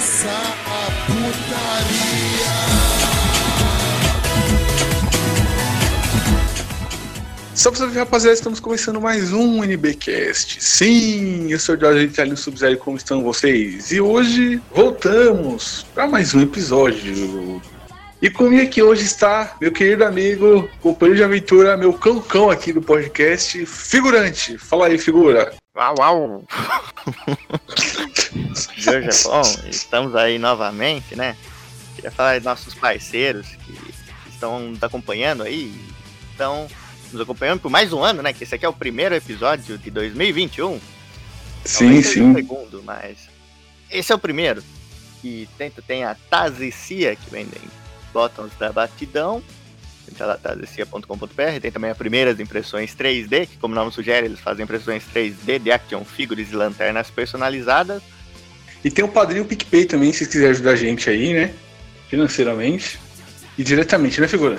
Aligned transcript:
começar 0.00 0.56
a 0.66 0.90
putaria. 1.04 2.50
Salve, 7.54 7.76
salve 7.76 7.98
rapaziada, 7.98 8.32
estamos 8.32 8.60
começando 8.60 8.98
mais 8.98 9.30
um 9.30 9.62
NBcast. 9.62 10.64
Sim, 10.64 11.52
eu 11.52 11.58
sou 11.58 11.76
o 11.76 11.78
Jorge 11.78 12.06
Italino 12.06 12.34
Sub-Zero, 12.34 12.78
como 12.78 12.96
estão 12.96 13.22
vocês? 13.22 13.92
E 13.92 14.00
hoje 14.00 14.58
voltamos 14.74 15.84
para 15.94 16.06
mais 16.06 16.34
um 16.34 16.40
episódio. 16.40 17.60
E 18.22 18.28
comigo 18.28 18.62
aqui 18.62 18.82
hoje 18.82 19.02
está 19.02 19.56
meu 19.58 19.72
querido 19.72 20.04
amigo, 20.04 20.68
companheiro 20.82 21.16
de 21.16 21.24
aventura, 21.24 21.74
meu 21.74 21.90
cão-cão 21.94 22.50
aqui 22.50 22.70
do 22.70 22.82
podcast, 22.82 23.64
Figurante. 23.64 24.58
Fala 24.58 24.88
aí, 24.88 24.98
figura. 24.98 25.54
Uau, 25.74 25.94
uau! 25.98 26.44
Jorge, 28.76 29.08
bom, 29.24 29.42
estamos 29.70 30.14
aí 30.14 30.38
novamente, 30.38 31.16
né? 31.16 31.34
Queria 31.96 32.10
falar 32.10 32.38
de 32.38 32.44
nossos 32.44 32.74
parceiros 32.74 33.46
que 33.64 33.74
estão 34.28 34.60
nos 34.60 34.82
acompanhando 34.82 35.42
aí, 35.42 35.72
estão 36.30 36.68
nos 37.10 37.22
acompanhando 37.22 37.60
por 37.60 37.70
mais 37.70 37.90
um 37.90 38.04
ano, 38.04 38.20
né? 38.20 38.34
Que 38.34 38.44
esse 38.44 38.54
aqui 38.54 38.66
é 38.66 38.68
o 38.68 38.74
primeiro 38.74 39.14
episódio 39.14 39.78
de 39.78 39.90
2021. 39.90 40.78
Sim, 41.64 41.84
Talvez 41.84 42.06
seja 42.06 42.20
sim. 42.20 42.32
O 42.32 42.34
segundo, 42.34 42.82
mas 42.84 43.16
esse 43.90 44.12
é 44.12 44.14
o 44.14 44.18
primeiro. 44.18 44.62
E 45.24 45.48
tem, 45.56 45.70
tem 45.70 46.04
a 46.04 46.14
Tazicia, 46.28 47.16
que 47.16 47.30
vendem 47.30 47.79
botões 48.12 48.52
da 48.58 48.72
batidão. 48.72 49.42
Entra 50.10 50.26
lá, 50.26 50.36
tazicia.com.br. 50.36 51.60
Tem 51.60 51.70
também 51.70 51.90
as 51.90 51.96
primeiras 51.96 52.40
impressões 52.40 52.94
3D, 52.94 53.46
que 53.46 53.56
como 53.58 53.72
o 53.72 53.76
nome 53.76 53.92
sugere, 53.92 54.26
eles 54.26 54.40
fazem 54.40 54.64
impressões 54.64 55.04
3D 55.14 55.58
de 55.58 55.70
action 55.70 56.04
figures 56.04 56.50
e 56.50 56.56
lanternas 56.56 57.10
personalizadas. 57.10 58.02
E 58.84 58.90
tem 58.90 59.04
o 59.04 59.08
padrinho 59.08 59.44
PicPay 59.44 59.84
também, 59.84 60.12
se 60.12 60.26
quiserem 60.26 60.50
ajudar 60.50 60.72
a 60.72 60.76
gente 60.76 61.08
aí, 61.08 61.34
né? 61.34 61.54
Financeiramente. 62.08 62.98
E 63.56 63.62
diretamente, 63.62 64.20
né, 64.20 64.26
figura? 64.26 64.58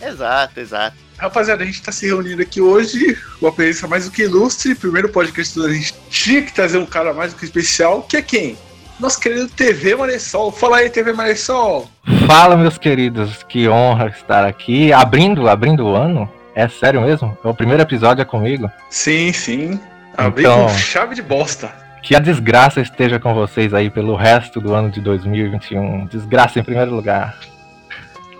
Exato, 0.00 0.60
exato. 0.60 0.96
Rapaziada, 1.16 1.62
a 1.62 1.66
gente 1.66 1.80
tá 1.80 1.90
se 1.90 2.06
reunindo 2.06 2.42
aqui 2.42 2.60
hoje, 2.60 3.18
uma 3.40 3.50
presença 3.50 3.88
mais 3.88 4.04
do 4.04 4.10
que 4.10 4.22
ilustre. 4.22 4.74
Primeiro 4.74 5.08
podcast 5.08 5.58
a 5.58 5.72
gente 5.72 5.94
tinha 6.10 6.42
que 6.42 6.52
trazer 6.52 6.76
um 6.76 6.84
cara 6.84 7.14
mais 7.14 7.32
do 7.32 7.38
que 7.38 7.46
especial, 7.46 8.02
que 8.02 8.18
é 8.18 8.22
quem? 8.22 8.58
Nosso 8.98 9.20
querido 9.20 9.48
TV 9.48 9.94
Maressol. 9.94 10.50
Fala 10.50 10.78
aí, 10.78 10.88
TV 10.88 11.12
Maressol. 11.12 11.88
Fala, 12.26 12.56
meus 12.56 12.78
queridos, 12.78 13.42
que 13.42 13.68
honra 13.68 14.06
estar 14.08 14.44
aqui. 14.44 14.92
Abrindo, 14.92 15.48
abrindo 15.48 15.84
o 15.86 15.94
ano? 15.94 16.30
É 16.54 16.66
sério 16.68 17.02
mesmo? 17.02 17.36
É 17.44 17.48
o 17.48 17.54
primeiro 17.54 17.82
episódio 17.82 18.22
é 18.22 18.24
comigo? 18.24 18.70
Sim, 18.88 19.32
sim. 19.32 19.78
Abri 20.16 20.44
Então- 20.44 20.62
com 20.66 20.68
chave 20.70 21.14
de 21.14 21.20
bosta. 21.22 21.70
Que 22.02 22.14
a 22.14 22.18
desgraça 22.20 22.80
esteja 22.80 23.18
com 23.18 23.34
vocês 23.34 23.74
aí 23.74 23.90
pelo 23.90 24.14
resto 24.14 24.60
do 24.60 24.72
ano 24.72 24.90
de 24.90 25.00
2021. 25.00 26.06
Desgraça 26.06 26.58
em 26.58 26.62
primeiro 26.62 26.94
lugar. 26.94 27.36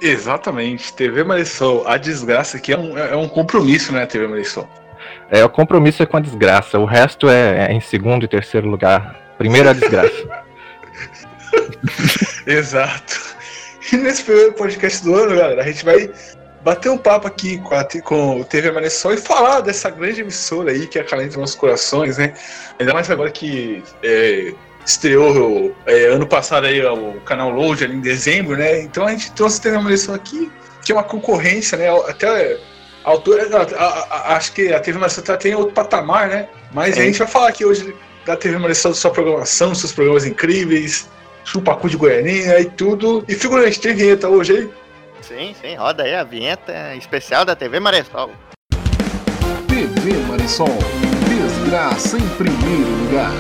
Exatamente, 0.01 0.93
TV 0.95 1.25
Maressol. 1.25 1.87
A 1.87 1.97
desgraça 1.97 2.57
aqui 2.59 2.73
é 2.73 2.79
um, 2.79 2.97
é 2.97 3.17
um 3.17 3.29
compromisso, 3.29 3.93
né, 3.93 4.07
TV 4.07 4.27
Maressol? 4.29 4.69
É, 5.31 5.45
o 5.45 5.49
compromisso 5.49 6.03
é 6.03 6.07
com 6.07 6.17
a 6.17 6.21
desgraça. 6.21 6.79
O 6.79 6.85
resto 6.85 7.29
é, 7.29 7.67
é 7.69 7.73
em 7.73 7.81
segundo 7.81 8.25
e 8.25 8.29
terceiro 8.29 8.69
lugar. 8.69 9.17
Primeiro 9.37 9.69
é 9.69 9.73
a 9.73 9.75
desgraça. 9.75 10.29
Exato. 12.47 13.37
E 13.93 13.97
nesse 13.97 14.23
primeiro 14.25 14.53
podcast 14.53 15.03
do 15.05 15.15
ano, 15.15 15.37
galera, 15.37 15.63
a 15.63 15.67
gente 15.67 15.85
vai 15.85 16.11
bater 16.63 16.89
um 16.91 16.99
papo 16.99 17.29
aqui 17.29 17.59
com, 17.59 17.75
a, 17.75 17.85
com 18.03 18.41
o 18.41 18.45
TV 18.45 18.73
Maressol 18.73 19.15
e 19.15 19.17
falar 19.17 19.61
dessa 19.61 19.89
grande 19.91 20.21
emissora 20.23 20.73
aí 20.73 20.87
que 20.87 20.99
acalenta 20.99 21.39
nossos 21.39 21.55
corações, 21.55 22.19
né? 22.19 22.35
Ainda 22.79 22.93
mais 22.93 23.09
agora 23.11 23.31
que 23.31 23.83
é, 24.03 24.53
estreou 24.85 25.75
é, 25.87 26.07
ano 26.07 26.27
passado 26.27 26.67
aí 26.67 26.85
o 26.85 27.21
canal 27.21 27.51
Load 27.51 27.85
ali 27.85 27.95
em 27.95 28.01
dezembro, 28.01 28.57
né? 28.57 28.81
Então 28.81 29.07
a 29.07 29.11
gente 29.11 29.31
trouxe 29.33 29.59
o 29.59 29.63
TV 29.63 29.79
Maressol 29.79 30.15
aqui, 30.17 30.51
que 30.85 30.91
é 30.91 30.95
uma 30.95 31.05
concorrência, 31.05 31.79
né? 31.79 31.89
Até 32.09 32.59
a 33.05 33.11
altura, 33.11 33.47
a- 33.57 33.63
a- 33.85 34.07
a- 34.33 34.37
acho 34.37 34.53
que 34.53 34.73
a 34.73 34.81
TV 34.81 34.99
Maressol 34.99 35.23
tá 35.23 35.35
até 35.35 35.51
em 35.51 35.55
outro 35.55 35.73
patamar, 35.73 36.29
né? 36.29 36.49
Mas 36.73 36.95
a 36.95 36.97
Sim. 36.97 37.03
gente 37.07 37.19
vai 37.21 37.29
falar 37.29 37.49
aqui 37.49 37.65
hoje 37.65 37.95
da 38.25 38.37
TV 38.37 38.59
Maressol, 38.59 38.93
sua 38.93 39.13
programação, 39.13 39.73
seus 39.73 39.93
programas 39.93 40.25
incríveis, 40.27 41.09
chupacu 41.47 41.89
de 41.89 41.97
Goianinha 41.97 42.61
e 42.61 42.67
tudo. 42.67 43.25
E 43.27 43.35
figurante, 43.35 43.81
tem 43.81 43.95
vinheta 43.95 44.29
hoje 44.29 44.53
aí? 44.53 44.71
Sim, 45.23 45.55
sim, 45.61 45.75
roda 45.77 46.03
aí 46.03 46.15
a 46.15 46.25
vinheta 46.25 46.95
especial 46.95 47.45
da 47.45 47.57
TV 47.57 47.81
Maressol. 47.81 48.31
TV 49.67 50.13
Marisol, 50.29 50.69
desgraça 51.29 52.19
em 52.19 52.29
primeiro 52.31 52.91
lugar. 53.05 53.33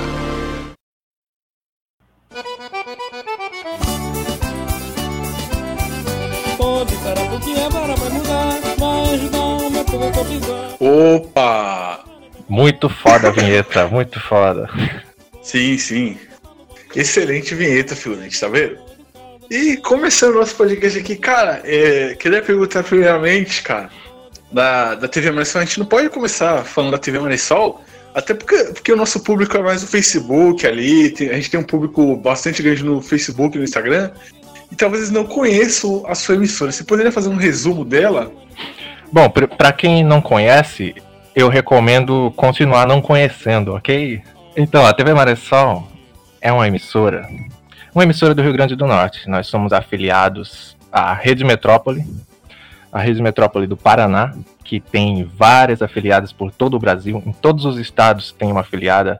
Confusão. 10.12 10.76
Opa! 10.80 12.04
Muito 12.48 12.88
foda 12.88 13.28
a 13.28 13.30
vinheta, 13.30 13.88
muito 13.88 14.20
foda. 14.20 14.68
Sim, 15.42 15.78
sim. 15.78 16.18
Excelente 16.94 17.54
vinheta, 17.54 17.94
figurante, 17.96 18.38
tá 18.38 18.48
vendo? 18.48 18.78
E 19.50 19.76
começando 19.76 20.34
o 20.34 20.38
nosso 20.40 20.54
podcast 20.56 20.98
aqui, 20.98 21.16
cara, 21.16 21.60
é, 21.64 22.14
queria 22.14 22.42
perguntar 22.42 22.82
primeiramente, 22.82 23.62
cara, 23.62 23.90
da, 24.50 24.94
da 24.94 25.08
TV 25.08 25.30
Maressol, 25.30 25.60
a 25.60 25.64
gente 25.64 25.78
não 25.78 25.86
pode 25.86 26.08
começar 26.08 26.64
falando 26.64 26.92
da 26.92 26.98
TV 26.98 27.18
Maressol, 27.18 27.80
até 28.14 28.34
porque, 28.34 28.56
porque 28.72 28.92
o 28.92 28.96
nosso 28.96 29.20
público 29.20 29.56
é 29.56 29.62
mais 29.62 29.82
no 29.82 29.88
Facebook 29.88 30.66
ali, 30.66 31.10
tem- 31.10 31.30
a 31.30 31.34
gente 31.34 31.50
tem 31.50 31.60
um 31.60 31.64
público 31.64 32.16
bastante 32.16 32.62
grande 32.62 32.82
no 32.82 33.00
Facebook 33.00 33.56
e 33.56 33.58
no 33.58 33.64
Instagram, 33.64 34.10
e 34.72 34.74
talvez 34.74 35.02
eles 35.02 35.12
não 35.12 35.24
conheçam 35.24 36.02
a 36.08 36.14
sua 36.14 36.34
emissora. 36.34 36.72
Você 36.72 36.82
poderia 36.82 37.12
fazer 37.12 37.28
um 37.28 37.36
resumo 37.36 37.84
dela? 37.84 38.32
Bom, 39.12 39.30
pra 39.30 39.72
quem 39.72 40.02
não 40.02 40.20
conhece, 40.20 40.94
eu 41.36 41.48
recomendo 41.48 42.32
continuar 42.34 42.86
não 42.86 43.00
conhecendo, 43.00 43.74
ok? 43.74 44.20
Então, 44.56 44.84
a 44.84 44.92
TV 44.92 45.14
Maressol 45.14 45.86
é 46.46 46.52
uma 46.52 46.68
emissora, 46.68 47.28
uma 47.92 48.04
emissora 48.04 48.32
do 48.32 48.40
Rio 48.40 48.52
Grande 48.52 48.76
do 48.76 48.86
Norte. 48.86 49.28
Nós 49.28 49.48
somos 49.48 49.72
afiliados 49.72 50.76
à 50.92 51.12
Rede 51.12 51.42
Metrópole, 51.42 52.06
a 52.92 53.00
Rede 53.00 53.20
Metrópole 53.20 53.66
do 53.66 53.76
Paraná, 53.76 54.32
que 54.62 54.78
tem 54.78 55.24
várias 55.24 55.82
afiliadas 55.82 56.32
por 56.32 56.52
todo 56.52 56.74
o 56.74 56.78
Brasil. 56.78 57.20
Em 57.26 57.32
todos 57.32 57.64
os 57.64 57.78
estados 57.78 58.30
tem 58.30 58.52
uma 58.52 58.60
afiliada, 58.60 59.18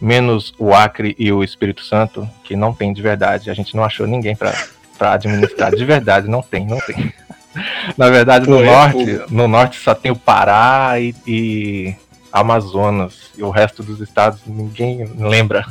menos 0.00 0.54
o 0.56 0.72
Acre 0.72 1.16
e 1.18 1.32
o 1.32 1.42
Espírito 1.42 1.82
Santo, 1.84 2.30
que 2.44 2.54
não 2.54 2.72
tem 2.72 2.92
de 2.92 3.02
verdade. 3.02 3.50
A 3.50 3.54
gente 3.54 3.74
não 3.74 3.82
achou 3.82 4.06
ninguém 4.06 4.36
para 4.36 4.54
administrar 5.00 5.74
de 5.74 5.84
verdade, 5.84 6.30
não 6.30 6.42
tem, 6.42 6.64
não 6.64 6.78
tem. 6.78 7.12
Na 7.98 8.08
verdade, 8.08 8.44
Pô, 8.44 8.52
no 8.52 8.62
é 8.62 8.66
norte, 8.66 9.20
no 9.30 9.48
norte 9.48 9.80
só 9.80 9.96
tem 9.96 10.12
o 10.12 10.16
Pará 10.16 10.92
e, 11.00 11.12
e 11.26 11.96
Amazonas. 12.32 13.32
E 13.36 13.42
o 13.42 13.50
resto 13.50 13.82
dos 13.82 14.00
estados 14.00 14.42
ninguém 14.46 15.04
lembra. 15.18 15.66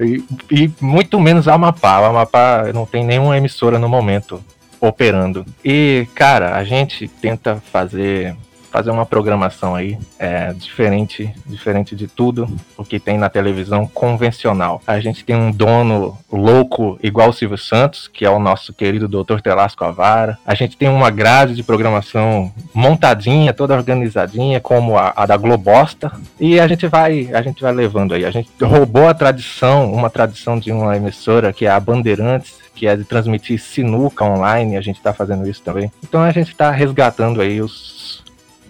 E, 0.00 0.24
e 0.50 0.70
muito 0.80 1.20
menos 1.20 1.48
Amapá. 1.48 2.00
O 2.00 2.04
Amapá 2.04 2.70
não 2.74 2.86
tem 2.86 3.04
nenhuma 3.04 3.36
emissora 3.36 3.78
no 3.78 3.88
momento 3.88 4.42
operando. 4.80 5.46
E, 5.64 6.06
cara, 6.14 6.56
a 6.56 6.64
gente 6.64 7.06
tenta 7.06 7.62
fazer 7.72 8.36
fazer 8.72 8.90
uma 8.90 9.04
programação 9.04 9.74
aí 9.74 9.98
é, 10.18 10.54
diferente, 10.54 11.32
diferente 11.46 11.94
de 11.94 12.08
tudo 12.08 12.48
o 12.76 12.84
que 12.84 12.98
tem 12.98 13.18
na 13.18 13.28
televisão 13.28 13.86
convencional. 13.86 14.80
A 14.86 14.98
gente 14.98 15.24
tem 15.24 15.36
um 15.36 15.52
dono 15.52 16.16
louco 16.32 16.98
igual 17.02 17.28
o 17.28 17.32
Silvio 17.34 17.58
Santos, 17.58 18.08
que 18.08 18.24
é 18.24 18.30
o 18.30 18.38
nosso 18.38 18.72
querido 18.72 19.06
Dr. 19.06 19.40
Telasco 19.42 19.84
Avara. 19.84 20.38
A 20.46 20.54
gente 20.54 20.76
tem 20.76 20.88
uma 20.88 21.10
grade 21.10 21.54
de 21.54 21.62
programação 21.62 22.50
montadinha, 22.72 23.52
toda 23.52 23.76
organizadinha, 23.76 24.58
como 24.58 24.96
a, 24.96 25.12
a 25.14 25.26
da 25.26 25.36
Globosta. 25.36 26.10
E 26.40 26.58
a 26.58 26.66
gente 26.66 26.88
vai, 26.88 27.28
a 27.34 27.42
gente 27.42 27.60
vai 27.60 27.72
levando 27.72 28.14
aí. 28.14 28.24
A 28.24 28.30
gente 28.30 28.48
roubou 28.62 29.06
a 29.06 29.14
tradição, 29.14 29.92
uma 29.92 30.08
tradição 30.08 30.58
de 30.58 30.72
uma 30.72 30.96
emissora 30.96 31.52
que 31.52 31.66
é 31.66 31.70
a 31.70 31.78
Bandeirantes, 31.78 32.62
que 32.74 32.86
é 32.86 32.96
de 32.96 33.04
transmitir 33.04 33.60
sinuca 33.60 34.24
online, 34.24 34.76
a 34.76 34.80
gente 34.80 34.96
está 34.96 35.12
fazendo 35.12 35.46
isso 35.46 35.62
também. 35.62 35.92
Então 36.02 36.22
a 36.22 36.32
gente 36.32 36.48
está 36.48 36.70
resgatando 36.70 37.40
aí 37.40 37.60
os, 37.60 38.01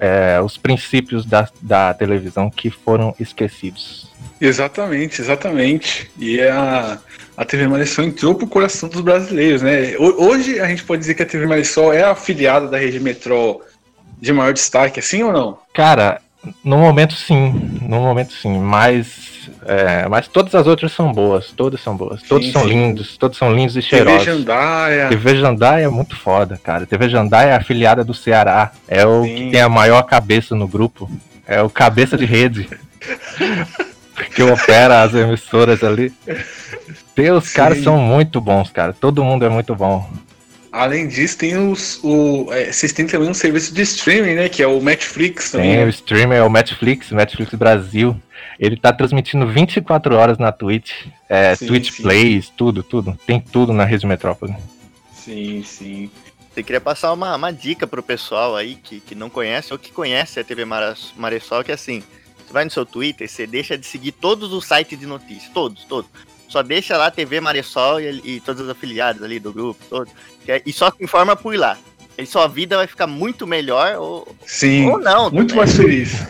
é, 0.02 0.40
os 0.40 0.56
princípios 0.58 1.24
da, 1.24 1.48
da 1.60 1.94
televisão 1.94 2.50
que 2.50 2.68
foram 2.70 3.14
esquecidos. 3.20 4.10
Exatamente, 4.40 5.20
exatamente. 5.20 6.10
E 6.18 6.40
é 6.40 6.50
a, 6.50 6.98
a 7.36 7.44
TV 7.44 7.68
Maressol 7.68 8.06
entrou 8.06 8.34
pro 8.34 8.48
coração 8.48 8.88
dos 8.88 9.00
brasileiros, 9.00 9.62
né? 9.62 9.96
Ho- 9.96 10.26
Hoje 10.26 10.58
a 10.58 10.66
gente 10.66 10.82
pode 10.82 10.98
dizer 11.00 11.14
que 11.14 11.22
a 11.22 11.26
TV 11.26 11.46
Maressol 11.46 11.92
é 11.92 12.02
a 12.02 12.10
afiliada 12.10 12.66
da 12.66 12.76
rede 12.78 12.98
Metrô 12.98 13.62
de 14.20 14.32
maior 14.32 14.52
destaque, 14.52 14.98
assim 14.98 15.22
ou 15.22 15.32
não? 15.32 15.58
Cara, 15.72 16.20
no 16.64 16.78
momento 16.78 17.14
sim, 17.14 17.78
no 17.82 18.00
momento 18.00 18.32
sim, 18.32 18.58
mas, 18.58 19.48
é, 19.64 20.08
mas 20.08 20.26
todas 20.26 20.54
as 20.54 20.66
outras 20.66 20.90
são 20.92 21.12
boas, 21.12 21.52
todas 21.52 21.80
são 21.80 21.96
boas, 21.96 22.22
todos 22.22 22.46
Sim, 22.46 22.52
são 22.52 22.62
sim. 22.62 22.68
lindos, 22.68 23.16
todos 23.16 23.38
são 23.38 23.54
lindos 23.54 23.76
e 23.76 23.80
TV 23.80 23.88
cheirosos. 23.88 24.24
Jandaia. 24.24 25.08
TV 25.08 25.36
Jandaia 25.36 25.84
é 25.84 25.88
muito 25.88 26.16
foda, 26.16 26.60
cara. 26.62 26.84
TV 26.84 27.08
Jandaia 27.08 27.50
é 27.50 27.56
afiliada 27.56 28.02
do 28.02 28.12
Ceará. 28.12 28.72
É 28.88 29.06
o 29.06 29.22
Sim. 29.22 29.34
que 29.36 29.50
tem 29.52 29.60
a 29.60 29.68
maior 29.68 30.02
cabeça 30.02 30.54
no 30.56 30.66
grupo. 30.66 31.08
É 31.46 31.62
o 31.62 31.70
cabeça 31.70 32.16
de 32.16 32.24
rede. 32.24 32.68
que 34.34 34.42
opera 34.42 35.02
as 35.02 35.14
emissoras 35.14 35.82
ali. 35.84 36.12
Os 37.36 37.44
Sim. 37.48 37.54
caras 37.54 37.82
são 37.82 37.98
muito 37.98 38.40
bons, 38.40 38.70
cara. 38.70 38.92
Todo 38.92 39.22
mundo 39.22 39.44
é 39.44 39.48
muito 39.48 39.74
bom. 39.74 40.08
Além 40.72 41.06
disso, 41.06 41.36
tem 41.36 41.54
os. 41.56 42.00
O, 42.02 42.50
é, 42.50 42.72
vocês 42.72 42.94
têm 42.94 43.06
também 43.06 43.28
um 43.28 43.34
serviço 43.34 43.74
de 43.74 43.82
streaming, 43.82 44.34
né? 44.34 44.48
Que 44.48 44.62
é 44.62 44.66
o 44.66 44.80
Netflix 44.80 45.50
também. 45.50 45.72
Tem 45.72 45.82
o 45.82 45.84
né? 45.84 45.90
streamer, 45.90 46.38
é 46.38 46.42
o 46.42 46.48
Netflix, 46.48 47.10
o 47.10 47.14
Netflix 47.14 47.52
Brasil. 47.54 48.18
Ele 48.58 48.76
tá 48.76 48.90
transmitindo 48.90 49.46
24 49.46 50.14
horas 50.16 50.38
na 50.38 50.50
Twitch. 50.50 51.06
É, 51.28 51.54
Sim, 51.54 51.66
Twitch 51.66 51.90
sim. 51.90 52.02
Plays, 52.02 52.48
tudo, 52.48 52.82
tudo. 52.82 53.18
Tem 53.26 53.38
tudo 53.38 53.72
na 53.72 53.84
Rede 53.84 54.06
Metrópole. 54.06 54.54
Sim, 55.12 55.62
sim. 55.62 56.10
Você 56.52 56.62
queria 56.62 56.80
passar 56.80 57.12
uma, 57.12 57.36
uma 57.36 57.52
dica 57.52 57.86
pro 57.86 58.02
pessoal 58.02 58.56
aí 58.56 58.76
que, 58.76 59.00
que 59.00 59.14
não 59.14 59.28
conhece 59.28 59.72
ou 59.72 59.78
que 59.78 59.92
conhece 59.92 60.40
a 60.40 60.44
TV 60.44 60.64
Maressol, 60.64 61.64
que 61.64 61.70
é 61.70 61.74
assim, 61.74 62.02
você 62.46 62.52
vai 62.52 62.64
no 62.64 62.70
seu 62.70 62.84
Twitter, 62.84 63.28
você 63.28 63.46
deixa 63.46 63.76
de 63.78 63.86
seguir 63.86 64.12
todos 64.12 64.52
os 64.52 64.66
sites 64.66 64.98
de 64.98 65.06
notícias, 65.06 65.50
todos, 65.52 65.84
todos. 65.84 66.10
Só 66.52 66.62
deixa 66.62 66.98
lá 66.98 67.10
TV 67.10 67.40
Maressol 67.40 67.98
e, 67.98 68.20
e 68.36 68.40
todas 68.40 68.60
as 68.60 68.68
afiliadas 68.68 69.22
ali 69.22 69.40
do 69.40 69.50
grupo, 69.54 69.82
todos. 69.88 70.12
que 70.44 70.52
é- 70.52 70.62
E 70.66 70.70
só 70.72 70.92
informa 71.00 71.34
por 71.34 71.56
lá. 71.56 71.78
E 72.18 72.26
sua 72.26 72.46
vida 72.46 72.76
vai 72.76 72.86
ficar 72.86 73.06
muito 73.06 73.46
melhor 73.46 73.96
ou, 73.96 74.36
Sim. 74.44 74.90
ou 74.90 74.98
não. 74.98 75.30
Muito 75.30 75.54
também. 75.54 75.56
mais 75.56 75.74
feliz. 75.74 76.26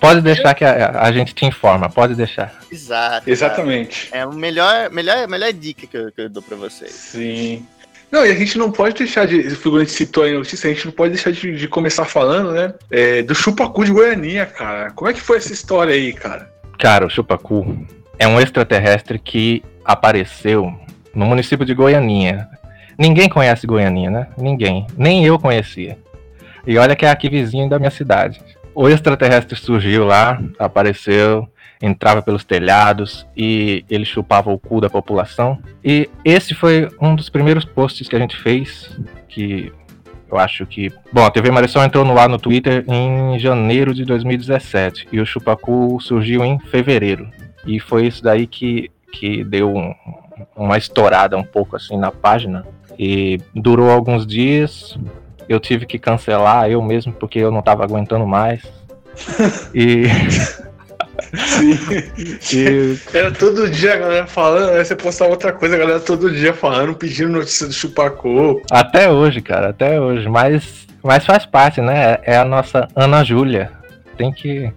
Pode 0.00 0.20
deixar 0.20 0.52
que 0.54 0.64
a, 0.64 1.00
a 1.00 1.12
gente 1.12 1.32
te 1.32 1.46
informa, 1.46 1.88
pode 1.88 2.16
deixar. 2.16 2.52
Exato. 2.72 3.30
Exatamente. 3.30 4.08
É 4.10 4.22
a 4.22 4.26
melhor, 4.26 4.90
melhor, 4.90 5.28
melhor 5.28 5.52
dica 5.52 5.86
que 5.86 5.96
eu, 5.96 6.10
que 6.10 6.22
eu 6.22 6.28
dou 6.28 6.42
pra 6.42 6.56
vocês. 6.56 6.90
Sim. 6.90 7.64
Não, 8.10 8.26
e 8.26 8.32
a 8.32 8.34
gente 8.34 8.58
não 8.58 8.72
pode 8.72 8.96
deixar 8.96 9.28
de. 9.28 9.38
O 9.46 9.56
figurante 9.56 9.92
citou 9.92 10.24
aí 10.24 10.34
a 10.34 10.38
notícia, 10.38 10.68
a 10.68 10.74
gente 10.74 10.86
não 10.86 10.92
pode 10.92 11.14
deixar 11.14 11.30
de, 11.30 11.56
de 11.56 11.68
começar 11.68 12.04
falando, 12.04 12.50
né? 12.50 12.74
é, 12.90 13.22
do 13.22 13.32
Chupacu 13.34 13.84
de 13.84 13.92
Goianinha, 13.92 14.44
cara. 14.44 14.90
Como 14.90 15.08
é 15.08 15.14
que 15.14 15.20
foi 15.20 15.36
essa 15.38 15.52
história 15.52 15.94
aí, 15.94 16.12
cara? 16.12 16.52
Cara, 16.80 17.06
o 17.06 17.10
Chupacu 17.10 17.86
é 18.22 18.28
um 18.28 18.40
extraterrestre 18.40 19.18
que 19.18 19.64
apareceu 19.84 20.72
no 21.12 21.26
município 21.26 21.66
de 21.66 21.74
Goianinha. 21.74 22.48
Ninguém 22.96 23.28
conhece 23.28 23.66
Goianinha, 23.66 24.10
né? 24.10 24.28
Ninguém. 24.38 24.86
Nem 24.96 25.26
eu 25.26 25.40
conhecia. 25.40 25.98
E 26.64 26.78
olha 26.78 26.94
que 26.94 27.04
é 27.04 27.10
aqui 27.10 27.28
vizinho 27.28 27.68
da 27.68 27.80
minha 27.80 27.90
cidade. 27.90 28.40
O 28.72 28.88
extraterrestre 28.88 29.58
surgiu 29.58 30.04
lá, 30.04 30.40
apareceu, 30.56 31.48
entrava 31.82 32.22
pelos 32.22 32.44
telhados 32.44 33.26
e 33.36 33.84
ele 33.90 34.04
chupava 34.04 34.52
o 34.52 34.58
cu 34.58 34.80
da 34.80 34.88
população. 34.88 35.58
E 35.84 36.08
esse 36.24 36.54
foi 36.54 36.88
um 37.00 37.16
dos 37.16 37.28
primeiros 37.28 37.64
posts 37.64 38.08
que 38.08 38.14
a 38.14 38.20
gente 38.20 38.36
fez, 38.36 38.88
que 39.28 39.72
eu 40.30 40.38
acho 40.38 40.64
que. 40.64 40.92
Bom, 41.12 41.26
a 41.26 41.30
TV 41.30 41.50
Maressol 41.50 41.82
entrou 41.82 42.04
no 42.04 42.16
ar 42.16 42.28
no 42.28 42.38
Twitter 42.38 42.84
em 42.86 43.36
janeiro 43.40 43.92
de 43.92 44.04
2017 44.04 45.08
e 45.10 45.18
o 45.18 45.26
Chupacu 45.26 45.98
surgiu 46.00 46.44
em 46.44 46.56
fevereiro. 46.60 47.28
E 47.66 47.78
foi 47.80 48.06
isso 48.06 48.22
daí 48.22 48.46
que, 48.46 48.90
que 49.12 49.44
deu 49.44 49.74
um- 49.74 49.94
uma 50.56 50.76
estourada 50.78 51.36
um 51.36 51.44
pouco 51.44 51.76
assim 51.76 51.96
na 51.96 52.10
página. 52.10 52.64
E 52.98 53.40
durou 53.54 53.90
alguns 53.90 54.26
dias. 54.26 54.96
Eu 55.48 55.58
tive 55.60 55.86
que 55.86 55.98
cancelar 55.98 56.70
eu 56.70 56.80
mesmo 56.82 57.12
porque 57.12 57.38
eu 57.38 57.50
não 57.50 57.62
tava 57.62 57.84
aguentando 57.84 58.26
mais. 58.26 58.62
E, 59.74 60.04
Sim. 61.34 61.76
e 62.56 62.98
Era 63.16 63.30
todo 63.30 63.68
dia 63.70 63.94
a 63.94 63.96
galera 63.96 64.26
falando, 64.26 64.70
aí 64.70 64.84
você 64.84 64.96
postava 64.96 65.30
outra 65.30 65.52
coisa, 65.52 65.76
a 65.76 65.78
galera 65.78 66.00
todo 66.00 66.30
dia 66.30 66.52
falando, 66.54 66.94
pedindo 66.94 67.30
notícia 67.32 67.66
do 67.66 67.72
Chupacu. 67.72 68.60
até 68.70 69.10
hoje, 69.10 69.40
cara, 69.40 69.70
até 69.70 70.00
hoje. 70.00 70.28
Mas, 70.28 70.86
mas 71.02 71.24
faz 71.24 71.46
parte, 71.46 71.80
né? 71.80 72.18
É 72.22 72.36
a 72.36 72.44
nossa 72.44 72.88
Ana 72.94 73.24
Júlia. 73.24 73.70
Tem 74.16 74.32
que. 74.32 74.70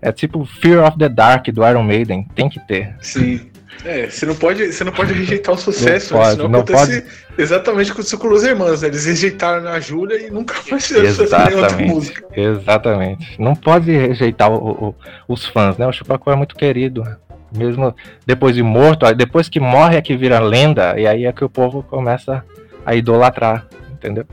É 0.00 0.12
tipo 0.12 0.44
Fear 0.44 0.86
of 0.86 0.98
the 0.98 1.08
Dark 1.08 1.46
do 1.48 1.66
Iron 1.66 1.82
Maiden. 1.82 2.26
Tem 2.34 2.48
que 2.48 2.60
ter. 2.66 2.94
Sim. 3.00 3.50
É, 3.84 4.08
você 4.10 4.26
não 4.26 4.34
pode, 4.34 4.72
você 4.72 4.82
não 4.82 4.90
pode 4.92 5.12
rejeitar 5.12 5.54
o 5.54 5.58
sucesso, 5.58 6.12
Não 6.12 6.18
né? 6.20 6.24
pode, 6.26 6.36
senão 6.36 6.48
não 6.48 6.60
acontece 6.60 7.04
exatamente 7.38 7.82
o 7.84 7.86
que 7.86 7.92
aconteceu 7.92 8.18
com 8.18 8.28
os 8.28 8.42
irmãos, 8.42 8.82
né? 8.82 8.88
Eles 8.88 9.06
rejeitaram 9.06 9.68
a 9.68 9.78
Júlia 9.78 10.26
e 10.26 10.30
nunca 10.30 10.54
mais 10.68 10.84
fizeram 10.84 11.08
outra 11.08 11.24
Exatamente. 11.24 11.88
música. 11.88 12.24
Exatamente. 12.36 13.40
Não 13.40 13.54
pode 13.54 13.92
rejeitar 13.92 14.50
o- 14.50 14.56
o- 14.88 14.94
os 15.28 15.46
fãs, 15.46 15.76
né? 15.78 15.86
O 15.86 15.92
Chupacu 15.92 16.28
é 16.30 16.34
muito 16.34 16.56
querido. 16.56 17.04
Mesmo 17.52 17.94
depois 18.26 18.54
de 18.56 18.62
morto, 18.64 19.06
depois 19.14 19.48
que 19.48 19.60
morre 19.60 19.96
é 19.96 20.02
que 20.02 20.16
vira 20.16 20.40
lenda, 20.40 20.98
e 20.98 21.06
aí 21.06 21.24
é 21.24 21.32
que 21.32 21.44
o 21.44 21.48
povo 21.48 21.82
começa 21.84 22.44
a 22.84 22.94
idolatrar, 22.96 23.64
entendeu? 23.92 24.26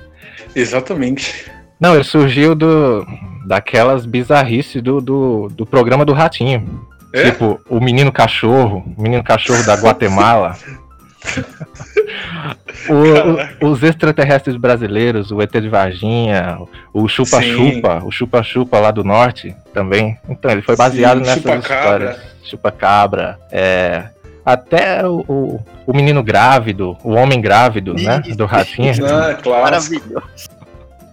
Exatamente. 0.55 1.45
Não, 1.79 1.93
ele 1.95 2.03
surgiu 2.03 2.55
do 2.55 3.05
daquelas 3.45 4.05
bizarrices 4.05 4.81
do, 4.81 4.99
do, 4.99 5.49
do 5.49 5.65
programa 5.65 6.03
do 6.03 6.13
Ratinho. 6.13 6.85
É? 7.13 7.25
Tipo, 7.31 7.59
o 7.69 7.79
menino 7.79 8.11
cachorro, 8.11 8.83
o 8.97 9.01
menino 9.01 9.23
cachorro 9.23 9.63
da 9.65 9.75
Guatemala. 9.75 10.55
O- 12.87 13.65
o- 13.67 13.71
os 13.71 13.81
extraterrestres 13.81 14.55
brasileiros, 14.57 15.31
o 15.31 15.41
ET 15.41 15.51
de 15.51 15.69
Varginha, 15.69 16.59
o 16.93 17.07
chupa-chupa, 17.07 18.03
o 18.03 18.11
chupa-chupa 18.11 18.79
lá 18.79 18.91
do 18.91 19.03
norte 19.03 19.55
também. 19.73 20.17
Então, 20.29 20.51
ele 20.51 20.61
foi 20.61 20.75
baseado 20.75 21.17
Sim, 21.19 21.23
nessas 21.25 21.41
chupa-cabra. 21.41 22.05
histórias. 22.11 22.21
Chupa-cabra. 22.43 23.39
É, 23.51 24.03
até 24.45 25.03
o, 25.07 25.25
o, 25.27 25.59
o 25.87 25.93
menino 25.95 26.21
grávido, 26.21 26.95
o 27.03 27.13
homem 27.13 27.41
grávido, 27.41 27.95
né? 27.95 28.19
Do 28.35 28.45
ratinho. 28.45 28.93
Ah, 29.03 29.33
claro. 29.41 29.63
Maravilhoso. 29.63 30.23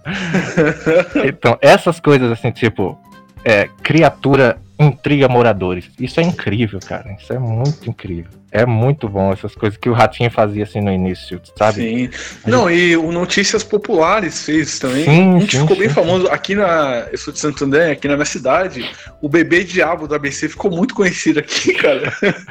Então, 1.25 1.57
essas 1.61 1.99
coisas 1.99 2.31
assim, 2.31 2.51
tipo, 2.51 2.97
é, 3.43 3.69
criatura 3.81 4.57
intriga 4.79 5.27
moradores. 5.27 5.89
Isso 5.99 6.19
é 6.19 6.23
incrível, 6.23 6.79
cara. 6.85 7.15
Isso 7.19 7.31
é 7.31 7.39
muito 7.39 7.89
incrível. 7.89 8.31
É 8.51 8.67
muito 8.67 9.09
bom 9.09 9.33
essas 9.33 9.55
coisas 9.55 9.77
que 9.77 9.89
o 9.89 9.93
Ratinho 9.93 10.29
fazia 10.29 10.63
assim 10.63 10.79
no 10.79 10.91
início, 10.91 11.41
sabe? 11.57 11.81
Sim. 11.81 12.09
Não, 12.45 12.69
e 12.69 12.95
o 12.95 13.11
Notícias 13.11 13.63
Populares 13.63 14.45
fez 14.45 14.77
também. 14.77 15.05
Sim, 15.05 15.35
a 15.37 15.39
gente 15.39 15.57
sim, 15.57 15.61
ficou 15.61 15.77
bem 15.77 15.89
sim. 15.89 15.95
famoso 15.95 16.27
aqui 16.27 16.53
na. 16.53 17.07
Eu 17.11 17.17
sou 17.17 17.33
de 17.33 17.39
Santo 17.39 17.65
André, 17.65 17.91
aqui 17.91 18.07
na 18.07 18.13
minha 18.13 18.25
cidade. 18.25 18.87
O 19.19 19.27
bebê 19.27 19.63
diabo 19.63 20.07
do 20.07 20.13
ABC 20.13 20.49
ficou 20.49 20.69
muito 20.69 20.93
conhecido 20.93 21.39
aqui, 21.39 21.73
cara. 21.73 22.13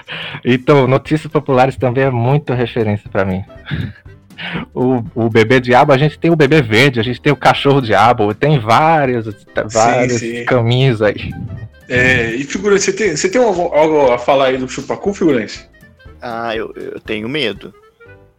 Então, 0.45 0.89
notícias 0.89 1.31
populares 1.31 1.77
também 1.77 2.03
é 2.05 2.11
muita 2.11 2.53
referência 2.53 3.09
pra 3.09 3.25
mim. 3.25 3.45
O, 4.75 5.05
o 5.15 5.29
bebê 5.29 5.61
diabo, 5.61 5.93
a 5.93 5.99
gente 5.99 6.19
tem 6.19 6.31
o 6.31 6.37
bebê 6.37 6.63
verde, 6.63 6.99
a 7.01 7.03
gente 7.03 7.21
tem 7.21 7.33
o 7.33 7.37
cachorro 7.37 7.81
diabo, 7.81 8.35
tem 8.35 8.59
vários, 8.59 9.27
vários 9.71 10.19
sim. 10.21 10.45
caminhos 10.45 11.01
aí. 11.03 11.31
É, 11.89 12.31
e 12.35 12.45
figurante, 12.45 12.83
você 12.83 12.93
tem, 12.93 13.17
você 13.17 13.29
tem 13.29 13.43
algo, 13.43 13.63
algo 13.75 14.13
a 14.13 14.19
falar 14.19 14.47
aí 14.47 14.57
do 14.59 14.69
Chupacu, 14.69 15.13
figurante? 15.13 15.69
Ah, 16.21 16.57
eu, 16.57 16.73
eu 16.77 17.01
tenho 17.01 17.29
medo. 17.29 17.75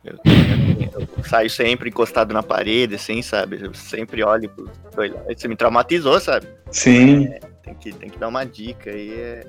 Eu, 0.03 0.17
tenho- 0.17 0.89
eu 1.17 1.23
saio 1.23 1.50
sempre 1.50 1.89
encostado 1.89 2.33
na 2.33 2.41
parede, 2.43 2.95
assim, 2.95 3.21
sabe? 3.21 3.59
Eu 3.62 3.73
sempre 3.73 4.23
olho 4.23 4.50
pro. 4.50 4.69
Isso 5.29 5.47
me 5.47 5.55
traumatizou, 5.55 6.19
sabe? 6.19 6.47
Sim. 6.71 7.29
Tem 7.63 7.73
que, 7.75 7.91
tem 7.93 8.09
que 8.09 8.17
dar 8.19 8.27
uma 8.27 8.45
dica 8.45 8.89
aí 8.89 9.12
é, 9.13 9.45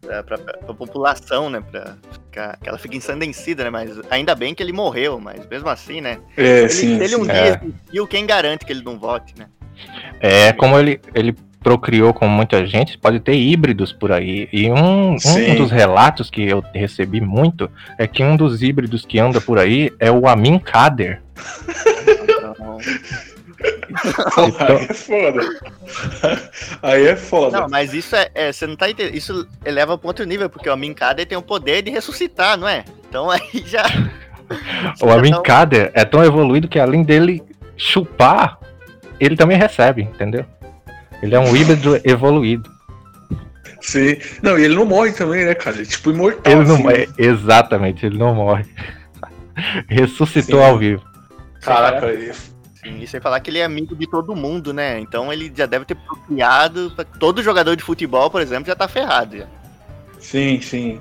pra, 0.00 0.22
pra, 0.22 0.38
pra 0.38 0.74
população, 0.74 1.50
né? 1.50 1.60
Pra 1.60 1.94
ficar, 2.12 2.56
que 2.58 2.68
ela 2.68 2.78
fica 2.78 2.96
ensandecida, 2.96 3.64
né? 3.64 3.70
Mas 3.70 3.90
ainda 4.10 4.34
bem 4.34 4.54
que 4.54 4.62
ele 4.62 4.72
morreu, 4.72 5.18
mas 5.20 5.46
mesmo 5.46 5.68
assim, 5.68 6.00
né? 6.00 6.18
É, 6.36 6.60
Ele, 6.60 6.68
sim. 6.68 6.98
se 6.98 7.04
ele 7.04 7.16
um 7.16 7.24
sim. 7.24 7.30
dia 7.30 7.34
É. 7.34 7.60
existiu, 7.62 8.06
quem 8.06 8.26
garante 8.26 8.64
que 8.64 8.72
ele 8.72 8.82
não 8.82 8.98
vote, 8.98 9.34
né? 9.38 9.46
É, 10.20 10.52
como 10.52 10.78
ele, 10.78 11.00
ele 11.14 11.34
procriou 11.62 12.12
com 12.14 12.26
muita 12.26 12.66
gente, 12.66 12.96
pode 12.98 13.20
ter 13.20 13.34
híbridos 13.34 13.92
por 13.92 14.10
aí. 14.12 14.48
E 14.52 14.70
um, 14.70 15.12
um 15.14 15.54
dos 15.56 15.70
relatos 15.70 16.30
que 16.30 16.42
eu 16.48 16.62
recebi 16.74 17.20
muito 17.20 17.70
é 17.98 18.06
que 18.06 18.22
um 18.22 18.36
dos 18.36 18.62
híbridos 18.62 19.04
que 19.04 19.18
anda 19.18 19.40
por 19.40 19.58
aí 19.58 19.92
é 19.98 20.10
o 20.10 20.26
Amin 20.26 20.58
Kader. 20.58 21.22
Então, 23.58 24.68
Aí 24.68 24.84
é 24.88 24.94
foda. 24.94 25.48
Aí 26.82 27.06
é 27.06 27.16
foda. 27.16 27.60
não, 27.60 27.68
mas 27.68 27.92
isso 27.92 28.14
é, 28.14 28.28
é, 28.34 28.52
Você 28.52 28.66
não 28.66 28.76
tá 28.76 28.88
entendendo. 28.88 29.14
Isso 29.16 29.46
eleva 29.64 29.98
para 29.98 30.06
outro 30.06 30.24
nível, 30.24 30.48
porque 30.48 30.68
o 30.68 30.72
Amin 30.72 30.94
Kader 30.94 31.26
tem 31.26 31.36
o 31.36 31.42
poder 31.42 31.82
de 31.82 31.90
ressuscitar, 31.90 32.56
não 32.56 32.68
é? 32.68 32.84
Então 33.08 33.28
aí 33.30 33.40
já. 33.66 33.84
O 35.02 35.10
Amin 35.10 35.28
Então, 35.30 35.42
Kader 35.42 35.90
é 35.94 36.04
tão 36.04 36.22
evoluído 36.24 36.68
que 36.68 36.78
além 36.78 37.02
dele 37.02 37.42
chupar, 37.76 38.58
ele 39.18 39.36
também 39.36 39.58
recebe, 39.58 40.02
entendeu? 40.02 40.44
Ele 41.22 41.34
é 41.34 41.38
um 41.40 41.54
híbrido 41.56 42.00
evoluído. 42.04 42.70
Sim. 43.80 44.16
Não, 44.42 44.58
e 44.58 44.64
ele 44.64 44.74
não 44.74 44.84
morre 44.84 45.12
também, 45.12 45.44
né, 45.44 45.54
cara? 45.54 45.76
Ele 45.76 45.82
é 45.84 45.86
tipo 45.86 46.10
imortal. 46.10 46.52
Ele 46.52 46.64
não 46.64 46.74
assim, 46.74 46.82
morre. 46.84 47.08
Exatamente, 47.18 48.06
ele 48.06 48.18
não 48.18 48.34
morre. 48.34 48.64
Ressuscitou 49.88 50.60
Sim. 50.60 50.66
ao 50.66 50.78
vivo. 50.78 51.02
Caraca, 51.60 52.06
ele- 52.06 52.32
Sim, 52.82 53.00
e 53.00 53.06
sem 53.06 53.20
falar 53.20 53.40
que 53.40 53.50
ele 53.50 53.58
é 53.58 53.64
amigo 53.64 53.96
de 53.96 54.06
todo 54.08 54.36
mundo, 54.36 54.72
né? 54.72 54.98
Então 55.00 55.32
ele 55.32 55.52
já 55.54 55.66
deve 55.66 55.84
ter 55.84 55.94
procriado. 55.96 56.92
pra- 56.94 57.04
Todo 57.04 57.42
jogador 57.42 57.74
de 57.76 57.82
futebol, 57.82 58.30
por 58.30 58.40
exemplo, 58.40 58.66
já 58.66 58.76
tá 58.76 58.86
ferrado. 58.86 59.36
Já. 59.38 59.46
Sim, 60.20 60.60
sim. 60.60 61.00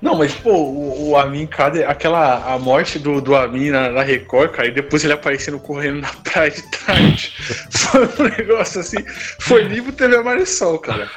Não, 0.00 0.14
mas, 0.14 0.32
pô, 0.34 0.52
o, 0.52 1.10
o 1.10 1.16
Amin 1.16 1.46
Kader, 1.46 1.88
aquela 1.88 2.54
a 2.54 2.58
morte 2.58 2.98
do, 2.98 3.20
do 3.20 3.34
Amin 3.34 3.70
na, 3.70 3.88
na 3.90 4.02
Record, 4.02 4.50
cara, 4.52 4.68
e 4.68 4.70
depois 4.70 5.02
ele 5.02 5.12
aparecendo 5.12 5.58
correndo 5.58 6.00
na 6.02 6.08
praia 6.08 6.50
de 6.50 6.62
tarde. 6.70 7.32
foi 7.70 8.06
um 8.06 8.28
negócio 8.36 8.80
assim. 8.80 8.98
Foi 9.40 9.62
livro 9.62 9.92
TV 9.92 10.22
Marisol, 10.22 10.78
cara. 10.78 11.10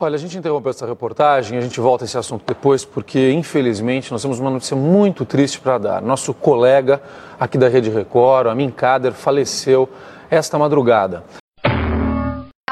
Olha, 0.00 0.14
a 0.14 0.18
gente 0.18 0.38
interrompeu 0.38 0.70
essa 0.70 0.86
reportagem, 0.86 1.58
a 1.58 1.60
gente 1.60 1.78
volta 1.78 2.04
a 2.04 2.06
esse 2.06 2.16
assunto 2.16 2.44
depois, 2.46 2.84
porque 2.84 3.30
infelizmente 3.30 4.10
nós 4.10 4.22
temos 4.22 4.40
uma 4.40 4.50
notícia 4.50 4.74
muito 4.76 5.24
triste 5.24 5.60
para 5.60 5.76
dar. 5.76 6.02
Nosso 6.02 6.32
colega 6.32 7.02
aqui 7.38 7.58
da 7.58 7.68
Rede 7.68 7.90
Record, 7.90 8.46
Amin 8.46 8.70
Kader, 8.70 9.12
faleceu 9.12 9.88
esta 10.30 10.58
madrugada. 10.58 11.22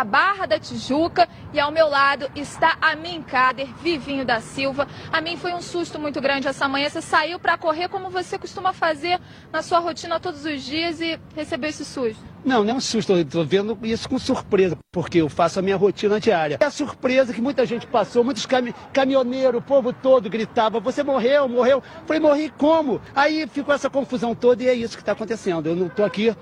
A 0.01 0.05
Barra 0.05 0.47
da 0.47 0.59
Tijuca 0.59 1.29
e 1.53 1.61
ao 1.61 1.71
meu 1.71 1.87
lado 1.87 2.27
está 2.35 2.79
a 2.81 2.97
Min 2.97 3.21
Kader, 3.21 3.69
Vivinho 3.83 4.25
da 4.25 4.41
Silva. 4.41 4.89
A 5.13 5.21
mim 5.21 5.37
foi 5.37 5.53
um 5.53 5.61
susto 5.61 5.99
muito 5.99 6.23
grande 6.23 6.49
essa 6.49 6.67
manhã. 6.67 6.89
Você 6.89 7.03
saiu 7.03 7.39
para 7.39 7.59
correr 7.59 7.87
como 7.89 8.09
você 8.09 8.39
costuma 8.39 8.73
fazer 8.73 9.21
na 9.53 9.61
sua 9.61 9.79
rotina 9.79 10.19
todos 10.19 10.47
os 10.47 10.63
dias 10.63 11.03
e 11.03 11.21
recebeu 11.37 11.69
esse 11.69 11.85
susto. 11.85 12.19
Não, 12.43 12.65
não 12.65 12.73
é 12.73 12.77
um 12.77 12.81
susto, 12.81 13.13
eu 13.13 13.23
tô 13.27 13.45
vendo 13.45 13.79
isso 13.83 14.09
com 14.09 14.19
surpresa, 14.19 14.79
porque 14.91 15.19
eu 15.19 15.29
faço 15.29 15.59
a 15.59 15.63
minha 15.63 15.77
rotina 15.77 16.19
diária. 16.19 16.57
É 16.59 16.65
a 16.65 16.71
surpresa 16.71 17.35
que 17.35 17.41
muita 17.43 17.67
gente 17.67 17.87
passou, 17.87 18.25
muitos 18.25 18.47
cami 18.47 18.75
caminhoneiros, 18.95 19.61
o 19.61 19.63
povo 19.63 19.93
todo 19.93 20.31
gritava, 20.31 20.81
você 20.81 21.03
morreu, 21.03 21.47
morreu. 21.47 21.83
Falei, 22.07 22.23
morri 22.23 22.51
como? 22.57 23.03
Aí 23.15 23.47
ficou 23.47 23.75
essa 23.75 23.91
confusão 23.91 24.35
toda 24.35 24.63
e 24.63 24.69
é 24.69 24.73
isso 24.73 24.97
que 24.97 25.03
está 25.03 25.13
acontecendo. 25.13 25.67
Eu 25.67 25.77
não 25.77 25.91
tô 25.91 26.03
aqui, 26.03 26.35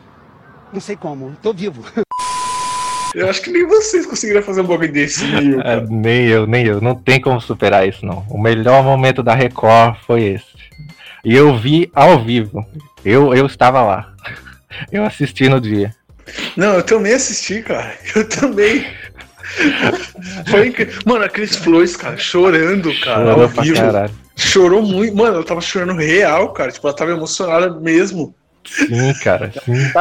não 0.73 0.81
sei 0.81 0.95
como, 0.95 1.37
tô 1.43 1.53
vivo. 1.53 1.83
Eu 3.19 3.29
acho 3.31 3.43
que 3.43 3.51
nem 3.51 3.67
vocês 3.67 4.07
conseguiram 4.07 4.43
fazer 4.43 4.61
um 4.61 4.65
bagulho 4.65 4.93
desse, 4.93 5.25
meio, 5.25 5.61
É, 5.61 5.85
nem 5.89 6.27
eu, 6.27 6.47
nem 6.47 6.67
eu. 6.67 6.81
Não 6.81 6.95
tem 6.95 7.21
como 7.21 7.41
superar 7.41 7.87
isso, 7.89 8.05
não. 8.07 8.25
O 8.31 8.41
melhor 8.41 8.83
momento 8.83 9.23
da 9.23 9.35
Record 9.35 9.97
foi 10.07 10.23
esse. 10.25 10.47
E 11.25 11.35
eu 11.35 11.57
vi 11.57 11.91
ao 11.95 12.23
vivo. 12.25 12.65
Eu, 13.05 13.35
eu 13.35 13.47
estava 13.47 13.83
lá. 13.83 14.13
Eu 14.93 15.03
assisti 15.05 15.49
no 15.49 15.61
dia. 15.61 15.93
Não, 16.57 16.75
eu 16.75 16.83
também 16.83 17.15
assisti, 17.15 17.63
cara. 17.63 17.93
Eu 18.15 18.29
também. 18.29 18.87
Foi 20.49 20.69
incrível. 20.69 21.01
Mano, 21.07 21.25
a 21.25 21.29
Cris 21.29 21.57
Flores, 21.57 21.97
cara, 21.97 22.17
chorando, 22.17 22.93
cara, 23.01 23.25
Chorou 23.25 23.43
ao 23.43 23.49
vivo. 23.49 23.77
caralho. 23.77 24.15
Chorou 24.37 24.83
muito. 24.83 25.17
Mano, 25.17 25.37
ela 25.37 25.45
tava 25.45 25.61
chorando 25.61 25.95
real, 25.95 26.53
cara. 26.53 26.71
Tipo, 26.71 26.87
ela 26.87 26.97
tava 26.97 27.11
emocionada 27.13 27.81
mesmo. 27.81 28.35
Sim, 28.69 29.15
cara, 29.23 29.53
sim. 29.65 29.93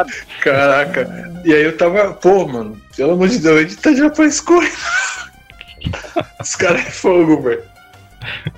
Caraca. 0.41 1.07
E 1.45 1.53
aí 1.53 1.63
eu 1.63 1.77
tava, 1.77 2.13
pô, 2.13 2.47
mano, 2.47 2.79
pelo 2.95 3.13
amor 3.13 3.29
de 3.29 3.39
Deus, 3.39 3.57
a 3.57 3.61
gente 3.61 3.77
tá 3.77 3.91
de 3.91 4.09
pra 4.11 4.25
escorrer. 4.25 4.71
Os 6.41 6.55
caras 6.55 6.81
é 6.85 6.91
fogo, 6.91 7.41
velho. 7.41 7.63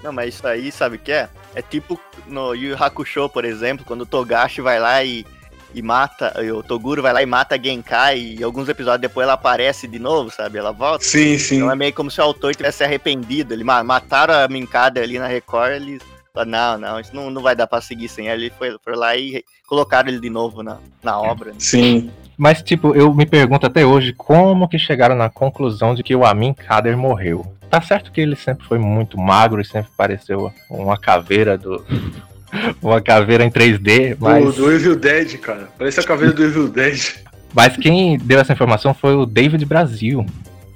Não, 0.04 0.12
mas 0.12 0.36
isso 0.36 0.48
aí, 0.48 0.72
sabe 0.72 0.96
o 0.96 1.00
que 1.00 1.12
é? 1.12 1.30
É 1.54 1.62
tipo 1.62 2.00
no 2.26 2.54
Yu 2.54 2.76
Hakusho, 2.82 3.30
por 3.30 3.46
exemplo, 3.46 3.86
quando 3.86 4.02
o 4.02 4.06
Togashi 4.06 4.62
vai 4.62 4.80
lá 4.80 5.04
e, 5.04 5.26
e 5.74 5.82
mata, 5.82 6.34
e 6.44 6.52
o 6.52 6.64
Toguro 6.64 7.02
vai 7.02 7.14
lá 7.14 7.22
e 7.22 7.26
mata 7.26 7.56
a 7.56 7.62
Genkai, 7.62 8.36
e 8.40 8.44
alguns 8.44 8.70
episódios 8.70 9.02
depois 9.02 9.24
ela 9.26 9.34
aparece 9.34 9.88
de 9.88 10.00
novo, 10.00 10.32
sabe? 10.32 10.58
Ela 10.58 10.72
volta. 10.72 11.04
Sim, 11.06 11.38
sim. 11.38 11.58
Então 11.58 11.72
é 11.72 11.76
meio 11.76 11.94
como 11.94 12.10
se 12.10 12.20
o 12.20 12.24
autor 12.24 12.56
tivesse 12.56 12.80
se 12.80 12.84
arrependido. 12.84 13.54
Ele 13.54 13.64
ma- 13.64 13.84
mataram 13.84 14.34
a 14.34 14.48
Minkada 14.48 15.02
ali 15.02 15.20
na 15.20 15.28
Record, 15.28 15.74
eles 15.74 16.02
falaram, 16.34 16.52
não, 16.52 16.78
não, 16.78 17.00
isso 17.00 17.16
não, 17.16 17.30
não 17.30 17.42
vai 17.42 17.56
dar 17.56 17.68
pra 17.68 17.82
seguir 17.82 18.08
sem 18.10 18.28
ela. 18.28 18.40
Ele 18.40 18.52
foi, 18.58 18.76
foi 18.84 18.96
lá 18.96 19.16
e 19.16 19.44
colocaram 19.68 20.10
ele 20.10 20.20
de 20.20 20.30
novo 20.30 20.64
na, 20.64 20.78
na 21.04 21.20
obra. 21.20 21.50
né? 21.52 21.56
Sim. 21.60 22.12
Mas, 22.38 22.62
tipo, 22.62 22.96
eu 22.96 23.14
me 23.14 23.26
pergunto 23.26 23.66
até 23.66 23.86
hoje 23.86 24.14
como 24.14 24.68
que 24.68 24.80
chegaram 24.80 25.16
na 25.16 25.30
conclusão 25.30 25.94
de 25.94 26.02
que 26.04 26.16
o 26.16 26.26
Amin 26.26 26.54
Kader 26.54 26.98
morreu. 26.98 27.46
Tá 27.70 27.82
certo 27.82 28.12
que 28.12 28.22
ele 28.22 28.36
sempre 28.36 28.66
foi 28.66 28.80
muito 28.80 29.20
magro 29.20 29.62
e 29.62 29.66
sempre 29.66 29.92
pareceu 29.96 30.52
uma 30.70 30.98
caveira 30.98 31.58
do. 31.58 31.86
uma 32.82 33.00
caveira 33.02 33.44
em 33.44 33.52
3D, 33.52 34.16
mas. 34.20 34.44
Do, 34.44 34.52
do 34.54 34.72
Evil 34.72 34.96
Dead, 34.96 35.38
cara. 35.40 35.70
Parece 35.78 36.00
a 36.00 36.04
caveira 36.04 36.34
do 36.34 36.44
Evil 36.44 36.68
Dead. 36.70 37.18
Mas 37.54 37.76
quem 37.78 38.18
deu 38.18 38.40
essa 38.40 38.54
informação 38.54 38.94
foi 38.94 39.14
o 39.16 39.26
David 39.26 39.66
Brasil. 39.66 40.26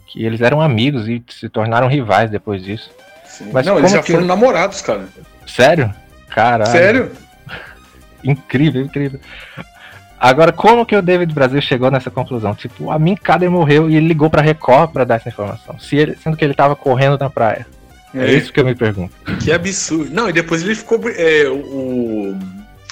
Que 0.08 0.24
eles 0.24 0.42
eram 0.42 0.62
amigos 0.62 1.08
e 1.08 1.24
se 1.30 1.50
tornaram 1.50 1.88
rivais 1.88 2.30
depois 2.30 2.62
disso. 2.64 2.92
Sim. 3.26 3.50
Mas 3.52 3.66
não, 3.66 3.80
eles 3.80 3.92
já 3.92 4.04
que- 4.04 4.12
foram 4.12 4.26
namorados, 4.28 4.80
cara. 4.82 5.08
Sério? 5.48 5.94
Caralho. 6.30 6.72
Sério? 6.72 7.12
Incrível, 8.24 8.82
incrível. 8.82 9.20
Agora, 10.20 10.54
como 10.54 10.86
que 10.86 10.96
o 10.96 11.02
David 11.02 11.34
Brasil 11.34 11.62
chegou 11.62 11.92
nessa 11.92 12.10
conclusão? 12.10 12.56
Tipo, 12.56 12.90
a 12.90 12.98
Min 12.98 13.16
Kader 13.16 13.52
morreu 13.52 13.90
e 13.90 13.96
ele 13.98 14.08
ligou 14.08 14.30
pra 14.30 14.42
Record 14.42 14.92
pra 14.92 15.04
dar 15.04 15.16
essa 15.16 15.28
informação. 15.30 15.78
Se 15.80 15.98
ele- 15.98 16.16
sendo 16.16 16.38
que 16.38 16.46
ele 16.46 16.54
tava 16.54 16.76
correndo 16.76 17.18
na 17.20 17.30
praia. 17.30 17.68
É, 18.16 18.26
É, 18.26 18.34
isso 18.34 18.54
que 18.54 18.60
eu 18.60 18.66
me 18.66 18.74
pergunto. 18.76 19.14
que 19.44 19.52
absurdo. 19.52 20.10
Não, 20.14 20.30
e 20.30 20.34
depois 20.34 20.62
ele 20.64 20.76
ficou. 20.76 21.02
é, 21.10 21.50
o, 21.50 22.38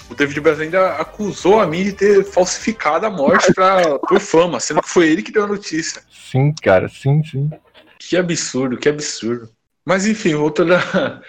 o 0.10 0.16
David 0.16 0.42
Brasil 0.42 0.64
ainda 0.66 0.96
acusou 0.98 1.62
a 1.62 1.66
mim 1.68 1.84
de 1.86 1.94
ter 1.94 2.26
falsificado 2.26 3.06
a 3.06 3.10
morte 3.10 3.54
pra, 3.54 3.98
por 4.00 4.20
fama, 4.20 4.60
sendo 4.60 4.82
que 4.82 4.90
foi 4.90 5.08
ele 5.10 5.22
que 5.22 5.32
deu 5.32 5.46
a 5.46 5.48
notícia. 5.48 6.02
Sim, 6.12 6.54
cara, 6.62 6.90
sim, 6.90 7.24
sim. 7.24 7.50
Que 7.98 8.18
absurdo, 8.18 8.78
que 8.78 8.90
absurdo. 8.90 9.48
Mas 9.86 10.06
enfim, 10.06 10.34
voltando 10.36 10.74
a, 10.76 11.22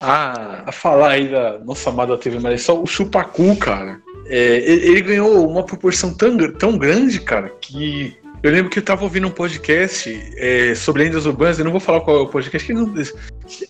a, 0.00 0.64
a 0.66 0.72
falar 0.72 1.10
aí 1.12 1.28
da 1.28 1.58
nossa 1.58 1.90
amada 1.90 2.16
TV 2.16 2.38
Marechal, 2.38 2.82
o 2.82 2.86
Chupacu, 2.86 3.56
cara, 3.56 4.00
é, 4.26 4.56
ele, 4.56 5.00
ganhou 5.00 5.48
uma 5.48 5.64
proporção 5.64 6.12
tão, 6.12 6.36
tão 6.52 6.76
grande, 6.76 7.20
cara, 7.20 7.50
que 7.60 8.16
eu 8.42 8.50
lembro 8.50 8.70
que 8.70 8.78
eu 8.78 8.82
tava 8.82 9.04
ouvindo 9.04 9.26
um 9.26 9.30
podcast 9.30 10.34
é, 10.36 10.74
sobre 10.74 11.04
lendas 11.04 11.26
urbanas, 11.26 11.58
eu 11.58 11.64
não 11.64 11.72
vou 11.72 11.80
falar 11.80 12.00
qual 12.00 12.18
é 12.18 12.20
o 12.20 12.28
podcast, 12.28 12.66
que 12.66 12.74
não, 12.74 12.92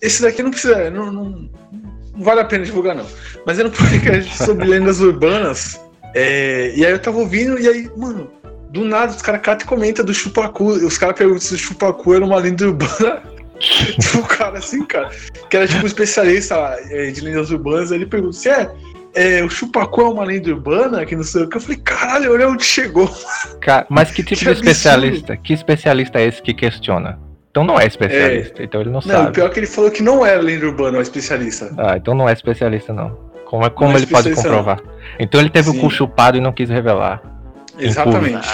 esse 0.00 0.22
daqui 0.22 0.42
não 0.42 0.50
precisa, 0.50 0.90
não, 0.90 1.12
não, 1.12 1.24
não 1.24 2.22
vale 2.24 2.40
a 2.40 2.44
pena 2.44 2.64
divulgar 2.64 2.96
não, 2.96 3.06
mas 3.46 3.58
era 3.58 3.68
um 3.68 3.72
podcast 3.72 4.36
sobre 4.44 4.66
lendas 4.66 5.00
urbanas, 5.00 5.80
é, 6.14 6.72
e 6.76 6.84
aí 6.84 6.92
eu 6.92 6.98
tava 6.98 7.18
ouvindo, 7.18 7.58
e 7.58 7.68
aí, 7.68 7.90
mano, 7.96 8.30
do 8.70 8.84
nada 8.84 9.12
os 9.12 9.22
caras 9.22 9.40
catam 9.40 9.64
e 9.64 9.68
comentam 9.68 10.04
do 10.04 10.12
Chupacu. 10.12 10.64
Os 10.64 10.98
caras 10.98 11.16
perguntam 11.16 11.40
se 11.40 11.54
o 11.54 11.58
Chupacu 11.58 12.12
era 12.14 12.24
uma 12.24 12.38
lenda 12.38 12.66
urbana. 12.66 13.22
o 14.18 14.22
cara 14.22 14.58
assim, 14.58 14.84
cara, 14.84 15.10
que 15.48 15.56
era 15.56 15.66
tipo 15.68 15.82
um 15.82 15.86
especialista 15.86 16.54
é, 16.90 17.10
de 17.10 17.20
lendas 17.20 17.50
urbanas, 17.50 17.90
ele 17.90 18.06
pergunta 18.06 18.32
se 18.34 18.48
é, 18.48 18.70
é, 19.14 19.44
o 19.44 19.48
Chupacu 19.48 20.00
é 20.00 20.08
uma 20.08 20.24
lenda 20.24 20.50
urbana, 20.50 21.04
que 21.06 21.14
não 21.14 21.22
sei 21.22 21.44
o 21.44 21.48
que. 21.48 21.56
Eu 21.56 21.60
falei, 21.60 21.76
caralho, 21.78 22.32
olha 22.32 22.48
onde 22.48 22.64
chegou. 22.64 23.08
Ca- 23.60 23.86
Mas 23.88 24.10
que 24.10 24.22
tipo 24.22 24.38
Que 24.40 24.44
de 24.44 24.50
absurdo. 24.50 24.68
especialista? 24.68 25.36
Que 25.36 25.52
especialista 25.52 26.18
é 26.20 26.26
esse 26.26 26.42
que 26.42 26.52
questiona? 26.52 27.18
Então 27.50 27.62
não 27.62 27.78
é 27.78 27.86
especialista, 27.86 28.62
então 28.64 28.80
ele 28.80 28.90
não, 28.90 29.00
Não, 29.00 29.02
sabe. 29.02 29.32
pior 29.32 29.46
é 29.46 29.48
que 29.50 29.60
ele 29.60 29.66
falou 29.68 29.88
que 29.88 30.02
não 30.02 30.26
era 30.26 30.42
lenda 30.42 30.66
urbana, 30.66 30.96
é 30.96 30.98
um 30.98 31.02
especialista. 31.02 31.70
Ah, 31.78 31.96
então 31.96 32.12
não 32.12 32.28
é 32.28 32.32
especialista, 32.32 32.92
não. 32.92 33.16
Como, 33.46 33.64
é, 33.64 33.70
como 33.70 33.90
Não 33.90 33.96
é 33.96 34.00
ele 34.00 34.06
pode 34.08 34.34
comprovar? 34.34 34.80
Então 35.20 35.40
ele 35.40 35.50
teve 35.50 35.70
Sim. 35.70 35.78
o 35.78 35.80
cu 35.80 35.88
chupado 35.90 36.36
e 36.36 36.40
não 36.40 36.50
quis 36.52 36.68
revelar. 36.68 37.22
Exatamente. 37.78 38.48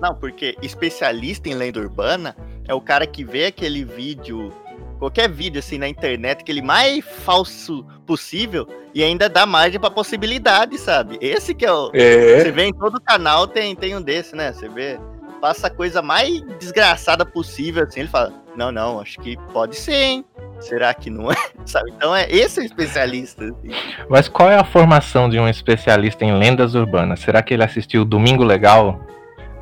Não, 0.00 0.14
porque 0.14 0.56
especialista 0.62 1.48
em 1.48 1.54
lenda 1.54 1.80
urbana 1.80 2.36
é 2.66 2.74
o 2.74 2.80
cara 2.80 3.06
que 3.06 3.24
vê 3.24 3.46
aquele 3.46 3.84
vídeo, 3.84 4.52
qualquer 4.98 5.28
vídeo 5.28 5.58
assim 5.58 5.78
na 5.78 5.88
internet, 5.88 6.40
aquele 6.40 6.62
mais 6.62 7.04
falso 7.04 7.84
possível 8.06 8.66
e 8.94 9.02
ainda 9.02 9.28
dá 9.28 9.44
margem 9.46 9.80
pra 9.80 9.90
possibilidade, 9.90 10.78
sabe? 10.78 11.18
Esse 11.20 11.54
que 11.54 11.64
é 11.64 11.72
o. 11.72 11.90
Você 11.90 12.48
É, 12.48 12.50
vê 12.50 12.64
em 12.64 12.72
todo 12.72 13.00
canal 13.00 13.46
tem, 13.46 13.74
tem 13.74 13.96
um 13.96 14.02
desse, 14.02 14.34
né? 14.34 14.52
Você 14.52 14.68
vê, 14.68 14.98
passa 15.40 15.66
a 15.66 15.70
coisa 15.70 16.02
mais 16.02 16.40
desgraçada 16.58 17.24
possível, 17.24 17.84
assim, 17.84 18.00
ele 18.00 18.08
fala, 18.08 18.32
não, 18.56 18.72
não, 18.72 19.00
acho 19.00 19.18
que 19.20 19.36
pode 19.52 19.76
ser, 19.76 19.94
hein? 19.94 20.24
Será 20.58 20.92
que 20.92 21.08
não 21.08 21.30
é? 21.30 21.36
Sabe? 21.64 21.92
Então 21.96 22.14
é 22.14 22.28
esse 22.30 22.58
é 22.58 22.62
o 22.62 22.66
especialista. 22.66 23.44
assim. 23.44 23.70
Mas 24.08 24.28
qual 24.28 24.50
é 24.50 24.56
a 24.56 24.64
formação 24.64 25.28
de 25.28 25.38
um 25.38 25.48
especialista 25.48 26.24
em 26.24 26.36
lendas 26.36 26.74
urbanas? 26.74 27.20
Será 27.20 27.42
que 27.42 27.54
ele 27.54 27.62
assistiu 27.62 28.04
Domingo 28.04 28.42
Legal 28.42 29.00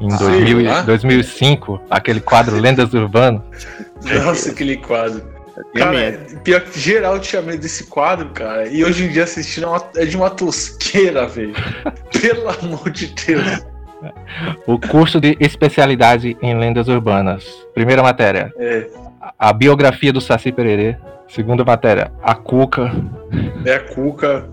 em 0.00 0.12
Ah, 0.12 0.16
2000 0.16 0.60
e- 0.60 0.64
lá. 0.64 0.82
2005? 0.82 1.80
Aquele 1.90 2.20
quadro 2.20 2.56
Lendas 2.56 2.92
Urbanas? 2.94 3.42
nossa, 4.24 4.50
aquele 4.50 4.76
quadro. 4.76 5.22
Cara, 5.74 6.20
pior 6.44 6.60
que 6.60 6.78
geral 6.78 7.18
tinha 7.18 7.40
medo 7.40 7.62
desse 7.62 7.84
quadro, 7.84 8.28
cara. 8.30 8.68
E 8.68 8.84
hoje 8.84 9.04
em 9.04 9.08
dia 9.08 9.24
assistindo 9.24 9.68
é, 9.96 10.02
é 10.02 10.04
de 10.04 10.14
uma 10.16 10.28
tosqueira, 10.28 11.26
velho. 11.26 11.54
Pelo 12.20 12.48
amor 12.50 12.90
de 12.90 13.06
Deus. 13.06 13.64
O 14.66 14.78
curso 14.78 15.18
de 15.18 15.34
especialidade 15.40 16.36
em 16.42 16.58
lendas 16.58 16.88
urbanas. 16.88 17.44
Primeira 17.74 18.02
matéria, 18.02 18.52
É, 18.58 18.86
a 19.38 19.50
biografia 19.52 20.12
do 20.12 20.20
Saci 20.20 20.52
Pererê. 20.52 20.96
Segunda 21.28 21.64
matéria, 21.64 22.12
a 22.22 22.34
Cuca. 22.34 22.92
é 23.64 23.74
a 23.74 23.80
Cuca, 23.80 24.46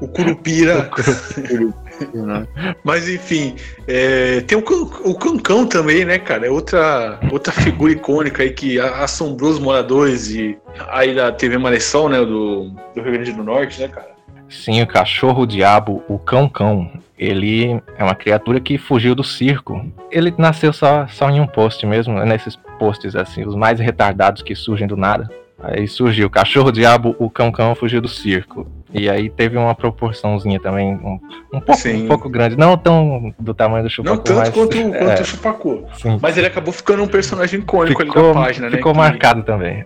o 0.00 0.08
Curupira. 0.08 0.90
Mas 2.84 3.08
enfim, 3.08 3.56
é, 3.86 4.40
tem 4.42 4.56
o, 4.58 4.62
o 5.04 5.14
Cancão 5.14 5.66
também, 5.66 6.04
né, 6.04 6.18
cara? 6.18 6.46
É 6.46 6.50
outra, 6.50 7.18
outra 7.30 7.52
figura 7.52 7.92
icônica 7.92 8.42
aí 8.42 8.50
que 8.50 8.78
assombrou 8.78 9.50
os 9.50 9.58
moradores 9.58 10.28
de, 10.28 10.56
aí 10.90 11.14
da 11.14 11.32
TV 11.32 11.58
Maressol, 11.58 12.08
né? 12.08 12.18
Do, 12.18 12.70
do 12.94 13.02
Rio 13.02 13.12
Grande 13.12 13.32
do 13.32 13.42
Norte, 13.42 13.80
né, 13.80 13.88
cara? 13.88 14.18
Sim, 14.48 14.80
o 14.80 14.86
cachorro 14.86 15.46
diabo, 15.46 16.02
o 16.08 16.18
cão 16.18 16.48
cão. 16.48 16.90
Ele 17.18 17.82
é 17.96 18.04
uma 18.04 18.14
criatura 18.14 18.60
que 18.60 18.78
fugiu 18.78 19.14
do 19.14 19.24
circo. 19.24 19.84
Ele 20.10 20.32
nasceu 20.38 20.72
só, 20.72 21.06
só 21.08 21.28
em 21.28 21.40
um 21.40 21.46
post 21.46 21.84
mesmo, 21.84 22.14
né, 22.14 22.24
nesses 22.24 22.56
posts 22.78 23.16
assim, 23.16 23.44
os 23.44 23.56
mais 23.56 23.80
retardados 23.80 24.42
que 24.42 24.54
surgem 24.54 24.86
do 24.86 24.96
nada. 24.96 25.28
Aí 25.60 25.88
surgiu 25.88 26.28
o 26.28 26.30
cachorro 26.30 26.70
diabo, 26.70 27.16
o 27.18 27.28
cão 27.28 27.50
cão 27.50 27.74
fugiu 27.74 28.00
do 28.00 28.08
circo. 28.08 28.66
E 28.94 29.10
aí 29.10 29.28
teve 29.28 29.56
uma 29.58 29.74
proporçãozinha 29.74 30.58
também, 30.60 30.94
um, 30.94 31.18
um, 31.52 31.60
pouco, 31.60 31.88
um 31.88 32.06
pouco 32.06 32.28
grande. 32.28 32.56
Não 32.56 32.76
tão 32.76 33.34
do 33.38 33.52
tamanho 33.52 33.82
do 33.84 33.90
chupacu, 33.90 34.16
Não 34.16 34.22
tanto 34.22 34.38
mas, 34.38 34.48
quanto, 34.50 34.76
é, 34.78 34.90
quanto 35.04 35.20
o 35.20 35.24
Chupacu. 35.24 35.84
sim. 35.94 36.18
Mas 36.22 36.38
ele 36.38 36.46
acabou 36.46 36.72
ficando 36.72 37.02
um 37.02 37.08
personagem 37.08 37.60
icônico 37.60 38.00
ali 38.00 38.10
ficou, 38.10 38.32
da 38.32 38.40
página, 38.40 38.70
né? 38.70 38.76
ficou 38.76 38.92
que- 38.92 38.98
marcado 38.98 39.42
também. 39.42 39.84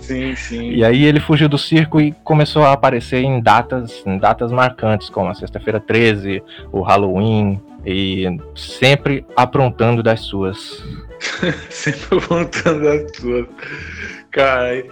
Sim, 0.00 0.34
sim. 0.36 0.70
E 0.70 0.84
aí 0.84 1.04
ele 1.04 1.20
fugiu 1.20 1.48
do 1.48 1.58
circo 1.58 2.00
e 2.00 2.12
começou 2.24 2.64
a 2.64 2.72
aparecer 2.72 3.22
em 3.22 3.40
datas, 3.40 4.02
em 4.06 4.18
datas 4.18 4.50
marcantes, 4.52 5.08
como 5.08 5.30
a 5.30 5.34
sexta-feira 5.34 5.78
13, 5.80 6.42
o 6.72 6.80
Halloween, 6.82 7.60
e 7.86 8.26
sempre 8.54 9.24
aprontando 9.36 10.02
das 10.02 10.20
suas. 10.20 10.82
Sempre 11.68 12.18
voltando 12.20 12.82
das 12.82 13.16
suas. 13.16 13.46
Cara, 14.30 14.84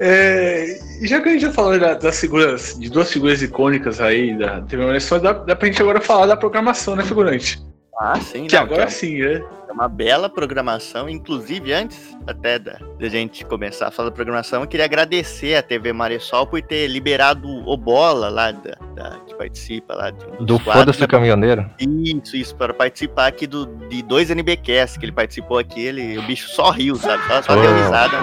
é, 0.00 0.78
já 1.02 1.20
que 1.20 1.28
a 1.28 1.32
gente 1.32 1.42
já 1.42 1.52
falou 1.52 1.78
da- 1.78 1.94
das 1.94 2.18
figuras, 2.20 2.74
de 2.78 2.90
duas 2.90 3.12
figuras 3.12 3.40
icônicas 3.42 4.00
aí 4.00 4.36
da 4.36 4.60
TV 4.62 4.84
Maneções, 4.84 5.22
dá, 5.22 5.32
dá 5.32 5.54
pra 5.54 5.66
gente 5.68 5.80
agora 5.80 6.00
falar 6.00 6.26
da 6.26 6.36
programação, 6.36 6.96
né, 6.96 7.04
figurante? 7.04 7.58
Ah, 7.98 8.18
sim. 8.20 8.46
Que 8.46 8.54
não, 8.56 8.62
agora 8.62 8.84
é 8.84 8.88
sim, 8.90 9.18
né? 9.20 9.42
É 9.70 9.72
uma 9.72 9.86
bela 9.88 10.28
programação, 10.28 11.08
inclusive 11.08 11.72
antes 11.72 12.16
até 12.26 12.58
da, 12.58 12.76
da 12.98 13.08
gente 13.08 13.44
começar 13.44 13.86
a 13.86 13.90
falar 13.92 14.08
da 14.08 14.14
programação, 14.16 14.62
eu 14.62 14.66
queria 14.66 14.84
agradecer 14.84 15.54
a 15.54 15.62
TV 15.62 15.92
Maressol 15.92 16.44
por 16.44 16.60
ter 16.60 16.88
liberado 16.88 17.46
o 17.48 17.76
Bola 17.76 18.28
lá, 18.28 18.50
da, 18.50 18.74
da- 18.96 19.20
que 19.28 19.32
participa 19.36 19.94
lá 19.94 20.10
de 20.10 20.24
um 20.26 20.44
Do 20.44 20.58
Foda-se 20.58 21.06
Caminhoneiro. 21.06 21.70
Isso, 21.78 22.36
isso, 22.36 22.56
para 22.56 22.74
participar 22.74 23.28
aqui 23.28 23.46
do, 23.46 23.64
de 23.88 24.02
dois 24.02 24.28
NBcast 24.28 24.98
que 24.98 25.04
ele 25.04 25.12
participou 25.12 25.56
aqui, 25.56 25.80
ele, 25.86 26.18
o 26.18 26.22
bicho 26.22 26.48
só 26.48 26.70
riu, 26.70 26.96
sabe? 26.96 27.22
Só, 27.28 27.40
só 27.42 27.54
deu 27.54 27.72
risada. 27.72 28.16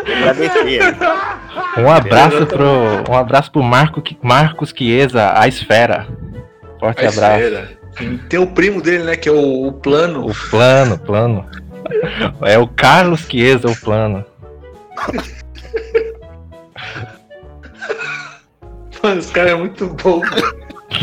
Agradecer. 0.00 0.80
Um 1.76 1.90
abraço 1.90 2.46
pro, 2.46 3.12
um 3.12 3.16
abraço 3.16 3.52
pro 3.52 3.62
Marco, 3.62 4.02
Marcos 4.22 4.72
Chiesa, 4.74 5.38
a 5.38 5.46
esfera. 5.46 6.08
Forte 6.80 7.04
A 7.04 7.10
abraço. 7.10 7.42
esfera. 7.42 7.81
Tem 8.28 8.40
o 8.40 8.46
primo 8.46 8.80
dele, 8.80 9.04
né, 9.04 9.16
que 9.16 9.28
é 9.28 9.32
o, 9.32 9.66
o 9.66 9.72
plano. 9.72 10.26
O 10.26 10.34
plano, 10.50 10.98
plano. 10.98 11.46
É 12.42 12.58
o 12.58 12.66
Carlos 12.66 13.20
Chiesa, 13.20 13.68
o 13.68 13.76
plano. 13.76 14.24
Mano, 19.02 19.20
os 19.20 19.30
caras 19.30 19.52
é 19.52 19.54
muito 19.54 19.88
bom. 19.88 20.22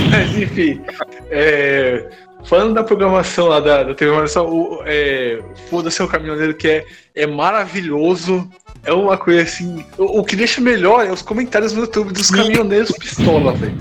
Mas 0.09 0.37
enfim, 0.37 0.81
é, 1.29 2.09
falando 2.45 2.73
da 2.73 2.83
programação 2.83 3.47
lá 3.47 3.59
da, 3.59 3.83
da 3.83 3.93
TV 3.93 4.11
Maneçol, 4.11 4.49
o 4.49 4.81
é, 4.85 5.41
Foda-se 5.69 6.01
o 6.01 6.07
Caminhoneiro, 6.07 6.53
que 6.53 6.67
é, 6.67 6.85
é 7.15 7.27
maravilhoso. 7.27 8.49
É 8.83 8.93
uma 8.93 9.17
coisa 9.17 9.41
assim. 9.41 9.85
O, 9.97 10.19
o 10.19 10.23
que 10.23 10.35
deixa 10.35 10.61
melhor 10.61 11.05
é 11.05 11.11
os 11.11 11.21
comentários 11.21 11.73
no 11.73 11.81
YouTube 11.81 12.13
dos 12.13 12.31
caminhoneiros 12.31 12.91
pistola, 12.93 13.51
velho. 13.53 13.77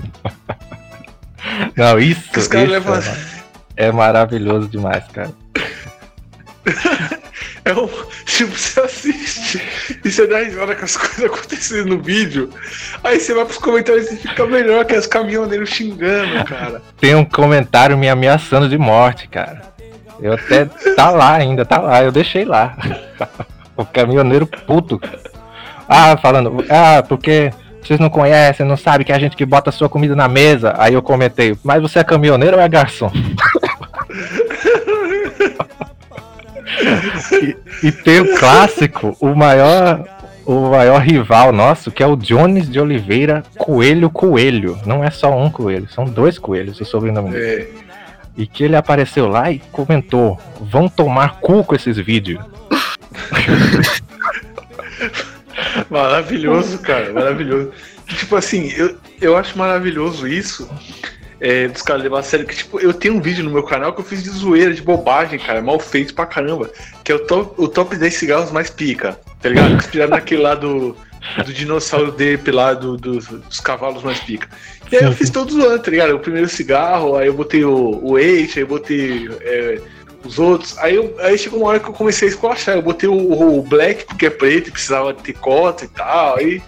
Não, 1.75 1.99
isso, 1.99 2.29
Que 2.31 2.39
os 2.39 2.45
isso 2.45 2.57
levam. 2.57 3.01
é 3.75 3.91
maravilhoso 3.91 4.67
demais, 4.67 5.03
cara. 5.13 5.31
É 7.65 7.73
um, 7.73 7.87
tipo, 8.25 8.51
você 8.51 8.79
assiste 8.79 9.61
e 10.03 10.09
você 10.11 10.25
dá 10.25 10.39
risada 10.39 10.75
com 10.75 10.85
as 10.85 10.95
coisas 10.97 11.23
acontecendo 11.25 11.89
no 11.89 12.01
vídeo. 12.01 12.49
Aí 13.03 13.19
você 13.19 13.33
vai 13.33 13.45
pros 13.45 13.57
comentários 13.57 14.09
e 14.11 14.17
fica 14.17 14.45
melhor 14.47 14.85
que 14.85 14.95
os 14.95 15.05
caminhoneiros 15.05 15.69
xingando, 15.69 16.43
cara. 16.45 16.81
Tem 16.99 17.15
um 17.15 17.25
comentário 17.25 17.97
me 17.97 18.09
ameaçando 18.09 18.67
de 18.67 18.77
morte, 18.77 19.27
cara. 19.27 19.61
Eu 20.21 20.33
até. 20.33 20.65
Tá 20.95 21.11
lá 21.11 21.33
ainda, 21.35 21.65
tá 21.65 21.79
lá, 21.79 22.01
eu 22.03 22.11
deixei 22.11 22.45
lá. 22.45 22.75
O 23.77 23.85
caminhoneiro 23.85 24.45
puto. 24.45 24.99
Ah, 25.87 26.17
falando, 26.17 26.65
ah, 26.69 27.01
porque 27.01 27.49
vocês 27.81 27.99
não 27.99 28.09
conhecem, 28.09 28.65
não 28.65 28.77
sabem 28.77 29.05
que 29.05 29.11
é 29.11 29.15
a 29.15 29.19
gente 29.19 29.35
que 29.35 29.45
bota 29.45 29.69
a 29.69 29.73
sua 29.73 29.89
comida 29.89 30.15
na 30.15 30.27
mesa. 30.27 30.73
Aí 30.77 30.93
eu 30.93 31.01
comentei, 31.01 31.57
mas 31.63 31.81
você 31.81 31.99
é 31.99 32.03
caminhoneiro 32.03 32.57
ou 32.57 32.63
é 32.63 32.67
garçom? 32.67 33.11
e, 37.41 37.87
e 37.87 37.91
tem 37.91 38.19
o 38.19 38.37
clássico, 38.37 39.15
o 39.19 39.35
maior. 39.35 40.03
O 40.45 40.71
maior 40.71 40.99
rival 41.01 41.51
nosso, 41.51 41.91
que 41.91 42.01
é 42.01 42.07
o 42.07 42.15
Jones 42.15 42.67
de 42.67 42.79
Oliveira 42.79 43.43
Coelho 43.55 44.09
Coelho. 44.09 44.79
Não 44.83 45.03
é 45.03 45.11
só 45.11 45.31
um 45.37 45.47
coelho, 45.47 45.87
são 45.91 46.05
dois 46.05 46.39
coelhos, 46.39 46.81
o 46.81 46.85
sobrenome 46.85 47.29
dele. 47.29 47.61
É, 47.61 47.67
E 48.35 48.47
que 48.47 48.63
ele 48.63 48.75
apareceu 48.75 49.27
lá 49.27 49.51
e 49.51 49.59
comentou: 49.71 50.39
vão 50.59 50.89
tomar 50.89 51.39
cu 51.39 51.63
com 51.63 51.75
esses 51.75 51.97
vídeos. 51.97 52.43
Maravilhoso, 55.89 56.79
cara, 56.79 57.11
maravilhoso. 57.11 57.71
Tipo 58.07 58.35
assim, 58.35 58.71
eu, 58.75 58.95
eu 59.21 59.35
acho 59.37 59.57
maravilhoso 59.57 60.27
isso. 60.27 60.69
É, 61.41 61.69
dos 61.69 61.81
caras 61.81 62.03
levar 62.03 62.19
a 62.19 62.23
sério 62.23 62.45
que, 62.45 62.55
tipo, 62.55 62.79
eu 62.81 62.93
tenho 62.93 63.13
um 63.15 63.21
vídeo 63.21 63.45
no 63.45 63.49
meu 63.49 63.63
canal 63.63 63.93
que 63.93 64.01
eu 64.01 64.05
fiz 64.05 64.21
de 64.21 64.29
zoeira, 64.29 64.73
de 64.73 64.81
bobagem, 64.81 65.39
cara, 65.39 65.61
mal 65.61 65.79
feito 65.79 66.13
pra 66.13 66.25
caramba. 66.25 66.69
Que 67.03 67.11
é 67.13 67.15
o 67.15 67.19
top, 67.25 67.53
o 67.57 67.67
top 67.67 67.95
10 67.95 68.13
cigarros 68.13 68.51
mais 68.51 68.69
pica, 68.69 69.17
tá 69.41 69.47
ligado? 69.47 69.73
Inspirado 69.73 70.11
naquele 70.11 70.41
lá 70.41 70.53
do, 70.53 70.97
do 71.45 71.53
dinossauro 71.53 72.11
Deep 72.11 72.51
lá, 72.51 72.73
do, 72.73 72.97
do- 72.97 73.19
dos 73.19 73.59
cavalos 73.61 74.03
mais 74.03 74.19
pica. 74.19 74.49
E 74.91 74.97
aí 74.97 75.03
eu 75.05 75.13
fiz 75.13 75.29
todos 75.29 75.55
os 75.55 75.63
anos, 75.63 75.81
tá 75.81 75.89
ligado? 75.91 76.13
O 76.15 76.19
primeiro 76.19 76.49
cigarro, 76.49 77.15
aí 77.15 77.27
eu 77.27 77.33
botei 77.33 77.63
o, 77.63 77.99
o 78.03 78.19
Eight, 78.19 78.59
aí 78.59 78.63
eu 78.63 78.67
botei 78.67 79.29
é, 79.39 79.81
os 80.23 80.37
outros. 80.39 80.77
Aí, 80.77 80.95
eu- 80.95 81.15
aí 81.19 81.37
chegou 81.37 81.59
uma 81.59 81.69
hora 81.69 81.79
que 81.79 81.87
eu 81.89 81.93
comecei 81.93 82.27
a 82.27 82.31
esculachar. 82.31 82.75
Eu 82.75 82.81
botei 82.81 83.07
o, 83.09 83.57
o 83.57 83.61
Black, 83.63 84.05
porque 84.05 84.25
é 84.25 84.29
preto 84.29 84.71
precisava 84.71 85.13
ter 85.13 85.33
cota 85.33 85.85
e 85.85 85.87
tal. 85.87 86.37
Aí, 86.37 86.61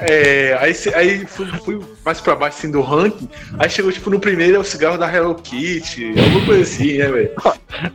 é, 0.00 0.56
aí, 0.60 0.74
aí 0.94 1.26
fui, 1.26 1.46
fui 1.64 1.80
mais 2.04 2.20
pra 2.20 2.34
baixo 2.34 2.58
assim 2.58 2.70
do 2.70 2.80
ranking. 2.80 3.28
Aí 3.58 3.68
chegou 3.68 3.92
tipo 3.92 4.10
no 4.10 4.20
primeiro 4.20 4.56
é 4.56 4.58
o 4.58 4.64
cigarro 4.64 4.98
da 4.98 5.12
Hello 5.12 5.34
Kitty, 5.34 6.14
alguma 6.18 6.46
coisa 6.46 6.62
assim, 6.62 6.98
né, 6.98 7.08
velho? 7.08 7.30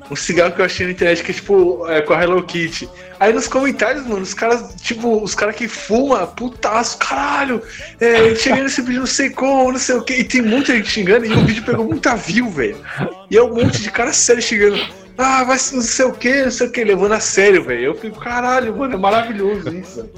Um 0.09 0.15
cigarro 0.15 0.53
que 0.53 0.61
eu 0.61 0.65
achei 0.65 0.85
na 0.85 0.91
internet 0.91 1.23
que 1.23 1.31
é 1.31 1.33
tipo 1.33 1.87
é, 1.87 2.01
com 2.01 2.13
a 2.13 2.23
Hello 2.23 2.43
Kitty. 2.43 2.89
Aí 3.19 3.33
nos 3.33 3.47
comentários, 3.47 4.05
mano, 4.07 4.21
os 4.21 4.33
caras, 4.33 4.75
tipo, 4.81 5.21
os 5.21 5.35
caras 5.35 5.55
que 5.55 5.67
fumam, 5.67 6.25
putaço, 6.27 6.97
caralho, 6.97 7.61
é, 7.99 8.33
cheguei 8.35 8.63
nesse 8.63 8.81
vídeo 8.81 9.01
não 9.01 9.07
sei 9.07 9.29
como, 9.29 9.73
não 9.73 9.79
sei 9.79 9.95
o 9.95 10.03
que, 10.03 10.13
e 10.13 10.23
tem 10.23 10.41
muita 10.41 10.73
gente 10.73 10.89
xingando, 10.89 11.25
e 11.25 11.33
o 11.33 11.45
vídeo 11.45 11.63
pegou 11.63 11.85
muita 11.85 12.15
view, 12.15 12.49
velho. 12.49 12.77
E 13.29 13.35
é 13.35 13.43
um 13.43 13.53
monte 13.53 13.81
de 13.81 13.91
cara 13.91 14.13
sério 14.13 14.41
xingando. 14.41 14.79
Ah, 15.21 15.43
vai 15.43 15.57
ser 15.59 15.75
não 15.75 15.81
sei 15.81 16.05
o 16.05 16.13
que, 16.13 16.43
não 16.43 16.51
sei 16.51 16.67
o 16.67 16.71
que, 16.71 16.81
levando 16.83 17.11
a 17.11 17.19
sério, 17.19 17.61
velho. 17.63 17.81
Eu 17.83 17.95
fico, 17.95 18.17
caralho, 18.19 18.73
mano, 18.75 18.93
é 18.93 18.97
maravilhoso 18.97 19.69
isso. 19.75 20.09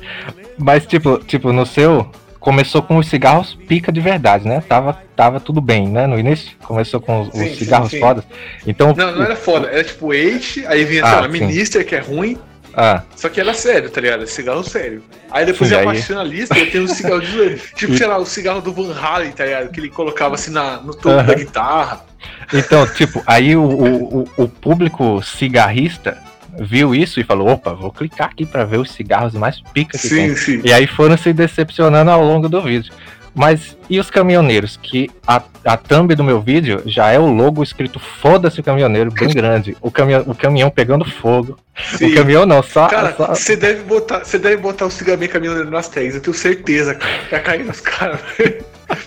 Mas, 0.60 0.86
tipo, 0.86 1.18
tipo, 1.18 1.52
no 1.52 1.66
seu, 1.66 2.08
começou 2.40 2.84
com 2.84 2.98
os 2.98 3.08
cigarros 3.08 3.56
pica 3.68 3.92
de 3.92 4.00
verdade, 4.00 4.48
né? 4.48 4.64
Tava, 4.68 5.02
tava 5.16 5.40
tudo 5.40 5.60
bem, 5.60 5.88
né? 5.88 6.06
No 6.06 6.20
início, 6.20 6.52
começou 6.64 7.02
com 7.02 7.22
os, 7.22 7.28
os 7.30 7.34
Sim, 7.34 7.48
sim, 7.50 7.56
cigarros 7.56 7.90
sim. 7.90 8.00
fodas. 8.00 8.24
Então, 8.68 8.94
Não, 8.96 9.12
não 9.16 9.24
era 9.24 9.36
foda, 9.36 9.68
era 9.68 9.84
tipo 9.84 10.14
Eight, 10.14 10.64
aí 10.68 10.86
vinha, 10.86 11.04
Ah, 11.04 11.24
sim. 11.24 11.30
Minister, 11.30 11.84
que 11.84 11.96
é 11.96 12.00
ruim, 12.00 12.38
ah, 12.74 13.02
só 13.18 13.28
que 13.28 13.42
era 13.42 13.54
sério, 13.54 13.90
tá 13.90 14.00
ligado? 14.00 14.26
Cigarro 14.28 14.64
sério. 14.64 15.04
Aí 15.30 15.46
depois 15.46 15.68
Sim, 15.70 15.76
ia 15.76 15.80
aí- 15.82 15.86
baixando 15.88 16.20
a 16.22 16.24
lista 16.24 16.58
e 16.58 16.68
tem 16.72 16.80
um 16.82 16.88
cigarro 16.88 17.20
de. 17.20 17.56
Tipo, 17.76 17.98
sei 17.98 18.08
lá, 18.08 18.18
o 18.18 18.26
cigarro 18.26 18.62
do 18.62 18.72
Van 18.72 18.94
Halen, 18.98 19.32
tá 19.34 19.44
ligado? 19.46 19.70
Que 19.72 19.80
ele 19.82 19.90
colocava 19.90 20.36
assim 20.36 20.52
na, 20.52 20.78
no 20.78 20.94
topo 20.94 21.10
Aham. 21.10 21.26
da 21.26 21.34
guitarra. 21.34 22.06
Então, 22.54 22.86
tipo, 22.88 23.22
aí 23.26 23.56
o, 23.56 23.64
o, 23.64 24.20
o- 24.38 24.48
público 24.48 25.22
cigarrista 25.24 26.18
viu 26.60 26.94
isso 26.94 27.20
e 27.20 27.24
falou, 27.24 27.50
opa, 27.50 27.74
vou 27.74 27.92
clicar 27.92 28.28
aqui 28.30 28.46
pra 28.46 28.66
ver 28.66 28.78
os 28.78 28.92
cigarros 28.92 29.34
mais 29.34 29.62
pica 29.74 29.98
que 29.98 30.10
tem. 30.10 30.36
Sim, 30.36 30.36
sim. 30.36 30.62
E 30.64 30.74
aí 30.74 30.86
foram 30.88 31.18
se 31.18 31.32
decepcionando 31.34 32.12
ao 32.12 32.24
longo 32.24 32.50
do 32.50 32.62
vídeo. 32.62 32.94
Mas 33.34 33.78
e 33.90 33.98
os 33.98 34.10
caminhoneiros? 34.10 34.76
Que 34.76 35.10
a, 35.26 35.42
a 35.64 35.78
thumb 35.78 36.14
do 36.16 36.22
meu 36.24 36.42
vídeo 36.42 36.82
já 36.86 37.12
é 37.12 37.18
o 37.18 37.26
logo 37.34 37.64
escrito 37.64 37.98
Foda-se 37.98 38.60
o 38.60 38.64
caminhoneiro, 38.64 39.10
bem 39.10 39.30
grande. 39.34 39.78
O 39.80 39.90
caminhão, 39.90 40.24
o 40.28 40.36
caminhão 40.36 40.70
pegando 40.70 41.06
fogo. 41.06 41.58
sim. 41.96 42.08
O 42.08 42.14
caminhão 42.16 42.46
não, 42.46 42.62
só. 42.62 42.90
Cara, 42.90 43.14
só- 43.16 43.28
você 43.28 43.56
deve 43.56 43.84
botar, 43.84 44.20
você 44.26 44.38
deve 44.38 44.58
botar 44.58 44.86
o 44.88 44.92
cigarro 44.92 45.26
caminhoneiro 45.30 45.72
nas 45.72 45.88
tags, 45.88 46.16
eu 46.16 46.22
tenho 46.22 46.34
certeza, 46.36 46.94
cara. 46.94 47.14
Vai 47.32 47.40
cair 47.42 47.64
nos 47.64 47.80
caras. 47.80 48.20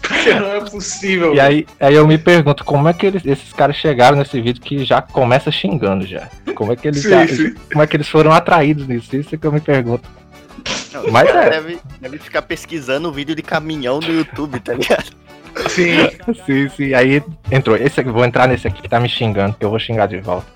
Porque 0.07 0.35
não 0.35 0.53
é 0.55 0.61
possível. 0.61 1.35
E 1.35 1.40
aí, 1.40 1.67
aí 1.81 1.95
eu 1.95 2.07
me 2.07 2.19
pergunto, 2.19 2.64
como 2.64 2.88
é 2.88 2.93
que 2.93 3.07
eles, 3.07 3.25
esses 3.25 3.53
caras 3.53 3.77
chegaram 3.77 4.17
nesse 4.19 4.40
vídeo 4.40 4.61
que 4.62 4.85
já 4.85 5.01
começa 5.01 5.51
xingando 5.51 6.07
já? 6.07 6.29
Como 6.55 6.73
é 6.73 6.77
que 6.77 6.87
eles 6.88 7.03
Sim, 7.03 7.09
já- 7.11 7.27
sim. 7.29 7.55
como 7.73 7.83
é 7.83 7.87
que 7.87 7.97
eles 7.97 8.09
foram 8.09 8.33
atraídos 8.33 8.87
nisso? 8.87 9.17
Isso 9.17 9.35
é 9.35 9.38
que 9.38 9.47
eu 9.47 9.53
me 9.53 9.61
pergunto. 9.61 10.09
Não, 10.93 11.11
Mas 11.11 11.29
é. 11.29 11.51
deve, 11.51 11.79
deve 12.01 12.19
ficar 12.19 12.43
pesquisando 12.43 13.09
o 13.09 13.12
vídeo 13.12 13.35
de 13.35 13.43
caminhão 13.43 13.99
no 14.01 14.12
YouTube, 14.12 14.61
tá 14.61 14.75
ligado? 14.75 15.11
Sim. 15.69 16.09
Sim, 16.47 16.69
sim. 16.69 16.95
Aí 16.95 17.23
entrou. 17.51 17.77
Esse 17.77 18.01
aqui, 18.01 18.11
vou 18.11 18.25
entrar 18.25 18.49
nesse 18.49 18.67
aqui 18.67 18.83
que 18.83 18.88
tá 18.88 18.99
me 19.01 19.09
xingando, 19.09 19.55
que 19.59 19.64
eu 19.64 19.71
vou 19.71 19.79
xingar 19.79 20.07
de 20.07 20.19
volta. 20.21 20.47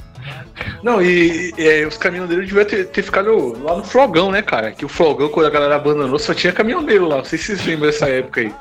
Não, 0.82 1.02
e, 1.02 1.52
e, 1.56 1.68
é, 1.68 1.86
os 1.86 1.96
caminhoneiros 1.96 2.46
deviam 2.46 2.64
ter, 2.64 2.86
ter 2.86 3.02
ficado 3.02 3.62
lá 3.62 3.76
no 3.76 3.84
Flogão, 3.84 4.30
né, 4.30 4.42
cara? 4.42 4.72
Que 4.72 4.84
o 4.84 4.88
Flogão, 4.88 5.28
quando 5.28 5.46
a 5.46 5.50
galera 5.50 5.76
abandonou, 5.76 6.18
só 6.18 6.34
tinha 6.34 6.52
caminhoneiro 6.52 7.06
lá. 7.06 7.16
Não 7.18 7.24
sei 7.24 7.38
se 7.38 7.46
vocês 7.46 7.66
lembram 7.66 7.90
dessa 7.90 8.08
época 8.08 8.40
aí. 8.40 8.52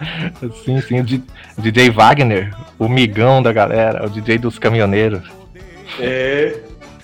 Sim, 0.63 0.82
sim. 0.82 0.99
O 0.99 1.62
DJ 1.62 1.89
Wagner, 1.89 2.53
o 2.77 2.88
migão 2.88 3.41
da 3.41 3.51
galera, 3.51 4.06
o 4.06 4.10
DJ 4.10 4.38
dos 4.38 4.58
caminhoneiros. 4.58 5.23
É. 5.99 6.56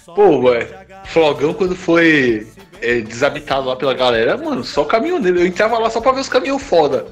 Pô, 0.05 0.39
ué. 0.49 0.67
Flogão 1.05 1.53
quando 1.53 1.75
foi 1.75 2.47
é, 2.81 3.01
desabitado 3.01 3.67
lá 3.67 3.75
pela 3.75 3.93
galera, 3.93 4.37
mano, 4.37 4.63
só 4.63 4.83
caminhoneiro. 4.83 5.39
Eu 5.39 5.45
entrava 5.45 5.77
lá 5.77 5.89
só 5.89 6.01
pra 6.01 6.11
ver 6.11 6.21
os 6.21 6.29
caminhão 6.29 6.59
foda. 6.59 7.05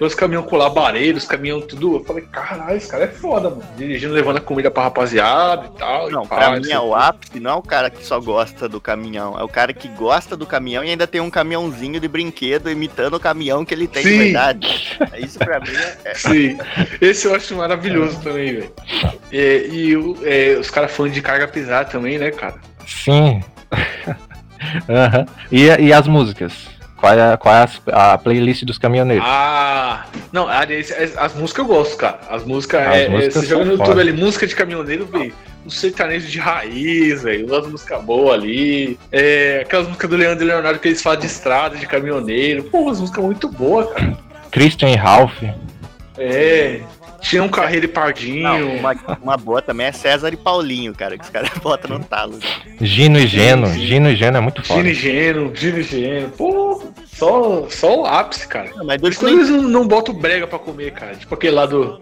Os 0.00 0.14
caminhão 0.14 0.42
com 0.42 0.56
labareiro, 0.56 1.18
os 1.18 1.26
caminhão 1.26 1.60
tudo. 1.60 1.96
Eu 1.96 2.04
falei, 2.04 2.24
caralho, 2.32 2.74
esse 2.76 2.88
cara 2.88 3.04
é 3.04 3.08
foda, 3.08 3.50
mano. 3.50 3.62
Dirigindo, 3.76 4.14
levando 4.14 4.38
a 4.38 4.40
comida 4.40 4.70
pra 4.70 4.84
rapaziada 4.84 5.66
e 5.66 5.78
tal. 5.78 6.10
Não, 6.10 6.24
e 6.24 6.26
pra 6.28 6.38
pá, 6.38 6.56
mim 6.56 6.64
sei 6.64 6.72
é 6.72 6.80
o 6.80 6.94
ápice, 6.94 7.38
não 7.38 7.50
é 7.50 7.54
o 7.54 7.62
cara 7.62 7.90
que 7.90 8.02
só 8.02 8.18
gosta 8.18 8.66
do 8.66 8.80
caminhão, 8.80 9.38
é 9.38 9.44
o 9.44 9.48
cara 9.48 9.74
que 9.74 9.88
gosta 9.88 10.34
do 10.36 10.46
caminhão 10.46 10.82
e 10.82 10.88
ainda 10.88 11.06
tem 11.06 11.20
um 11.20 11.28
caminhãozinho 11.28 12.00
de 12.00 12.08
brinquedo 12.08 12.70
imitando 12.70 13.14
o 13.14 13.20
caminhão 13.20 13.62
que 13.62 13.74
ele 13.74 13.86
tem 13.86 14.02
de 14.02 14.08
Sim. 14.08 14.18
verdade. 14.18 14.98
Isso 15.18 15.38
pra 15.38 15.60
mim 15.60 15.68
é, 15.76 15.98
é- 16.10 16.14
Sim, 16.14 16.58
esse 17.00 17.26
eu 17.26 17.34
acho 17.34 17.54
maravilhoso 17.54 18.18
também, 18.22 18.54
velho. 18.54 18.72
É, 19.30 19.66
e 19.66 19.94
é, 20.22 20.58
os 20.58 20.70
caras 20.70 20.92
falando 20.92 21.12
de 21.12 21.20
carga 21.20 21.46
pesada 21.46 21.90
também, 21.90 22.16
né, 22.18 22.30
cara? 22.30 22.54
Sim. 22.86 23.42
Aham. 24.88 25.26
e, 25.52 25.66
e 25.66 25.92
as 25.92 26.06
músicas? 26.08 26.79
Qual 27.00 27.12
é, 27.18 27.36
qual 27.38 27.54
é 27.54 27.62
as- 27.62 27.80
a, 27.90 28.18
playlist 28.18 28.64
dos 28.64 28.76
caminhoneiros? 28.76 29.24
Ah, 29.26 30.04
não, 30.30 30.46
aliás, 30.46 30.92
as, 30.92 31.16
as 31.16 31.34
músicas 31.34 31.66
eu 31.66 31.74
gosto, 31.74 31.96
cara. 31.96 32.20
As 32.28 32.44
músicas, 32.44 32.86
As 32.86 32.94
é, 32.94 33.04
é, 33.04 33.08
músicas 33.08 33.34
você 33.34 33.46
joga 33.46 33.64
no 33.64 33.70
YouTube 33.72 33.86
foda. 33.86 34.00
ali, 34.02 34.12
música 34.12 34.46
de 34.46 34.54
caminhoneiro, 34.54 35.06
velho. 35.06 35.32
Um 35.64 35.70
sertanejo 35.70 36.28
de 36.28 36.38
raiz, 36.38 37.22
velho. 37.22 37.46
Umas 37.46 37.66
músicas 37.66 38.02
boas 38.04 38.34
ali. 38.34 38.98
É, 39.10 39.60
aquelas 39.64 39.86
músicas 39.86 40.10
do 40.10 40.16
Leandro 40.16 40.44
e 40.44 40.48
Leonardo 40.48 40.78
que 40.78 40.88
eles 40.88 41.02
falam 41.02 41.20
de 41.20 41.26
estrada, 41.26 41.76
de 41.76 41.86
caminhoneiro. 41.86 42.64
Pô, 42.64 42.80
umas 42.80 43.00
músicas 43.00 43.24
muito 43.24 43.48
boas, 43.48 43.90
cara. 43.92 44.18
Christian 44.50 44.90
e 44.90 44.96
Ralph. 44.96 45.42
É. 46.18 46.80
Tinha 47.20 47.42
um 47.42 47.48
carreiro 47.50 47.84
e 47.84 47.88
pardinho. 47.88 48.42
Não, 48.44 48.76
uma, 48.76 48.96
uma 49.22 49.36
boa 49.36 49.60
também 49.60 49.86
é 49.86 49.92
César 49.92 50.32
e 50.32 50.36
Paulinho, 50.38 50.94
cara, 50.94 51.18
que 51.18 51.24
os 51.24 51.28
caras 51.30 51.50
botam 51.62 51.98
no 51.98 52.04
talo. 52.04 52.38
Gino 52.80 53.18
e 53.18 53.26
Geno. 53.26 53.66
Gino 53.74 54.08
e 54.10 54.16
Geno 54.16 54.38
é 54.38 54.40
muito 54.40 54.62
foda. 54.64 54.80
Gino 54.80 54.88
e 54.90 54.94
Geno, 54.94 55.54
Gino 55.54 55.78
e 55.78 55.82
Geno. 55.82 56.28
Pô, 56.30 56.82
só, 57.20 57.68
só 57.68 58.00
o 58.00 58.06
ápice, 58.06 58.48
cara. 58.48 58.70
Não, 58.74 58.84
mas 58.84 59.00
Por 59.00 59.10
do 59.10 59.12
isso 59.12 59.20
que 59.20 59.30
eles 59.32 59.48
não, 59.50 59.62
não 59.62 59.86
botam 59.86 60.14
brega 60.14 60.46
pra 60.46 60.58
comer, 60.58 60.92
cara. 60.92 61.14
Tipo 61.14 61.34
aquele 61.34 61.54
lá 61.54 61.66
do. 61.66 62.00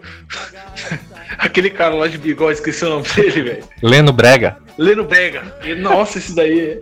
aquele 1.37 1.69
cara 1.69 1.93
lá 1.93 2.07
de 2.07 2.17
bigode, 2.17 2.53
esqueci 2.53 2.85
o 2.85 2.89
nome 2.89 3.07
dele, 3.09 3.41
velho. 3.43 3.63
Leno 3.83 4.13
Brega. 4.13 4.57
Leno 4.77 5.03
Brega. 5.03 5.43
Nossa, 5.77 6.17
esse 6.17 6.33
daí. 6.33 6.81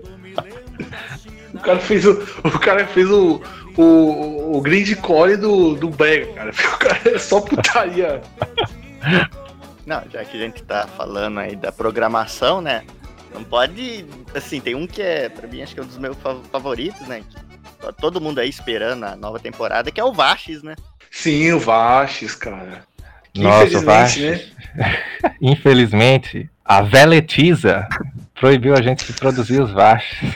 O 1.54 1.60
cara 1.60 1.80
fez 1.80 2.06
o. 2.06 2.12
O 2.44 2.60
cara 2.60 2.86
fez 2.86 3.10
o. 3.10 3.42
O, 3.76 4.58
o 4.58 4.62
grindcore 4.62 5.38
do, 5.38 5.76
do 5.76 5.90
Brega, 5.90 6.32
cara. 6.34 6.52
O 6.74 6.78
cara 6.80 7.00
é 7.06 7.20
só 7.20 7.42
putaria. 7.42 8.22
Não, 9.86 10.02
já 10.12 10.24
que 10.26 10.36
a 10.38 10.40
gente 10.40 10.64
tá 10.64 10.88
falando 10.98 11.40
aí 11.40 11.56
da 11.56 11.72
programação, 11.72 12.62
né? 12.62 12.84
Não 13.34 13.44
pode. 13.44 14.06
Assim, 14.36 14.60
tem 14.60 14.74
um 14.76 14.88
que 14.88 15.02
é, 15.02 15.30
pra 15.30 15.48
mim, 15.48 15.62
acho 15.62 15.74
que 15.74 15.80
é 15.80 15.84
um 15.84 15.88
dos 15.88 15.98
meus 15.98 16.18
fa- 16.18 16.38
favoritos, 16.52 17.02
né? 17.08 17.22
Que 17.30 17.47
tá 17.80 17.92
todo 17.92 18.22
mundo 18.22 18.40
aí 18.40 18.50
esperando 18.50 19.04
a 19.04 19.16
nova 19.16 19.40
temporada, 19.40 19.92
que 19.92 20.00
é 20.00 20.04
o 20.04 20.14
Vashes, 20.14 20.64
né? 20.64 20.76
Sim, 21.12 21.54
o 21.54 21.60
Vashes, 21.60 22.36
cara. 22.36 22.84
Nossa, 23.36 23.64
o 23.64 23.68
Infelizmente, 23.68 23.86
Vashes. 23.86 24.52
Infelizmente, 25.42 26.50
a 26.64 26.82
Veletiza 26.82 27.88
proibiu 28.40 28.76
a 28.76 28.82
gente 28.82 29.06
de 29.06 29.14
produzir 29.14 29.62
os 29.62 29.72
Vashes. 29.72 30.36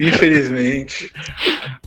Infelizmente. 0.00 1.10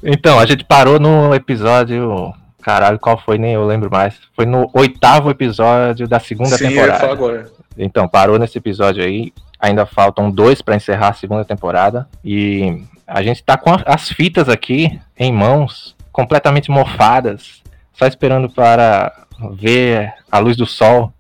Então, 0.04 0.40
a 0.40 0.46
gente 0.46 0.64
parou 0.64 1.00
no 1.00 1.34
episódio. 1.34 2.34
Caralho, 2.62 3.00
qual 3.00 3.18
foi? 3.18 3.38
Nem 3.38 3.54
eu 3.54 3.66
lembro 3.66 3.90
mais. 3.92 4.16
Foi 4.36 4.46
no 4.46 4.70
oitavo 4.74 5.30
episódio 5.30 6.08
da 6.08 6.20
segunda 6.20 6.58
Sim, 6.58 6.66
eu 6.66 6.72
ia 6.72 6.76
falar 6.78 6.94
temporada. 7.00 7.14
agora. 7.14 7.52
Então, 7.78 8.08
parou 8.08 8.40
nesse 8.40 8.58
episódio 8.58 9.04
aí. 9.04 9.32
Ainda 9.60 9.86
faltam 9.86 10.32
dois 10.32 10.62
pra 10.62 10.76
encerrar 10.76 11.10
a 11.10 11.14
segunda 11.14 11.46
temporada. 11.46 12.08
E 12.24 12.84
a 13.08 13.22
gente 13.24 13.44
tá 13.44 13.58
com 13.58 13.72
as 13.86 14.10
fitas 14.10 14.50
aqui 14.50 15.00
em 15.18 15.32
mãos, 15.32 15.96
completamente 16.12 16.72
mofadas, 16.72 17.62
só 17.94 18.06
esperando 18.08 18.50
para 18.50 19.12
ver 19.54 20.14
a 20.32 20.40
luz 20.40 20.56
do 20.58 20.66
sol. 20.66 21.12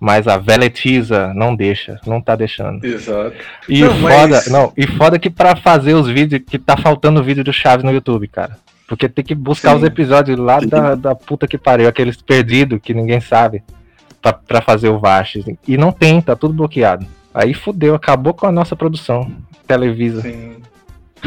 Mas 0.00 0.28
a 0.28 0.36
Veletiza 0.36 1.32
não 1.34 1.56
deixa, 1.56 1.98
não 2.06 2.20
tá 2.20 2.36
deixando. 2.36 2.84
Exato. 2.84 3.32
E 3.66 3.80
Não, 3.80 3.94
mas- 4.00 4.14
foda, 4.14 4.42
não, 4.50 4.72
e 4.76 4.86
foda 4.86 5.18
que 5.18 5.30
pra 5.30 5.56
fazer 5.56 5.94
os 5.94 6.06
vídeos, 6.06 6.42
que 6.46 6.58
tá 6.58 6.76
faltando 6.76 7.22
vídeo 7.22 7.42
do 7.42 7.54
Chaves 7.54 7.82
no 7.84 7.92
YouTube, 7.92 8.28
cara. 8.28 8.58
Porque 8.86 9.08
tem 9.08 9.24
que 9.24 9.34
buscar 9.34 9.70
Sim. 9.70 9.76
os 9.78 9.82
episódios 9.82 10.38
lá 10.38 10.58
da, 10.60 10.94
da 10.94 11.14
puta 11.14 11.46
que 11.46 11.56
pariu, 11.56 11.88
aqueles 11.88 12.20
perdidos 12.20 12.80
que 12.82 12.92
ninguém 12.92 13.18
sabe, 13.18 13.62
pra, 14.20 14.34
pra 14.34 14.60
fazer 14.60 14.90
o 14.90 14.98
Vashes. 14.98 15.46
E 15.66 15.78
não 15.78 15.90
tem, 15.90 16.20
tá 16.20 16.36
tudo 16.36 16.52
bloqueado. 16.52 17.06
Aí 17.32 17.54
fudeu, 17.54 17.94
acabou 17.94 18.34
com 18.34 18.46
a 18.46 18.52
nossa 18.52 18.76
produção. 18.76 19.30
Televisa. 19.66 20.20
Sim. 20.20 20.56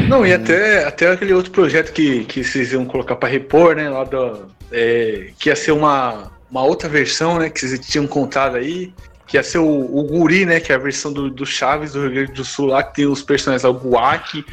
Não, 0.06 0.26
e 0.26 0.32
até, 0.32 0.84
até 0.84 1.10
aquele 1.10 1.32
outro 1.32 1.50
projeto 1.50 1.92
que, 1.92 2.24
que 2.24 2.44
vocês 2.44 2.72
iam 2.72 2.84
colocar 2.84 3.16
pra 3.16 3.28
repor, 3.28 3.74
né? 3.74 3.88
Lá 3.88 4.04
do. 4.04 4.46
é, 4.70 5.30
que 5.38 5.48
ia 5.48 5.56
ser 5.56 5.72
uma, 5.72 6.30
uma 6.50 6.62
outra 6.62 6.88
versão, 6.88 7.38
né? 7.38 7.50
Que 7.50 7.60
vocês 7.60 7.80
tinham 7.86 8.06
contado 8.06 8.56
aí. 8.56 8.92
Que 9.26 9.36
ia 9.36 9.42
ser 9.42 9.58
o, 9.58 9.66
o 9.66 10.02
Guri, 10.04 10.46
né? 10.46 10.60
Que 10.60 10.72
é 10.72 10.76
a 10.76 10.78
versão 10.78 11.12
do, 11.12 11.30
do 11.30 11.44
Chaves 11.44 11.92
do 11.92 12.02
Rio 12.02 12.10
Grande 12.10 12.32
do 12.32 12.44
Sul 12.44 12.66
lá, 12.66 12.82
que 12.82 12.94
tem 12.94 13.06
os 13.06 13.22
personagens 13.22 13.64
lá, 13.64 13.70
o 13.70 13.74
Buak, 13.74 14.44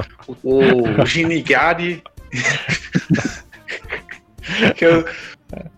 o, 0.43 1.01
o 1.01 1.05
Ginigari. 1.05 2.03
que 4.75 4.85
é 4.85 4.97
o- 4.97 5.05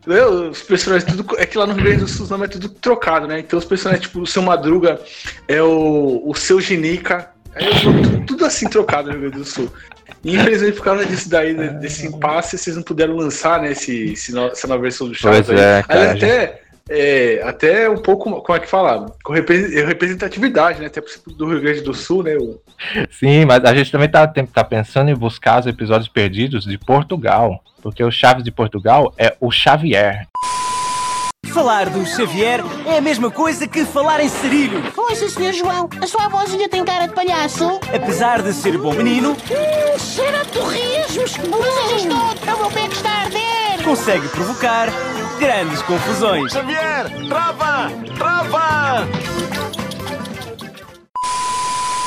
né, 0.07 0.25
os 0.25 0.61
personagens 0.63 1.11
tudo. 1.11 1.35
É 1.37 1.45
que 1.45 1.57
lá 1.57 1.67
no 1.67 1.73
Rio 1.73 1.83
Grande 1.83 1.99
do 1.99 2.07
Sul 2.07 2.25
nomes 2.27 2.49
é 2.49 2.53
tudo 2.53 2.69
trocado, 2.69 3.27
né? 3.27 3.39
Então 3.39 3.59
os 3.59 3.65
personagens, 3.65 4.07
tipo, 4.07 4.21
o 4.21 4.25
seu 4.25 4.41
Madruga 4.41 4.99
é 5.47 5.61
o, 5.61 6.23
o 6.25 6.33
seu 6.33 6.59
Ginica. 6.59 7.29
Aí 7.57 7.65
nomes 7.65 7.81
tudo, 7.81 8.25
tudo 8.25 8.45
assim 8.45 8.69
trocado 8.69 9.07
no 9.07 9.13
Rio 9.13 9.21
Grande 9.21 9.37
do 9.37 9.45
Sul. 9.45 9.71
E 10.23 10.35
infelizmente, 10.35 10.73
por 10.77 10.83
causa 10.85 11.05
disso 11.05 11.29
daí, 11.29 11.53
né, 11.53 11.67
desse 11.69 12.05
impasse, 12.07 12.57
vocês 12.57 12.75
não 12.75 12.83
puderam 12.83 13.15
lançar, 13.15 13.61
né, 13.61 13.71
esse, 13.71 14.11
esse 14.13 14.31
no- 14.33 14.47
essa 14.47 14.67
nova 14.67 14.81
versão 14.81 15.07
do 15.07 15.13
Chaves 15.15 15.45
Pois 15.47 15.59
aí. 15.59 15.63
é, 15.65 15.75
Aí 15.77 15.83
cara. 15.83 16.11
até, 16.11 16.61
é, 16.89 17.41
até 17.43 17.89
um 17.89 17.97
pouco, 17.97 18.41
como 18.41 18.57
é 18.57 18.59
que 18.61 18.67
fala? 18.67 19.05
Com 19.23 19.33
repre- 19.33 19.83
representatividade, 19.85 20.79
né? 20.79 20.87
Até 20.87 21.01
do 21.27 21.47
Rio 21.49 21.61
Grande 21.61 21.81
do 21.81 21.93
Sul, 21.93 22.23
né? 22.23 22.35
o- 22.37 22.59
Sim, 23.11 23.45
mas 23.45 23.63
a 23.65 23.73
gente 23.75 23.91
também 23.91 24.09
tá, 24.09 24.25
tá 24.27 24.63
pensando 24.63 25.09
em 25.09 25.15
buscar 25.15 25.59
os 25.59 25.67
episódios 25.67 26.07
perdidos 26.07 26.63
de 26.65 26.77
Portugal. 26.77 27.61
Porque 27.81 28.03
o 28.03 28.11
Chaves 28.11 28.43
de 28.43 28.51
Portugal 28.51 29.13
é 29.17 29.35
o 29.39 29.51
Xavier. 29.51 30.27
Falar 31.47 31.89
do 31.89 32.05
Xavier 32.05 32.61
é 32.85 32.97
a 32.97 33.01
mesma 33.01 33.31
coisa 33.31 33.67
que 33.67 33.85
falar 33.85 34.19
em 34.19 34.27
Cirílio. 34.27 34.81
Ouça, 34.97 35.29
Sr. 35.29 35.53
João, 35.53 35.89
a 36.01 36.05
sua 36.07 36.25
avózinha 36.25 36.67
tem 36.67 36.83
cara 36.83 37.07
de 37.07 37.13
palhaço. 37.13 37.79
Apesar 37.93 38.41
de 38.41 38.51
ser 38.53 38.77
bom 38.77 38.93
menino, 38.93 39.31
Hum, 39.31 39.99
cheira 39.99 40.41
a 40.41 40.45
torresmos. 40.45 41.37
Mas 41.37 41.75
eu 41.75 41.89
já 41.89 41.95
estou, 41.97 42.55
o 42.55 42.59
meu 42.59 42.71
pé 42.71 42.87
que 42.87 42.95
está 42.95 43.09
a 43.09 43.21
arder. 43.21 43.83
consegue 43.83 44.27
provocar 44.29 44.87
grandes 45.39 45.81
confusões. 45.83 46.51
Xavier, 46.51 47.05
trava! 47.29 47.91
Trava! 48.17 49.07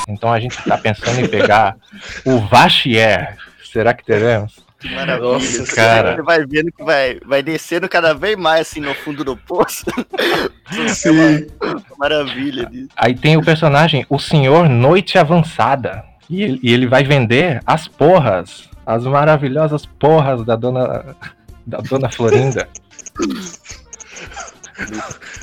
Então 0.09 0.33
a 0.33 0.41
gente 0.41 0.63
tá 0.65 0.77
pensando 0.77 1.21
em 1.21 1.29
pegar 1.29 1.77
o 2.27 2.39
Vachier. 2.49 3.37
Será 3.73 3.95
que 3.95 4.05
teremos? 4.05 4.59
Que 4.81 4.89
maravilha. 4.95 5.33
Nossa, 5.33 5.67
Você- 5.67 5.77
cara. 5.77 6.17
Você 6.17 6.23
vai 6.23 6.47
vendo 6.47 6.73
que 6.73 6.83
vai, 6.83 7.21
vai 7.27 7.43
descendo 7.43 7.89
cada 7.89 8.15
vez 8.15 8.37
mais 8.37 8.63
assim 8.63 8.81
no 8.81 8.95
fundo 8.95 9.23
do 9.23 9.37
poço. 9.37 9.85
Sim. 10.89 11.47
Maravilha 11.99 12.65
disso. 12.67 12.89
Aí 12.97 13.15
tem 13.15 13.37
o 13.37 13.45
personagem, 13.45 14.07
o 14.09 14.19
Senhor 14.19 14.69
Noite 14.69 15.19
Avançada. 15.19 16.03
E 16.31 16.43
ele, 16.43 16.61
e 16.63 16.73
ele 16.73 16.87
vai 16.87 17.05
vender 17.05 17.61
as 17.67 17.87
porras. 17.87 18.69
As 18.87 19.05
maravilhosas 19.05 19.85
porras 19.85 20.45
da 20.45 20.57
dona. 20.57 21.15
Da 21.67 21.79
dona 21.79 22.11
Florinda. 22.11 22.67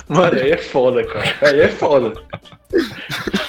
Mano, 0.10 0.34
aí 0.40 0.52
é 0.52 0.58
foda, 0.58 1.06
cara. 1.06 1.36
Aí 1.44 1.60
é 1.62 1.68
foda. 1.68 2.14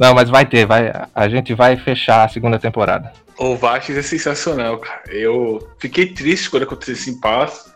Não, 0.00 0.14
mas 0.14 0.30
vai 0.30 0.46
ter, 0.46 0.64
vai. 0.64 0.90
A 1.14 1.28
gente 1.28 1.52
vai 1.52 1.76
fechar 1.76 2.24
a 2.24 2.28
segunda 2.28 2.58
temporada. 2.58 3.12
O 3.38 3.54
Vasques 3.54 3.96
é 3.96 4.02
sensacional, 4.02 4.78
cara. 4.78 5.02
Eu 5.08 5.68
fiquei 5.78 6.06
triste 6.14 6.48
quando 6.48 6.62
aconteceu 6.62 6.94
esse 6.94 7.10
impasse. 7.10 7.70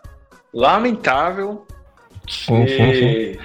Lamentável. 0.51 1.65
Sim, 2.27 2.67
sim, 2.67 2.93
sim. 2.93 3.35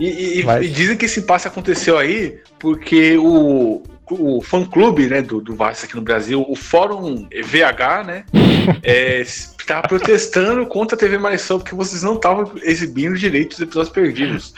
E, 0.00 0.04
e- 0.08 0.40
e- 0.40 0.44
Mas- 0.44 0.64
e 0.64 0.68
dizem 0.68 0.96
que 0.96 1.04
esse 1.04 1.20
impasse 1.20 1.46
aconteceu 1.46 1.96
aí 1.96 2.40
porque 2.58 3.16
o, 3.18 3.82
o 4.10 4.40
fã-clube 4.42 5.06
né, 5.08 5.22
do, 5.22 5.40
do 5.40 5.54
Vasco 5.54 5.84
aqui 5.86 5.94
no 5.94 6.02
Brasil, 6.02 6.44
o 6.48 6.56
Fórum 6.56 7.28
VH, 7.30 8.02
né, 8.04 8.24
estava 8.82 9.86
protestando 9.86 10.66
contra 10.66 10.96
a 10.96 10.98
TV 10.98 11.18
Marisol 11.18 11.60
porque 11.60 11.74
vocês 11.76 12.02
não 12.02 12.14
estavam 12.14 12.50
exibindo 12.64 13.16
direito 13.16 13.52
os 13.52 13.60
episódios 13.60 13.92
perdidos. 13.94 14.54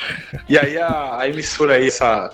E 0.49 0.59
aí 0.59 0.79
a, 0.79 1.19
a 1.19 1.29
emissora 1.29 1.75
aí, 1.75 1.89
essa, 1.89 2.31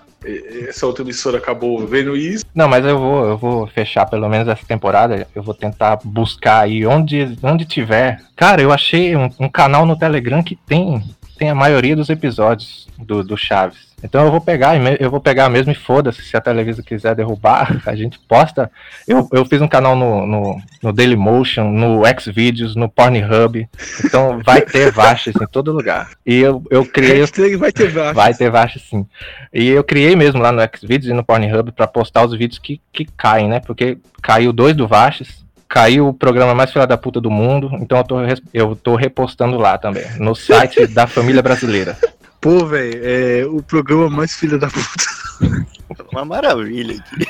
essa 0.69 0.87
outra 0.87 1.03
emissora 1.03 1.39
acabou 1.39 1.87
vendo 1.87 2.17
isso. 2.17 2.45
Não, 2.55 2.69
mas 2.69 2.85
eu 2.85 2.99
vou, 2.99 3.25
eu 3.25 3.39
vou 3.39 3.67
fechar 3.67 4.07
pelo 4.07 4.29
menos 4.29 4.49
essa 4.49 4.65
temporada. 4.65 5.27
Eu 5.35 5.43
vou 5.43 5.55
tentar 5.55 5.99
buscar 6.05 6.61
aí 6.61 6.87
onde, 6.87 7.37
onde 7.43 7.65
tiver. 7.65 8.21
Cara, 8.37 8.63
eu 8.63 8.73
achei 8.73 9.17
um, 9.17 9.31
um 9.39 9.49
canal 9.49 9.85
no 9.87 9.97
Telegram 9.97 10.43
que 10.43 10.57
tem, 10.57 11.03
tem 11.43 11.51
a 11.51 11.57
maioria 11.57 11.97
dos 11.97 12.09
episódios 12.09 12.87
do, 12.97 13.25
do 13.25 13.37
Chaves. 13.37 13.91
Então 14.01 14.25
eu 14.25 14.31
vou 14.31 14.41
pegar, 14.41 14.77
eu 15.01 15.11
vou 15.11 15.21
pegar 15.21 15.49
mesmo 15.49 15.73
e 15.73 15.75
foda-se, 15.75 16.23
se 16.23 16.37
a 16.37 16.41
Televisa 16.41 16.85
quiser 16.85 17.17
derrubar, 17.17 17.83
a 17.85 17.97
gente 17.97 18.17
posta. 18.29 18.71
Eu, 19.09 19.29
eu 19.33 19.45
fiz 19.45 19.61
um 19.61 19.67
canal 19.67 19.97
no, 19.97 20.25
no, 20.25 20.63
no 20.81 20.93
Dailymotion, 20.93 21.69
no 21.69 22.03
Xvideos, 22.21 22.77
no 22.77 22.89
Pornhub. 22.89 23.69
Então 24.05 24.41
vai 24.45 24.61
ter 24.61 24.93
Vashes 24.93 25.35
em 25.35 25.47
todo 25.49 25.73
lugar. 25.73 26.11
E 26.25 26.37
eu, 26.39 26.63
eu 26.71 26.87
criei. 26.87 27.27
Vai 27.59 27.73
ter 27.73 27.89
Vashes. 27.91 28.15
Vai 28.15 28.35
ter 28.35 28.51
Vashes 28.51 28.83
sim. 28.83 29.05
E 29.53 29.69
eu 29.69 29.83
criei 29.83 30.15
mesmo 30.15 30.41
lá 30.41 30.53
no 30.53 30.63
Xvideos 30.77 31.11
e 31.11 31.13
no 31.13 31.25
Pornhub 31.25 31.73
pra 31.73 31.89
postar 31.89 32.25
os 32.25 32.39
vídeos 32.39 32.61
que, 32.61 32.81
que 32.93 33.05
caem, 33.17 33.49
né? 33.49 33.59
Porque 33.59 33.99
caiu 34.23 34.53
dois 34.53 34.77
do 34.77 34.87
Vashes. 34.87 35.42
Caiu 35.73 36.09
o 36.09 36.13
programa 36.13 36.55
mais 36.55 36.71
filha 36.71 36.87
da 36.87 36.99
puta 36.99 37.19
do 37.19 37.31
mundo, 37.31 37.71
então 37.81 37.97
eu 37.97 38.05
tô, 38.05 38.17
eu 38.53 38.77
tô 38.77 38.95
repostando 38.95 39.57
lá 39.57 39.79
também, 39.79 40.05
no 40.19 40.35
site 40.35 40.85
da 40.93 41.07
família 41.07 41.41
brasileira. 41.41 41.97
Pô, 42.43 42.67
velho, 42.67 43.01
é 43.03 43.47
o 43.47 43.63
programa 43.63 44.11
mais 44.11 44.37
filha 44.37 44.59
da 44.59 44.69
puta. 44.69 45.65
Uma 46.13 46.27
maravilha 46.27 46.97
aqui. 46.97 47.27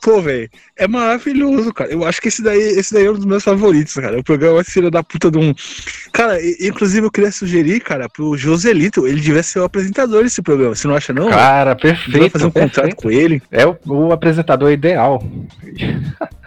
Pô, 0.00 0.20
velho, 0.22 0.48
é 0.76 0.86
maravilhoso, 0.86 1.72
cara. 1.74 1.90
Eu 1.92 2.04
acho 2.04 2.20
que 2.20 2.28
esse 2.28 2.44
daí, 2.44 2.60
esse 2.60 2.94
daí 2.94 3.06
é 3.06 3.10
um 3.10 3.14
dos 3.14 3.24
meus 3.24 3.42
favoritos, 3.42 3.94
cara. 3.94 4.20
O 4.20 4.22
programa 4.22 4.54
mais 4.56 4.68
filha 4.68 4.88
da 4.90 5.02
puta 5.02 5.28
do 5.28 5.40
mundo. 5.40 5.56
Cara, 6.12 6.40
e- 6.40 6.58
inclusive 6.68 7.04
eu 7.04 7.10
queria 7.10 7.32
sugerir, 7.32 7.80
cara, 7.80 8.08
pro 8.08 8.36
Joselito, 8.36 9.04
ele 9.04 9.20
devia 9.20 9.42
ser 9.42 9.58
o 9.58 9.64
apresentador 9.64 10.22
desse 10.22 10.42
programa. 10.42 10.76
Você 10.76 10.86
não 10.86 10.94
acha, 10.94 11.12
não? 11.12 11.28
Cara, 11.28 11.72
Vai 11.74 11.80
perfeito. 11.80 12.30
fazer 12.30 12.44
um 12.46 12.50
contrato 12.52 12.74
perfeito. 12.74 12.96
com 13.02 13.10
ele. 13.10 13.42
É 13.50 13.66
o, 13.66 13.76
o 13.86 14.12
apresentador 14.12 14.70
ideal. 14.70 15.20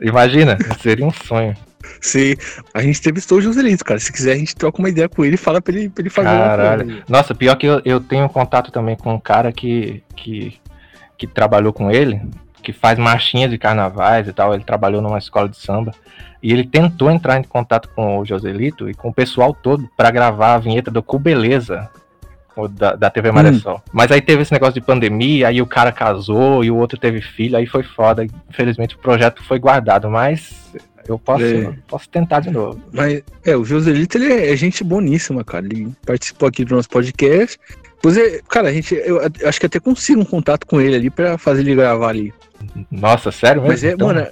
Imagina, 0.00 0.56
seria 0.80 1.06
um 1.06 1.12
sonho. 1.12 1.56
Sim, 2.00 2.34
a 2.74 2.82
gente 2.82 2.98
entrevistou 2.98 3.38
o 3.38 3.40
Joselito, 3.40 3.84
cara. 3.84 3.98
Se 3.98 4.12
quiser, 4.12 4.32
a 4.32 4.36
gente 4.36 4.54
troca 4.54 4.78
uma 4.78 4.88
ideia 4.88 5.08
com 5.08 5.24
ele 5.24 5.34
e 5.34 5.38
fala 5.38 5.60
pra 5.60 5.74
ele, 5.74 5.88
pra 5.88 6.02
ele 6.02 6.10
fazer 6.10 6.28
uma 6.28 6.38
coisa. 6.38 6.56
Caralho. 6.56 7.02
Nossa, 7.08 7.34
pior 7.34 7.56
que 7.56 7.66
eu, 7.66 7.80
eu 7.84 8.00
tenho 8.00 8.28
contato 8.28 8.70
também 8.70 8.96
com 8.96 9.14
um 9.14 9.20
cara 9.20 9.52
que, 9.52 10.02
que, 10.16 10.58
que 11.18 11.26
trabalhou 11.26 11.72
com 11.72 11.90
ele, 11.90 12.20
que 12.62 12.72
faz 12.72 12.98
marchinha 12.98 13.48
de 13.48 13.58
carnavais 13.58 14.26
e 14.28 14.32
tal. 14.32 14.54
Ele 14.54 14.64
trabalhou 14.64 15.02
numa 15.02 15.18
escola 15.18 15.48
de 15.48 15.56
samba. 15.56 15.92
E 16.42 16.52
ele 16.52 16.64
tentou 16.64 17.08
entrar 17.10 17.38
em 17.38 17.44
contato 17.44 17.88
com 17.94 18.18
o 18.18 18.24
Joselito 18.24 18.90
e 18.90 18.94
com 18.94 19.10
o 19.10 19.14
pessoal 19.14 19.54
todo 19.54 19.88
pra 19.96 20.10
gravar 20.10 20.54
a 20.54 20.58
vinheta 20.58 20.90
do 20.90 21.02
Cu 21.02 21.18
Beleza. 21.18 21.88
Da, 22.70 22.94
da 22.94 23.10
TV 23.10 23.32
Maressol. 23.32 23.82
Mas 23.92 24.10
aí 24.12 24.20
teve 24.20 24.42
esse 24.42 24.52
negócio 24.52 24.74
de 24.74 24.80
pandemia, 24.80 25.48
aí 25.48 25.62
o 25.62 25.66
cara 25.66 25.90
casou 25.92 26.62
e 26.62 26.70
o 26.70 26.76
outro 26.76 26.98
teve 26.98 27.20
filho, 27.20 27.56
aí 27.56 27.66
foi 27.66 27.82
foda. 27.82 28.24
Infelizmente 28.50 28.94
o 28.94 28.98
projeto 28.98 29.42
foi 29.42 29.58
guardado, 29.58 30.10
mas 30.10 30.52
eu 31.08 31.18
posso, 31.18 31.44
É. 31.44 31.72
posso 31.88 32.08
tentar 32.08 32.40
de 32.40 32.50
novo. 32.50 32.80
Mas, 32.92 33.22
é, 33.44 33.56
o 33.56 33.64
Joselito, 33.64 34.18
ele 34.18 34.32
é, 34.32 34.52
é 34.52 34.56
gente 34.56 34.84
boníssima, 34.84 35.42
cara. 35.42 35.64
Ele 35.66 35.92
participou 36.06 36.48
aqui 36.48 36.64
do 36.64 36.74
nosso 36.76 36.88
podcast. 36.88 37.58
Pois 38.02 38.16
é, 38.16 38.40
cara, 38.48 38.68
a 38.68 38.72
gente, 38.72 38.94
eu, 38.94 39.20
eu 39.40 39.48
acho 39.48 39.58
que 39.60 39.66
até 39.66 39.78
consigo 39.80 40.20
um 40.20 40.24
contato 40.24 40.66
com 40.66 40.80
ele 40.80 40.96
ali 40.96 41.10
pra 41.10 41.38
fazer 41.38 41.62
ele 41.62 41.74
gravar 41.74 42.08
ali. 42.08 42.34
Nossa, 42.90 43.30
sério 43.32 43.62
mesmo? 43.62 43.72
Mas 43.72 43.84
é, 43.84 43.92
Então, 43.92 44.08
mano, 44.08 44.26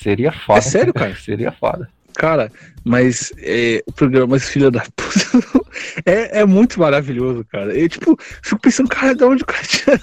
Seria 0.00 0.32
foda. 0.32 0.58
É 0.58 0.62
sério, 0.62 0.94
cara? 0.94 1.14
Seria 1.22 1.52
foda. 1.52 1.88
Cara, 2.16 2.50
mas 2.84 3.32
é, 3.38 3.82
o 3.86 3.92
programa 3.92 4.38
filha 4.38 4.70
da 4.70 4.82
puta 4.96 5.64
é, 6.06 6.40
é 6.40 6.46
muito 6.46 6.78
maravilhoso, 6.80 7.44
cara. 7.50 7.76
Eu, 7.76 7.88
tipo, 7.88 8.16
fico 8.42 8.60
pensando, 8.60 8.88
cara, 8.88 9.14
de 9.14 9.24
onde 9.24 9.42
o 9.42 9.46
cara 9.46 9.62
tinha 9.66 10.00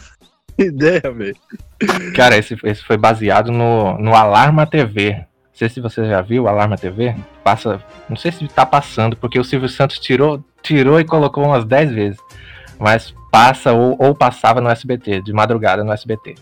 ideia, 0.57 1.01
velho? 1.11 1.35
Cara, 2.15 2.37
esse, 2.37 2.57
esse 2.63 2.83
foi 2.83 2.97
baseado 2.97 3.51
no, 3.51 3.97
no 3.97 4.13
Alarma 4.13 4.65
TV. 4.67 5.13
Não 5.13 5.25
sei 5.53 5.69
se 5.69 5.79
você 5.81 6.05
já 6.07 6.21
viu 6.21 6.43
o 6.43 6.47
Alarma 6.47 6.77
TV. 6.77 7.15
Passa. 7.43 7.81
Não 8.09 8.15
sei 8.17 8.31
se 8.31 8.47
tá 8.47 8.65
passando, 8.65 9.15
porque 9.15 9.39
o 9.39 9.43
Silvio 9.43 9.69
Santos 9.69 9.99
tirou, 9.99 10.43
tirou 10.61 10.99
e 10.99 11.05
colocou 11.05 11.45
umas 11.45 11.65
10 11.65 11.91
vezes. 11.91 12.19
Mas 12.79 13.13
passa 13.31 13.71
ou, 13.71 13.95
ou 13.99 14.13
passava 14.15 14.59
no 14.59 14.69
SBT, 14.69 15.21
de 15.21 15.31
madrugada 15.31 15.83
no 15.83 15.93
SBT. 15.93 16.35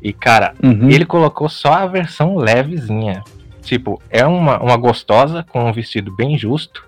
E, 0.00 0.12
cara, 0.12 0.54
Uhum. 0.62 0.88
ele 0.88 1.04
colocou 1.04 1.48
só 1.48 1.72
a 1.74 1.86
versão 1.86 2.36
levezinha. 2.36 3.22
Tipo, 3.62 4.00
é 4.10 4.24
uma, 4.26 4.58
uma 4.62 4.76
gostosa 4.76 5.44
com 5.50 5.64
um 5.68 5.72
vestido 5.72 6.14
bem 6.14 6.36
justo. 6.38 6.84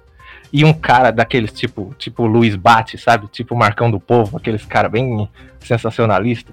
E 0.53 0.65
um 0.65 0.73
cara 0.73 1.11
daqueles 1.11 1.51
tipo, 1.53 1.95
tipo 1.99 2.27
Luiz 2.27 2.55
Bate, 2.57 2.99
sabe? 2.99 3.27
Tipo 3.29 3.57
Marcão 3.57 3.91
do 3.91 3.99
Povo, 3.99 4.37
aqueles 4.37 4.65
cara 4.67 4.87
bem 4.89 5.27
sensacionalista, 5.61 6.53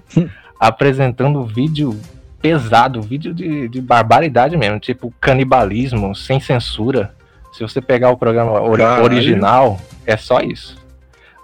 apresentando 0.58 1.44
vídeo 1.44 1.98
pesado, 2.40 3.02
vídeo 3.02 3.34
de, 3.34 3.68
de 3.68 3.80
barbaridade 3.82 4.56
mesmo, 4.56 4.80
tipo 4.80 5.12
canibalismo, 5.20 6.14
sem 6.14 6.40
censura. 6.40 7.14
Se 7.52 7.60
você 7.62 7.80
pegar 7.80 8.10
o 8.10 8.16
programa 8.16 8.52
ori- 8.60 8.82
Caralho. 8.82 9.04
original, 9.04 9.78
é 10.06 10.16
só 10.16 10.40
isso. 10.40 10.78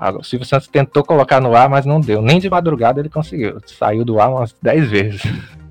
Agora, 0.01 0.23
o 0.23 0.25
Silvio 0.25 0.47
Santos 0.47 0.69
tentou 0.69 1.03
colocar 1.05 1.41
no 1.41 1.55
ar, 1.57 1.69
mas 1.69 1.85
não 1.85 2.01
deu. 2.01 2.23
Nem 2.23 2.39
de 2.39 2.49
madrugada 2.49 3.01
ele 3.01 3.09
conseguiu. 3.09 3.59
Saiu 3.67 4.05
do 4.05 4.21
ar 4.21 4.31
umas 4.31 4.55
10 4.63 4.91
vezes. 4.91 5.23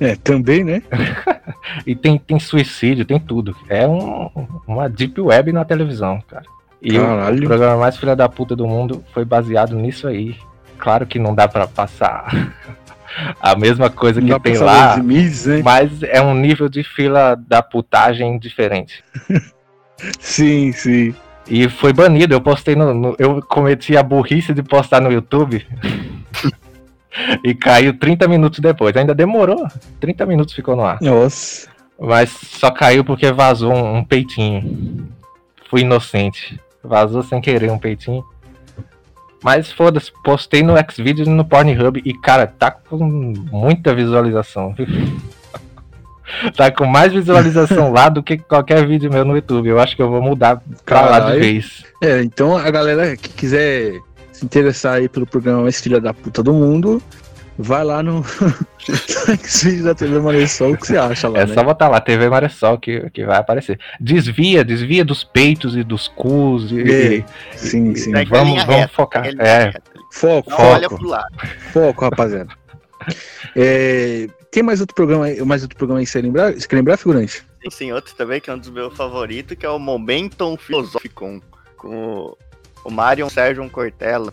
É, 0.00 0.16
também, 0.16 0.64
né? 0.64 0.82
E 1.86 1.94
tem, 1.94 2.18
tem 2.18 2.38
suicídio, 2.40 3.04
tem 3.04 3.18
tudo. 3.20 3.54
É 3.68 3.86
um, 3.86 4.28
uma 4.66 4.88
deep 4.88 5.20
web 5.20 5.52
na 5.52 5.64
televisão, 5.64 6.20
cara. 6.28 6.42
E 6.82 6.98
o, 6.98 7.02
Caralho. 7.02 7.42
o 7.44 7.46
programa 7.46 7.76
mais 7.76 7.96
filha 7.96 8.16
da 8.16 8.28
puta 8.28 8.56
do 8.56 8.66
mundo 8.66 9.04
foi 9.12 9.24
baseado 9.24 9.76
nisso 9.76 10.08
aí. 10.08 10.36
Claro 10.78 11.06
que 11.06 11.18
não 11.18 11.34
dá 11.34 11.46
pra 11.46 11.66
passar 11.68 12.26
a 13.40 13.54
mesma 13.54 13.88
coisa 13.90 14.20
que 14.20 14.40
tem 14.40 14.56
lá, 14.58 14.96
né? 14.96 15.62
mas 15.62 16.02
é 16.02 16.20
um 16.20 16.34
nível 16.34 16.68
de 16.68 16.82
fila 16.82 17.36
da 17.36 17.62
putagem 17.62 18.38
diferente. 18.38 19.04
Sim, 20.18 20.72
sim. 20.72 21.14
E 21.46 21.68
foi 21.68 21.92
banido, 21.92 22.32
eu 22.32 22.40
postei 22.40 22.74
no, 22.74 22.94
no- 22.94 23.16
Eu 23.18 23.42
cometi 23.42 23.96
a 23.96 24.02
burrice 24.02 24.54
de 24.54 24.62
postar 24.62 25.00
no 25.00 25.12
YouTube. 25.12 25.66
e 27.44 27.54
caiu 27.54 27.98
30 27.98 28.28
minutos 28.28 28.58
depois. 28.60 28.96
Ainda 28.96 29.14
demorou. 29.14 29.66
30 30.00 30.26
minutos 30.26 30.54
ficou 30.54 30.76
no 30.76 30.84
ar. 30.84 30.98
Nossa. 31.00 31.68
Mas 31.98 32.30
só 32.30 32.70
caiu 32.70 33.04
porque 33.04 33.30
vazou 33.30 33.72
um, 33.72 33.98
um 33.98 34.04
peitinho. 34.04 35.08
Fui 35.68 35.82
inocente. 35.82 36.58
Vazou 36.82 37.22
sem 37.22 37.40
querer 37.40 37.70
um 37.70 37.78
peitinho. 37.78 38.24
Mas 39.42 39.72
foda-se, 39.72 40.12
postei 40.22 40.62
no 40.62 40.74
Xvideos 40.90 41.26
e 41.26 41.30
no 41.30 41.44
Pornhub 41.44 42.02
e, 42.04 42.12
cara, 42.12 42.46
tá 42.46 42.70
com 42.70 42.98
muita 42.98 43.94
visualização. 43.94 44.74
tá 46.54 46.70
com 46.70 46.84
mais 46.84 47.12
visualização 47.12 47.90
lá 47.90 48.08
do 48.08 48.22
que 48.22 48.36
qualquer 48.36 48.86
vídeo 48.86 49.10
meu 49.10 49.24
no 49.24 49.34
YouTube. 49.34 49.68
Eu 49.68 49.80
acho 49.80 49.96
que 49.96 50.02
eu 50.02 50.10
vou 50.10 50.20
mudar 50.20 50.62
pra 50.84 51.00
lá 51.02 51.18
de 51.18 51.24
Caralho. 51.24 51.40
vez. 51.40 51.84
É, 52.02 52.22
então 52.22 52.56
a 52.56 52.70
galera 52.70 53.16
que 53.16 53.30
quiser 53.30 53.98
se 54.40 54.44
interessar 54.46 54.94
aí 54.94 55.08
pelo 55.08 55.26
programa 55.26 55.62
mais 55.62 55.80
filha 55.80 56.00
da 56.00 56.14
puta 56.14 56.42
do 56.42 56.52
mundo, 56.52 57.02
vai 57.58 57.84
lá 57.84 58.02
no 58.02 58.22
vídeo 59.62 59.84
da 59.84 59.94
TV 59.94 60.18
Maressol, 60.18 60.72
o 60.72 60.76
que 60.78 60.86
você 60.86 60.96
acha 60.96 61.28
lá, 61.28 61.40
É 61.40 61.46
né? 61.46 61.54
só 61.54 61.62
botar 61.62 61.88
lá, 61.88 62.00
TV 62.00 62.28
Maressol, 62.28 62.78
que, 62.78 63.08
que 63.10 63.24
vai 63.24 63.36
aparecer. 63.38 63.78
Desvia, 64.00 64.64
desvia 64.64 65.04
dos 65.04 65.22
peitos 65.24 65.76
e 65.76 65.84
dos 65.84 66.08
cus. 66.08 66.70
E, 66.72 66.76
e- 67.18 67.24
sim, 67.56 67.94
sim. 67.94 68.14
A 68.14 68.24
vamos, 68.24 68.64
vamos 68.64 68.80
reta, 68.80 68.88
focar. 68.94 69.26
É. 69.38 69.72
Foco, 70.12 70.50
Não 70.50 70.56
foco. 70.56 70.72
olha 70.72 70.88
pro 70.88 71.06
lado. 71.06 71.36
Foco, 71.72 72.04
rapaziada. 72.04 72.48
É, 73.54 74.26
tem 74.50 74.62
mais 74.62 74.80
outro 74.80 74.94
programa 74.94 75.26
aí, 75.26 75.40
mais 75.44 75.62
outro 75.62 75.76
programa 75.76 76.00
aí 76.00 76.06
que 76.06 76.10
você 76.10 76.20
lembrar? 76.20 76.52
Você 76.54 76.66
quer 76.66 76.76
lembrar, 76.76 76.96
figurante? 76.96 77.42
Tem 77.60 77.70
sim 77.70 77.92
outro 77.92 78.14
também, 78.16 78.40
que 78.40 78.48
é 78.50 78.54
um 78.54 78.58
dos 78.58 78.70
meus 78.70 78.96
favoritos, 78.96 79.56
que 79.56 79.66
é 79.66 79.68
o 79.70 79.78
Momentum 79.78 80.56
Filosófico, 80.56 81.40
com 81.76 81.94
o, 81.94 82.36
o 82.84 82.90
Marion 82.90 83.28
Sérgio 83.28 83.68
Cortella. 83.70 84.32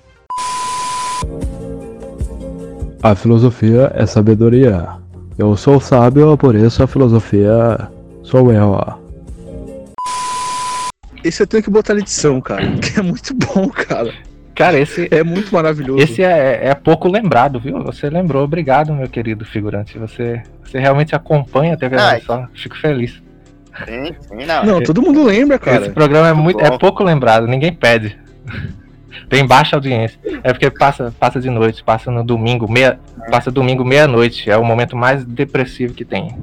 A 3.02 3.16
filosofia 3.16 3.92
é 3.96 4.06
sabedoria. 4.06 4.88
Eu 5.38 5.56
sou 5.56 5.80
sábio, 5.80 6.36
por 6.38 6.56
isso 6.56 6.82
a 6.84 6.88
filosofia 6.88 7.78
sou 8.24 8.52
eu. 8.52 8.80
Esse 11.24 11.44
eu 11.44 11.48
tenho 11.48 11.64
que 11.64 11.70
botar 11.70 11.94
na 11.94 12.00
edição, 12.00 12.42
cara, 12.42 12.66
que 12.82 13.00
é 13.00 13.04
muito 13.04 13.34
bom, 13.34 13.70
cara. 13.70 14.14
Cara, 14.56 14.80
esse, 14.80 15.08
É 15.12 15.24
muito 15.24 15.54
maravilhoso. 15.54 16.02
esse 16.02 16.24
é, 16.24 16.70
é 16.70 16.74
pouco 16.74 17.08
lembrado, 17.08 17.60
viu? 17.60 17.84
Você 17.84 18.10
lembrou. 18.10 18.44
Obrigado, 18.44 18.92
meu 18.92 19.08
querido 19.08 19.46
figurante. 19.46 20.00
Você, 20.00 20.42
você 20.64 20.80
realmente 20.80 21.16
acompanha 21.16 21.76
a 21.76 21.78
TV 21.78 21.96
Ah, 21.96 22.00
Maressol. 22.00 22.48
Fico 22.56 22.76
feliz. 22.76 23.22
Sim, 23.86 24.16
sim, 24.20 24.46
não. 24.48 24.66
Não, 24.66 24.82
todo 24.82 25.00
mundo 25.04 25.22
lembra, 25.24 25.60
cara. 25.60 25.82
Esse 25.82 25.92
programa 25.92 26.30
é 26.30 26.34
muito, 26.34 26.60
é 26.60 26.72
bom. 26.72 26.80
pouco 26.80 27.04
lembrado, 27.04 27.46
ninguém 27.46 27.72
pede. 27.72 28.18
Tem 29.30 29.46
baixa 29.46 29.76
audiência. 29.76 30.20
É 30.44 30.54
porque 30.54 30.70
passa, 30.70 31.14
passa 31.20 31.40
de 31.40 31.50
noite, 31.50 31.84
passa 31.84 32.12
no 32.12 32.24
domingo, 32.24 32.72
meia, 32.72 33.00
passa 33.30 33.52
domingo 33.52 33.84
meia-noite. 33.84 34.50
É 34.50 34.58
o 34.58 34.64
momento 34.64 34.96
mais 34.96 35.26
depressivo 35.26 35.94
que 35.94 36.06
tem. 36.06 36.36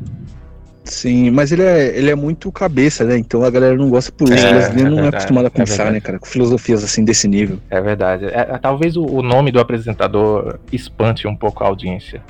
Sim, 0.85 1.31
mas 1.31 1.51
ele 1.51 1.63
é, 1.63 1.97
ele 1.97 2.11
é 2.11 2.15
muito 2.15 2.53
cabeça, 2.53 3.05
né? 3.05 3.17
Então 3.17 3.43
a 3.43 3.51
galera 3.51 3.75
não 3.75 3.89
gosta 3.89 4.13
por 4.13 4.29
isso. 4.29 4.47
É, 4.47 4.51
o 4.51 4.53
brasileiro 4.53 4.89
é 4.89 4.91
não 4.91 4.99
é 4.99 5.03
verdade, 5.03 5.17
acostumado 5.17 5.45
a 5.45 5.47
é 5.47 5.51
pensar, 5.51 5.77
verdade. 5.77 5.95
né, 5.95 6.01
cara? 6.01 6.19
Com 6.19 6.27
filosofias 6.27 6.85
assim 6.85 7.05
desse 7.05 7.27
nível. 7.27 7.59
É 7.71 7.81
verdade. 7.81 8.27
É, 8.27 8.49
é, 8.51 8.59
talvez 8.59 8.95
o, 8.97 9.03
o 9.03 9.23
nome 9.23 9.51
do 9.51 9.59
apresentador 9.59 10.59
espante 10.71 11.27
um 11.27 11.35
pouco 11.35 11.65
a 11.65 11.69
audiência. 11.69 12.23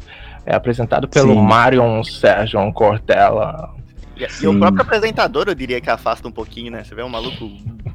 É 0.46 0.54
apresentado 0.54 1.08
pelo 1.08 1.34
Sim. 1.34 1.40
Marion 1.40 2.04
Sérgio 2.04 2.72
Cortella. 2.72 3.70
E, 4.16 4.44
e 4.44 4.46
o 4.46 4.59
próprio 4.59 4.83
apresentador, 4.83 5.44
eu 5.48 5.55
diria 5.55 5.81
que 5.81 5.90
afasta 5.90 6.27
um 6.29 6.33
pouquinho, 6.33 6.70
né? 6.70 6.85
Você 6.85 6.94
vê 6.94 7.03
um 7.03 7.09
maluco 7.09 7.50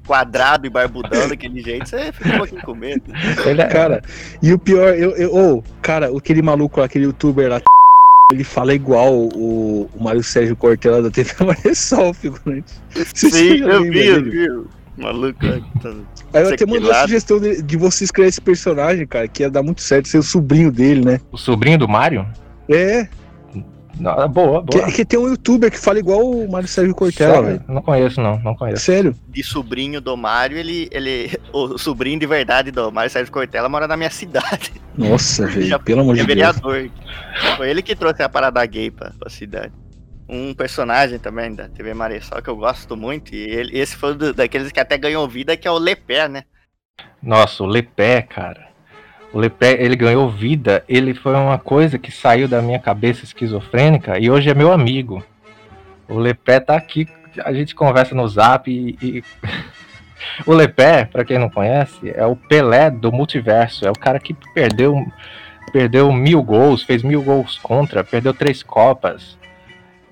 quadrado 0.05 0.65
e 0.67 0.69
barbudão 0.69 1.27
daquele 1.29 1.61
jeito, 1.61 1.87
você 1.87 2.11
fica 2.11 2.33
um 2.35 2.37
pouquinho 2.39 2.61
com 2.61 2.75
medo. 2.75 3.03
Ele 3.45 3.61
é- 3.61 3.67
Cara, 3.67 4.01
e 4.41 4.51
o 4.53 4.59
pior, 4.59 4.93
eu, 4.95 5.11
eu 5.15 5.33
ô, 5.33 5.63
cara, 5.81 6.09
aquele 6.15 6.41
maluco, 6.41 6.79
lá, 6.79 6.85
aquele 6.87 7.05
youtuber 7.05 7.49
lá, 7.49 7.61
ele 8.31 8.43
fala 8.43 8.73
igual 8.73 9.13
o, 9.13 9.89
o 9.93 10.03
Mário 10.03 10.21
Sérgio 10.23 10.55
Cortella 10.55 11.01
da 11.01 11.09
TV 11.09 11.31
Maressol, 11.45 12.13
figurante. 12.13 12.73
Vocês 12.91 13.33
Sim, 13.33 13.57
eu 13.61 13.83
vi, 13.83 14.07
eu 14.45 14.67
Maluco. 14.97 15.45
né, 15.45 15.61
tá- 15.81 15.93
Aí 16.33 16.43
eu 16.43 16.49
até 16.53 16.65
mandei 16.65 16.91
a 16.91 17.01
sugestão 17.03 17.39
de, 17.39 17.61
de 17.63 17.77
você 17.77 18.03
escrever 18.03 18.29
esse 18.29 18.41
personagem, 18.41 19.07
cara, 19.07 19.27
que 19.27 19.41
ia 19.43 19.49
dar 19.49 19.63
muito 19.63 19.81
certo, 19.81 20.07
ser 20.09 20.17
o 20.17 20.23
sobrinho 20.23 20.71
dele, 20.71 21.03
né? 21.05 21.21
O 21.31 21.37
sobrinho 21.37 21.77
do 21.77 21.87
Mário? 21.87 22.27
É, 22.67 23.07
Não, 23.97 24.29
boa, 24.29 24.61
boa. 24.61 24.85
que, 24.87 24.91
que 24.93 25.05
tem 25.05 25.19
um 25.19 25.27
youtuber 25.27 25.69
que 25.69 25.77
fala 25.77 25.99
igual 25.99 26.21
o 26.21 26.49
Mário 26.49 26.67
Sérgio 26.67 26.95
Cortella, 26.95 27.41
velho. 27.41 27.63
Não 27.67 27.81
conheço, 27.81 28.21
não, 28.21 28.39
não 28.39 28.55
conheço. 28.55 28.83
Sério? 28.85 29.15
De 29.27 29.43
sobrinho 29.43 29.99
do 29.99 30.15
Mário, 30.15 30.57
ele, 30.57 30.87
ele. 30.91 31.37
O 31.51 31.77
sobrinho 31.77 32.19
de 32.19 32.25
verdade 32.25 32.71
do 32.71 32.91
Mário 32.91 33.11
Sérgio 33.11 33.31
Cortella 33.33 33.67
mora 33.67 33.87
na 33.87 33.97
minha 33.97 34.09
cidade. 34.09 34.71
Nossa, 34.97 35.47
velho, 35.47 35.65
Já- 35.65 35.79
pelo 35.79 36.01
amor 36.01 36.13
é 36.17 36.21
de 36.21 36.25
Deus. 36.25 36.27
vereador. 36.37 36.89
Foi 37.57 37.69
ele 37.69 37.81
que 37.81 37.95
trouxe 37.95 38.23
a 38.23 38.29
parada 38.29 38.65
gay 38.65 38.89
pra, 38.89 39.11
pra 39.19 39.29
cidade. 39.29 39.73
Um 40.29 40.53
personagem 40.53 41.17
também 41.19 41.53
da 41.55 41.67
TV 41.67 41.93
Maressol 41.93 42.41
que 42.41 42.49
eu 42.49 42.55
gosto 42.55 42.95
muito. 42.95 43.33
E 43.35 43.37
ele- 43.37 43.77
esse 43.77 43.95
foi 43.97 44.13
um 44.13 44.17
do- 44.17 44.33
daqueles 44.33 44.71
que 44.71 44.79
até 44.79 44.97
ganhou 44.97 45.27
vida, 45.27 45.57
que 45.57 45.67
é 45.67 45.71
o 45.71 45.77
Lepé, 45.77 46.29
né? 46.29 46.43
Nossa, 47.21 47.63
o 47.63 47.65
Lepé, 47.65 48.21
cara. 48.21 48.68
O 49.31 49.37
Lepé, 49.39 49.73
ele 49.81 49.95
ganhou 49.95 50.29
vida. 50.29 50.83
Ele 50.89 51.13
foi 51.13 51.35
uma 51.35 51.57
coisa 51.59 51.99
que 51.99 52.11
saiu 52.11 52.47
da 52.47 52.61
minha 52.61 52.79
cabeça 52.79 53.23
esquizofrênica 53.23 54.17
e 54.19 54.29
hoje 54.29 54.49
é 54.49 54.53
meu 54.53 54.71
amigo. 54.71 55.23
O 56.07 56.17
Lepé 56.17 56.59
tá 56.59 56.75
aqui, 56.75 57.07
a 57.45 57.53
gente 57.53 57.75
conversa 57.75 58.15
no 58.15 58.27
zap 58.27 58.69
e. 58.71 58.97
e- 59.01 59.23
O 60.45 60.53
Lepé, 60.53 61.05
pra 61.05 61.23
quem 61.23 61.39
não 61.39 61.49
conhece, 61.49 62.11
é 62.13 62.25
o 62.25 62.35
Pelé 62.35 62.91
do 62.91 63.09
multiverso. 63.09 63.87
É 63.87 63.89
o 63.89 63.93
cara 63.97 64.19
que 64.19 64.33
perdeu, 64.53 65.05
perdeu 65.71 66.11
mil 66.11 66.43
gols, 66.43 66.83
fez 66.83 67.01
mil 67.03 67.21
gols 67.23 67.57
contra, 67.57 68.03
perdeu 68.03 68.33
três 68.33 68.61
Copas. 68.61 69.37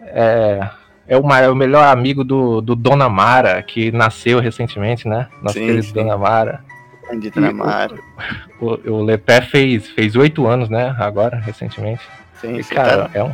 É, 0.01 0.65
é 1.09 1.17
o, 1.17 1.23
ma- 1.23 1.41
é 1.41 1.49
o 1.49 1.55
melhor 1.55 1.83
amigo 1.85 2.23
do, 2.23 2.61
do 2.61 2.73
Dona 2.73 3.09
Mara, 3.09 3.61
que 3.61 3.91
nasceu 3.91 4.39
recentemente, 4.39 5.07
né? 5.09 5.27
Nosso 5.41 5.55
Sim, 5.59 5.65
querido 5.65 5.83
sim. 5.87 5.93
Dona 5.93 6.17
Mara. 6.17 6.63
De 7.19 7.27
E 7.27 7.31
Tramaro. 7.31 7.97
O, 8.59 8.71
o 8.91 9.03
Lepé 9.03 9.39
fez 9.41 9.87
fez 9.89 10.15
oito 10.15 10.47
anos, 10.47 10.67
né? 10.67 10.95
Agora, 10.97 11.37
recentemente. 11.37 12.01
Sim, 12.41 12.55
E, 12.57 12.63
cara, 12.63 13.03
tá- 13.07 13.09
é 13.13 13.23
um, 13.23 13.33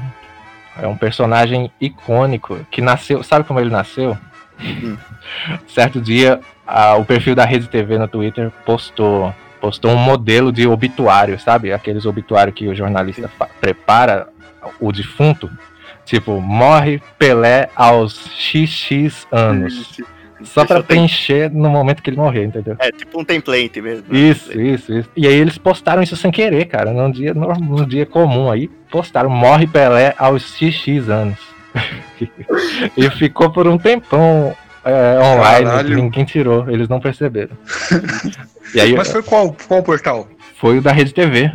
é 0.81 0.87
um 0.87 0.97
personagem 0.97 1.71
icônico 1.79 2.59
que 2.69 2.81
nasceu. 2.81 3.23
Sabe 3.23 3.45
como 3.45 3.57
ele 3.59 3.69
nasceu? 3.69 4.17
Hum. 4.61 4.97
Certo 5.67 6.01
dia, 6.01 6.41
a- 6.67 6.95
o 6.95 7.05
perfil 7.05 7.35
da 7.35 7.45
Rede 7.45 7.69
TV 7.69 7.97
no 7.97 8.07
Twitter 8.07 8.51
postou 8.65 9.33
postou 9.61 9.91
um 9.91 9.97
modelo 9.97 10.51
de 10.51 10.67
obituário, 10.67 11.39
sabe? 11.39 11.71
Aqueles 11.71 12.05
obituários 12.05 12.53
que 12.53 12.67
o 12.67 12.75
jornalista 12.75 13.31
prepara 13.61 14.27
o 14.77 14.91
defunto. 14.91 15.49
Tipo, 16.03 16.41
morre 16.41 17.01
Pelé 17.17 17.69
aos 17.73 18.13
XX 18.37 19.25
anos. 19.31 20.01
Só 20.43 20.65
ter- 20.65 20.83
preencher 20.83 21.51
no 21.51 21.69
momento 21.69 22.01
que 22.01 22.09
ele 22.09 22.17
morrer, 22.17 22.43
entendeu? 22.45 22.75
É 22.79 22.91
tipo 22.91 23.19
um 23.19 23.23
template 23.25 23.81
mesmo. 23.81 24.05
né? 24.09 24.17
Isso, 24.19 24.59
isso, 24.59 24.93
isso. 24.93 25.09
E 25.15 25.27
aí 25.27 25.33
eles 25.35 25.57
postaram 25.57 26.01
isso 26.03 26.15
sem 26.15 26.31
querer, 26.31 26.65
cara. 26.65 26.91
Num 26.91 27.09
dia, 27.11 27.33
num, 27.33 27.53
num 27.55 27.85
dia 27.85 28.05
comum 28.05 28.49
aí, 28.51 28.67
postaram 28.89 29.29
Morre 29.29 29.67
Pelé 29.67 30.13
aos 30.17 30.43
XX 30.43 31.09
anos. 31.09 31.39
e 32.95 33.09
ficou 33.11 33.49
por 33.51 33.67
um 33.67 33.77
tempão 33.77 34.55
é, 34.85 35.17
online, 35.19 35.65
Caralho. 35.65 35.95
ninguém 35.95 36.23
tirou, 36.25 36.69
eles 36.69 36.87
não 36.87 36.99
perceberam. 36.99 37.55
E 38.73 38.81
aí 38.81 38.95
Mas 38.95 39.11
foi 39.11 39.21
qual, 39.21 39.55
qual 39.67 39.83
portal? 39.83 40.27
foi 40.55 40.79
o 40.79 40.81
da 40.81 40.91
Rede 40.91 41.13
TV. 41.13 41.51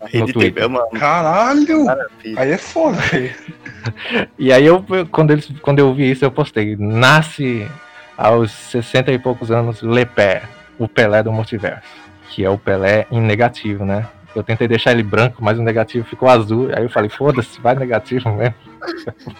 A 0.00 0.06
Rede. 0.06 0.32
TV, 0.32 0.66
mano. 0.68 0.88
Caralho! 0.98 1.84
Maravilha. 1.84 2.40
Aí 2.40 2.50
é 2.52 2.56
foda, 2.56 2.96
velho. 2.96 3.30
E 4.38 4.52
aí 4.52 4.64
eu, 4.64 4.84
quando, 5.10 5.32
eles, 5.32 5.48
quando 5.60 5.78
eu 5.80 5.92
vi 5.94 6.10
isso, 6.10 6.24
eu 6.24 6.30
postei. 6.30 6.74
Nasce 6.76 7.68
aos 8.16 8.50
60 8.50 9.12
e 9.12 9.18
poucos 9.18 9.50
anos 9.50 9.82
Lepé, 9.82 10.42
o 10.78 10.88
Pelé 10.88 11.22
do 11.22 11.32
multiverso. 11.32 11.88
Que 12.30 12.44
é 12.44 12.50
o 12.50 12.58
Pelé 12.58 13.06
em 13.10 13.20
negativo, 13.20 13.84
né? 13.84 14.06
Eu 14.34 14.42
tentei 14.42 14.68
deixar 14.68 14.92
ele 14.92 15.02
branco, 15.02 15.42
mas 15.42 15.58
o 15.58 15.62
negativo 15.62 16.06
ficou 16.06 16.28
azul. 16.28 16.68
Aí 16.76 16.82
eu 16.82 16.90
falei, 16.90 17.08
foda-se, 17.08 17.58
vai 17.58 17.74
negativo 17.74 18.30
mesmo. 18.30 18.54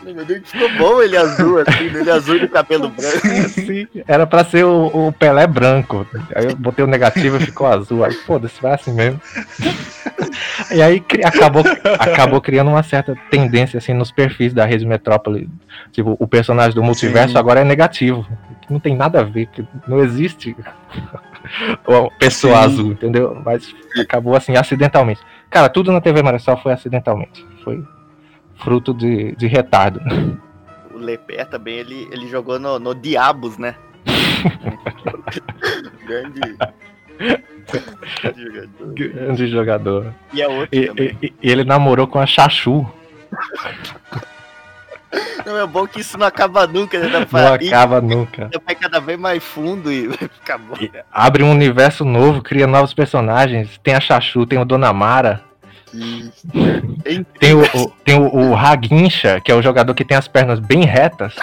Meu 0.02 0.24
Deus, 0.24 0.50
ficou 0.50 0.72
bom 0.78 1.02
ele 1.02 1.16
azul, 1.18 1.58
assim, 1.58 1.84
ele 1.84 2.10
azul 2.10 2.38
de 2.38 2.48
cabelo 2.48 2.88
branco. 2.96 3.48
Sim, 3.50 3.86
era 4.08 4.26
pra 4.26 4.42
ser 4.42 4.64
o, 4.64 4.86
o 4.86 5.12
Pelé 5.12 5.46
branco. 5.46 6.06
Aí 6.34 6.46
eu 6.46 6.56
botei 6.56 6.82
o 6.82 6.88
negativo 6.88 7.36
e 7.36 7.40
ficou 7.40 7.66
azul. 7.66 8.04
Aí 8.04 8.12
foda-se, 8.12 8.60
vai 8.62 8.72
assim 8.72 8.94
mesmo. 8.94 9.20
E 10.70 10.80
aí 10.80 11.04
acabou, 11.24 11.62
acabou 11.98 12.40
criando 12.40 12.70
uma 12.70 12.82
certa 12.82 13.14
tendência 13.30 13.76
assim 13.76 13.92
nos 13.92 14.10
perfis 14.10 14.54
da 14.54 14.64
Rede 14.64 14.86
Metrópole. 14.86 15.48
Tipo, 15.92 16.16
o 16.18 16.26
personagem 16.26 16.74
do 16.74 16.82
multiverso 16.82 17.32
Sim. 17.32 17.38
agora 17.38 17.60
é 17.60 17.64
negativo. 17.64 18.26
Que 18.66 18.72
não 18.72 18.81
tem 18.81 18.96
nada 18.96 19.20
a 19.20 19.22
ver, 19.22 19.46
que 19.46 19.64
não 19.87 20.00
existe 20.00 20.57
o- 21.87 22.11
pessoa 22.18 22.57
Sim. 22.57 22.64
azul, 22.64 22.92
entendeu? 22.92 23.40
Mas 23.44 23.72
acabou 24.00 24.35
assim, 24.35 24.57
acidentalmente. 24.57 25.20
Cara, 25.50 25.68
tudo 25.68 25.92
na 25.92 26.00
TV 26.00 26.22
Maressol 26.22 26.57
foi 26.57 26.72
acidentalmente. 26.72 27.44
Foi 27.62 27.85
fruto 28.57 28.92
de, 28.92 29.37
de 29.37 29.46
retardo. 29.46 30.00
O 30.92 30.98
Lepé 30.98 31.44
também, 31.44 31.76
ele, 31.76 32.09
ele 32.11 32.26
jogou 32.29 32.59
no, 32.59 32.79
no 32.79 32.94
Diabos, 32.94 33.57
né? 33.59 33.76
Grande. 36.07 36.40
grande 38.22 38.44
jogador. 38.44 38.94
Grande 38.94 39.46
jogador. 39.48 40.14
E 40.33 40.42
é 40.42 40.46
E, 40.72 40.90
e- 41.22 41.35
e 41.42 41.50
ele 41.50 41.64
namorou 41.64 42.07
com 42.07 42.18
a 42.18 42.26
Chachu. 42.26 42.87
Não, 45.46 45.56
é 45.59 45.64
bom 45.66 45.87
que 45.87 46.00
isso 46.00 46.18
não 46.18 46.26
acaba 46.26 46.66
nunca, 46.66 46.98
né? 46.98 47.06
Não 47.09 47.24
pra- 47.24 47.54
acaba 47.54 48.00
nunca. 48.00 48.50
Vai 48.66 48.74
cada 48.74 48.98
vez 49.00 49.16
mais 49.18 49.42
fundo 49.44 49.92
e 49.92 50.09
vai 50.18 50.18
ficar 50.28 50.59
bom. 50.59 50.74
Abre 51.12 51.44
um 51.44 51.52
universo 51.52 52.04
novo, 52.04 52.42
cria 52.42 52.66
novos 52.66 52.92
personagens. 52.92 53.78
Tem 53.82 53.94
a 53.94 54.00
Chachu, 54.00 54.44
tem 54.44 54.59
o 54.59 54.64
Dona 54.64 54.92
Mara. 54.92 55.40
Tem 57.38 57.54
o, 57.54 57.62
o- 57.62 57.90
tem 58.04 58.18
o, 58.20 58.26
o 58.50 58.54
que 59.40 59.52
é 59.52 59.54
o 59.54 59.62
jogador 59.62 59.94
que 59.94 60.04
tem 60.04 60.16
as 60.16 60.26
pernas 60.26 60.59
bem 60.59 60.85
retas. 60.85 61.35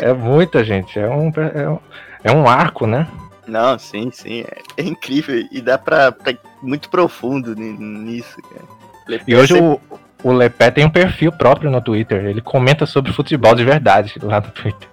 É 0.00 0.12
muita 0.12 0.64
gente, 0.64 0.98
é 0.98 1.08
um, 1.08 1.30
é 1.54 1.68
um, 1.68 1.78
é 2.24 2.32
um 2.32 2.48
arco, 2.48 2.86
né? 2.86 3.06
Não, 3.46 3.78
sim, 3.78 4.10
sim. 4.10 4.40
É, 4.40 4.62
é 4.78 4.82
incrível. 4.84 5.46
E 5.52 5.60
dá 5.60 5.76
pra, 5.76 6.10
pra 6.10 6.32
ir 6.32 6.38
muito 6.62 6.88
profundo 6.88 7.54
ni- 7.54 7.76
nisso, 7.78 8.36
cara. 8.42 8.64
Lepé 9.06 9.24
E 9.28 9.36
hoje 9.36 9.54
o, 9.54 9.78
o 10.24 10.32
Lepé 10.32 10.70
tem 10.70 10.86
um 10.86 10.90
perfil 10.90 11.30
próprio 11.30 11.70
no 11.70 11.82
Twitter. 11.82 12.24
Ele 12.24 12.40
comenta 12.40 12.86
sobre 12.86 13.12
futebol 13.12 13.54
de 13.54 13.62
verdade 13.62 14.14
lá 14.22 14.40
no 14.40 14.50
Twitter. 14.50 14.88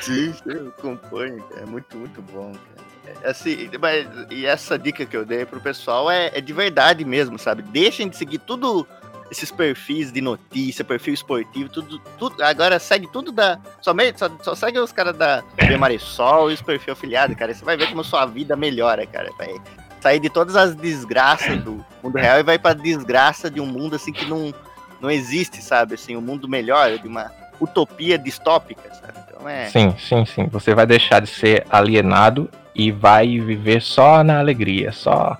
Sim, 0.00 0.34
eu 0.46 0.68
acompanho. 0.68 1.42
É 1.56 1.64
muito, 1.64 1.96
muito 1.96 2.20
bom, 2.20 2.52
cara. 2.52 2.88
É, 3.22 3.30
Assim, 3.30 3.70
mas, 3.80 4.06
e 4.30 4.44
essa 4.44 4.76
dica 4.76 5.06
que 5.06 5.16
eu 5.16 5.24
dei 5.24 5.46
pro 5.46 5.60
pessoal 5.60 6.10
é, 6.10 6.32
é 6.34 6.40
de 6.40 6.52
verdade 6.52 7.04
mesmo, 7.04 7.38
sabe? 7.38 7.62
Deixem 7.62 8.08
de 8.08 8.16
seguir 8.16 8.38
tudo 8.38 8.86
esses 9.30 9.52
perfis 9.52 10.10
de 10.10 10.20
notícia, 10.20 10.84
perfil 10.84 11.14
esportivo, 11.14 11.68
tudo, 11.68 11.98
tudo 12.18 12.42
agora 12.42 12.80
segue 12.80 13.06
tudo 13.12 13.30
da. 13.30 13.60
Somente, 13.80 14.18
só, 14.18 14.28
só 14.42 14.54
segue 14.56 14.80
os 14.80 14.90
caras 14.90 15.16
da 15.16 15.44
Marisol 15.78 16.50
e 16.50 16.54
os 16.54 16.62
perfil 16.62 16.94
afiliado, 16.94 17.36
cara. 17.36 17.54
Você 17.54 17.64
vai 17.64 17.76
ver 17.76 17.88
como 17.88 18.02
sua 18.02 18.26
vida 18.26 18.56
melhora, 18.56 19.06
cara. 19.06 19.30
Vai 19.38 19.54
sair 20.00 20.20
de 20.20 20.28
todas 20.28 20.56
as 20.56 20.74
desgraças 20.74 21.62
do 21.62 21.84
mundo 22.02 22.16
real 22.16 22.38
e 22.38 22.42
vai 22.42 22.58
pra 22.58 22.72
desgraça 22.72 23.50
de 23.50 23.60
um 23.60 23.66
mundo 23.66 23.96
assim 23.96 24.12
que 24.12 24.24
não, 24.26 24.52
não 25.00 25.10
existe, 25.10 25.62
sabe? 25.62 25.94
Assim, 25.94 26.16
um 26.16 26.20
mundo 26.20 26.48
melhor, 26.48 26.98
de 26.98 27.08
uma 27.08 27.30
utopia 27.60 28.18
distópica, 28.18 28.92
sabe? 28.94 29.18
Então 29.26 29.48
é. 29.48 29.66
Sim, 29.66 29.94
sim, 29.98 30.24
sim. 30.24 30.46
Você 30.46 30.74
vai 30.74 30.86
deixar 30.86 31.20
de 31.20 31.28
ser 31.28 31.66
alienado 31.70 32.48
e 32.74 32.90
vai 32.92 33.38
viver 33.40 33.82
só 33.82 34.22
na 34.22 34.38
alegria, 34.38 34.92
só, 34.92 35.36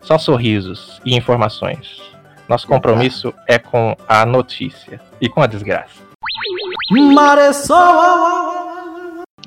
só 0.00 0.18
sorrisos 0.18 1.00
e 1.04 1.14
informações. 1.14 2.00
Nosso 2.48 2.66
compromisso 2.66 3.34
é 3.46 3.58
com 3.58 3.94
a 4.08 4.24
notícia 4.24 4.98
e 5.20 5.28
com 5.28 5.42
a 5.42 5.46
desgraça. 5.46 6.08
Maressol! 6.90 8.57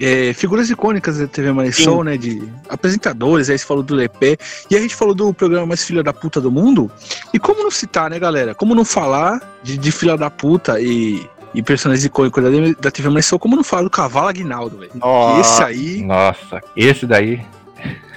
É, 0.02 0.34
figuras 0.34 0.68
icônicas 0.70 1.20
da 1.20 1.28
TV 1.28 1.52
Marisol, 1.52 2.04
né? 2.04 2.18
De 2.18 2.42
apresentadores, 2.68 3.52
aí 3.52 3.58
você 3.58 3.66
falou 3.66 3.84
do 3.84 3.94
Lepé. 3.94 4.36
E 4.70 4.76
a 4.76 4.80
gente 4.80 4.96
falou 4.96 5.14
do 5.14 5.32
programa 5.32 5.68
mais 5.68 5.84
filha 5.84 6.02
da 6.02 6.12
puta 6.12 6.42
do 6.42 6.52
mundo. 6.52 6.90
E 7.32 7.38
como 7.38 7.62
não 7.62 7.70
citar, 7.70 8.10
né, 8.10 8.18
galera? 8.18 8.56
Como 8.56 8.74
não 8.74 8.84
falar 8.84 9.40
de, 9.62 9.78
de 9.78 9.92
filha 9.92 10.18
da 10.18 10.30
puta 10.30 10.82
e, 10.82 11.24
e 11.54 11.62
personagens 11.62 12.04
icônicos 12.04 12.44
da, 12.44 12.50
da 12.80 12.90
TV 12.90 13.10
Marisol, 13.10 13.38
como 13.38 13.56
não 13.56 13.64
falar 13.64 13.84
do 13.84 13.92
Cavalo 13.92 14.30
Aguinaldo, 14.30 14.80
velho? 14.80 14.92
Nossa. 14.96 15.40
Esse 15.40 15.64
aí. 15.64 16.02
Nossa, 16.02 16.62
esse 16.76 17.06
daí. 17.06 17.40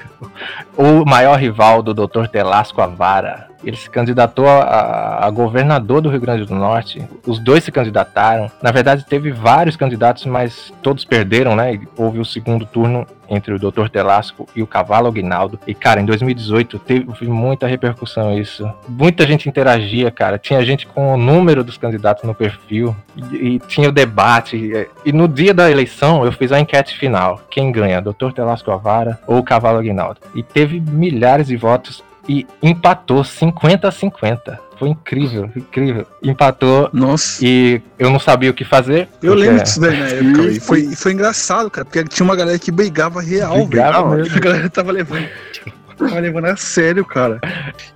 O 0.76 1.04
maior 1.04 1.38
rival 1.38 1.82
do 1.82 1.92
Dr. 1.92 2.26
Telasco 2.32 2.80
Avara. 2.80 3.48
Ele 3.64 3.76
se 3.76 3.88
candidatou 3.88 4.46
a, 4.46 5.26
a 5.26 5.30
governador 5.30 6.00
do 6.00 6.08
Rio 6.08 6.20
Grande 6.20 6.44
do 6.44 6.54
Norte. 6.54 7.02
Os 7.26 7.38
dois 7.38 7.64
se 7.64 7.72
candidataram. 7.72 8.50
Na 8.62 8.70
verdade, 8.70 9.04
teve 9.06 9.30
vários 9.30 9.76
candidatos, 9.76 10.26
mas 10.26 10.72
todos 10.82 11.04
perderam, 11.04 11.56
né? 11.56 11.80
Houve 11.96 12.18
o 12.18 12.24
segundo 12.24 12.66
turno 12.66 13.06
entre 13.28 13.54
o 13.54 13.58
Dr. 13.58 13.88
Telasco 13.88 14.48
e 14.54 14.62
o 14.62 14.66
Cavalo 14.66 15.08
Aguinaldo. 15.08 15.58
E, 15.66 15.74
cara, 15.74 16.00
em 16.00 16.04
2018 16.04 16.78
teve 16.78 17.26
muita 17.26 17.66
repercussão 17.66 18.38
isso. 18.38 18.70
Muita 18.88 19.26
gente 19.26 19.48
interagia, 19.48 20.10
cara. 20.10 20.38
Tinha 20.38 20.64
gente 20.64 20.86
com 20.86 21.14
o 21.14 21.16
número 21.16 21.64
dos 21.64 21.76
candidatos 21.76 22.24
no 22.24 22.34
perfil. 22.34 22.94
E, 23.16 23.54
e 23.54 23.58
tinha 23.60 23.88
o 23.88 23.92
debate. 23.92 24.88
E, 25.04 25.12
no 25.12 25.28
dia 25.28 25.54
da 25.54 25.70
eleição, 25.70 26.24
eu 26.24 26.32
fiz 26.32 26.52
a 26.52 26.60
enquete 26.60 26.96
final. 26.96 27.40
Quem 27.50 27.72
ganha, 27.72 28.00
Dr. 28.00 28.32
Telasco 28.34 28.70
Avara 28.70 29.18
ou 29.26 29.42
Cavalo 29.42 29.78
Aguinaldo? 29.78 30.20
E 30.34 30.42
teve 30.42 30.80
milhares 30.80 31.48
de 31.48 31.56
votos 31.56 32.02
e 32.28 32.46
empatou 32.62 33.22
50 33.24 33.88
a 33.88 33.92
50. 33.92 34.60
Foi 34.78 34.88
incrível, 34.88 35.50
incrível. 35.54 36.06
Empatou. 36.22 36.90
Nossa. 36.92 37.44
E 37.44 37.80
eu 37.98 38.10
não 38.10 38.18
sabia 38.18 38.50
o 38.50 38.54
que 38.54 38.64
fazer. 38.64 39.08
Eu 39.22 39.34
lembro 39.34 39.62
disso 39.62 39.80
daí 39.80 39.98
na 39.98 40.06
época. 40.08 40.42
E 40.50 40.60
foi, 40.60 40.94
foi 40.96 41.12
engraçado, 41.12 41.70
cara, 41.70 41.84
porque 41.84 42.02
tinha 42.04 42.24
uma 42.24 42.34
galera 42.34 42.58
que 42.58 42.72
brigava 42.72 43.20
real, 43.20 43.66
Brigava 43.66 44.10
velho. 44.10 44.22
mesmo. 44.22 44.36
A 44.36 44.40
galera 44.40 44.70
tava 44.70 44.90
levando. 44.92 45.26
Tava 45.96 46.18
levando 46.18 46.46
a 46.46 46.56
sério, 46.56 47.04
cara. 47.04 47.40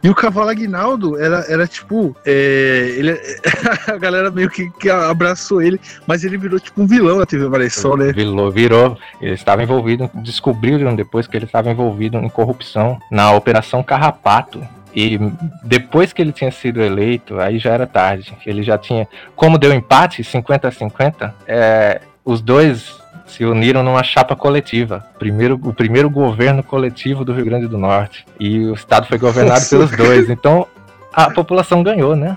E 0.03 0.09
o 0.09 0.15
cavalo 0.15 0.51
Aguinaldo 0.51 1.19
era, 1.19 1.45
era 1.49 1.67
tipo. 1.67 2.17
é, 2.25 2.95
ele, 2.97 3.21
a 3.87 3.97
galera 3.97 4.31
meio 4.31 4.49
que, 4.49 4.71
que 4.71 4.89
abraçou 4.89 5.61
ele, 5.61 5.81
mas 6.07 6.25
ele 6.25 6.37
virou 6.37 6.61
tipo 6.61 6.83
um 6.83 6.87
vilão 6.87 7.19
na 7.19 7.27
TV 7.27 7.49
Maressol, 7.49 7.97
né? 7.97 8.13
Virou, 8.13 8.51
virou. 8.51 8.99
Ele 9.21 9.35
estava 9.35 9.63
envolvido, 9.63 10.11
descobriram 10.15 10.95
depois 10.95 11.27
que 11.27 11.37
ele 11.37 11.47
estava 11.47 11.71
envolvido 11.71 12.19
em 12.19 12.29
corrupção 12.29 12.99
na 13.11 13.33
Operação 13.33 13.83
Carrapato. 13.83 14.63
E 14.95 15.19
depois 15.63 16.13
que 16.13 16.23
ele 16.23 16.33
tinha 16.33 16.51
sido 16.51 16.83
eleito, 16.83 17.39
aí 17.39 17.59
já 17.59 17.73
era 17.73 17.87
tarde. 17.87 18.37
Ele 18.47 18.63
já 18.63 18.79
tinha. 18.79 19.07
Como 19.37 19.59
deu 19.59 19.73
empate, 19.73 20.25
50 20.25 20.69
a 20.69 20.71
50, 20.73 21.35
é, 21.47 22.01
os 22.25 22.41
dois 22.41 22.97
se 23.29 23.45
uniram 23.45 23.83
numa 23.83 24.03
chapa 24.03 24.35
coletiva. 24.35 25.05
Primeiro, 25.19 25.61
o 25.63 25.73
primeiro 25.73 26.09
governo 26.11 26.63
coletivo 26.63 27.25
do 27.25 27.33
Rio 27.33 27.45
Grande 27.45 27.69
do 27.69 27.79
Norte. 27.79 28.27
E 28.41 28.59
o 28.67 28.75
estado 28.75 29.07
foi 29.07 29.19
governado 29.19 29.61
Nossa. 29.61 29.71
pelos 29.77 29.91
dois. 29.97 30.29
Então 30.39 30.67
a 31.13 31.31
população 31.31 31.83
ganhou, 31.83 32.17
né? 32.17 32.37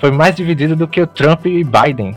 Foi 0.00 0.10
mais 0.10 0.34
dividido 0.34 0.76
do 0.76 0.86
que 0.86 1.00
o 1.00 1.06
Trump 1.06 1.46
e 1.46 1.64
Biden. 1.64 2.16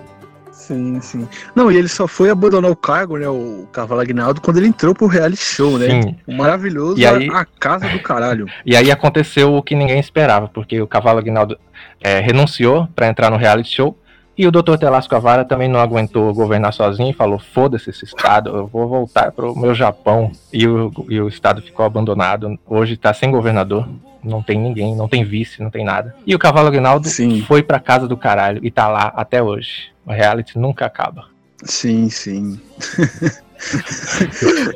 Sim, 0.52 1.02
sim. 1.02 1.28
Não, 1.56 1.72
e 1.72 1.76
ele 1.76 1.88
só 1.88 2.08
foi 2.08 2.30
abandonar 2.30 2.70
o 2.70 2.76
cargo, 2.76 3.18
né? 3.18 3.28
O 3.28 3.68
Cavalo 3.72 4.00
Aguinaldo, 4.02 4.40
quando 4.40 4.58
ele 4.58 4.68
entrou 4.68 4.94
pro 4.94 5.08
reality 5.08 5.44
show, 5.44 5.78
né? 5.78 6.02
Sim. 6.02 6.16
O 6.28 6.34
maravilhoso 6.34 7.00
E 7.00 7.06
aí- 7.06 7.30
a 7.30 7.46
casa 7.60 7.88
do 7.90 8.00
caralho. 8.00 8.46
E 8.66 8.76
aí 8.76 8.92
aconteceu 8.92 9.54
o 9.56 9.64
que 9.64 9.76
ninguém 9.76 10.00
esperava, 10.00 10.48
porque 10.48 10.80
o 10.80 10.88
Cavalo 10.88 11.18
Aguinaldo 11.20 11.58
é, 12.00 12.20
renunciou 12.20 12.88
para 12.96 13.08
entrar 13.08 13.32
no 13.32 13.38
reality 13.38 13.70
show 13.76 13.98
e 14.38 14.48
o 14.48 14.52
Dr. 14.52 14.78
Telasco 14.78 15.16
Avara 15.16 15.44
também 15.46 15.68
não 15.68 15.80
aguentou 15.80 16.34
governar 16.34 16.74
sozinho 16.74 17.10
e 17.10 17.14
falou: 17.14 17.40
foda-se 17.40 17.90
esse 17.90 18.06
estado, 18.06 18.50
eu 18.50 18.68
vou 18.68 18.88
voltar 18.88 19.32
pro 19.32 19.58
meu 19.58 19.76
Japão. 19.76 20.32
E 20.52 20.68
o, 20.68 20.92
e 21.10 21.20
o 21.20 21.28
estado 21.28 21.62
ficou 21.62 21.86
abandonado. 21.86 22.58
Hoje 22.66 22.98
tá 22.98 23.14
sem 23.14 23.30
governador, 23.30 23.88
não 24.24 24.42
tem 24.42 24.60
ninguém, 24.60 24.96
não 24.96 25.08
tem 25.08 25.24
vice, 25.24 25.62
não 25.62 25.70
tem 25.70 25.84
nada. 25.84 26.16
E 26.26 26.34
o 26.34 26.40
Cavalo 26.40 26.68
Aguinaldo 26.68 27.08
Sim. 27.08 27.42
foi 27.42 27.62
pra 27.62 27.80
casa 27.80 28.08
do 28.08 28.18
caralho 28.18 28.60
e 28.64 28.72
tá 28.72 28.88
lá 28.88 29.12
até 29.16 29.42
hoje. 29.44 29.92
O 30.06 30.12
reality 30.12 30.58
nunca 30.58 30.86
acaba. 30.86 31.26
Sim, 31.64 32.10
sim. 32.10 32.60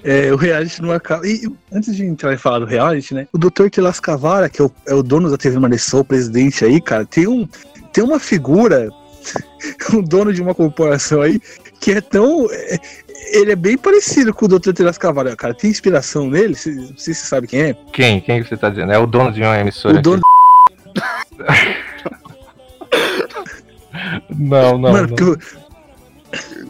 É, 0.04 0.32
o 0.32 0.36
reality 0.36 0.82
não 0.82 0.92
acaba. 0.92 1.28
E 1.28 1.52
antes 1.72 1.96
de 1.96 2.06
entrar 2.06 2.34
e 2.34 2.38
falar 2.38 2.60
do 2.60 2.66
reality, 2.66 3.14
né? 3.14 3.28
O 3.34 3.38
Dr. 3.38 3.68
Telas 3.72 4.00
Cavara, 4.00 4.48
que 4.48 4.62
é 4.62 4.66
o, 4.66 4.72
é 4.88 4.94
o 4.94 5.02
dono 5.02 5.30
da 5.30 5.38
TV 5.38 5.58
Maressol, 5.58 6.02
o 6.02 6.06
presidente 6.06 6.64
aí, 6.64 6.80
cara, 6.80 7.06
tem, 7.06 7.28
um, 7.28 7.48
tem 7.92 8.04
uma 8.04 8.20
figura, 8.20 8.90
um 9.94 10.02
dono 10.02 10.34
de 10.34 10.42
uma 10.42 10.54
corporação 10.56 11.22
aí, 11.22 11.40
que 11.80 11.92
é 11.92 12.02
tão. 12.02 12.48
é, 12.52 12.78
ele 13.32 13.52
é 13.52 13.56
bem 13.56 13.78
parecido 13.78 14.34
com 14.34 14.46
o 14.46 14.48
Dr. 14.48 14.72
Telas 14.74 14.98
Cavara, 14.98 15.36
cara. 15.36 15.54
Tem 15.54 15.70
inspiração 15.70 16.30
nele? 16.30 16.56
Cê- 16.56 16.72
Não 16.72 16.98
sei 16.98 17.14
se 17.14 17.22
você 17.22 17.28
sabe 17.28 17.48
quem 17.48 17.62
é. 17.62 17.74
Quem? 17.92 18.22
Quem 18.22 18.42
que 18.44 18.50
você 18.50 18.58
tá 18.58 18.70
dizendo? 18.70 18.92
É 18.92 18.98
o 19.00 19.08
dono 19.08 19.32
de 19.32 19.42
uma 19.42 19.60
emissora. 19.60 19.98
O 19.98 20.02
dono 20.02 20.22
aqui. 21.48 21.76
Não, 24.30 24.78
não. 24.78 24.92
Mano, 24.92 25.16
não. 25.18 25.38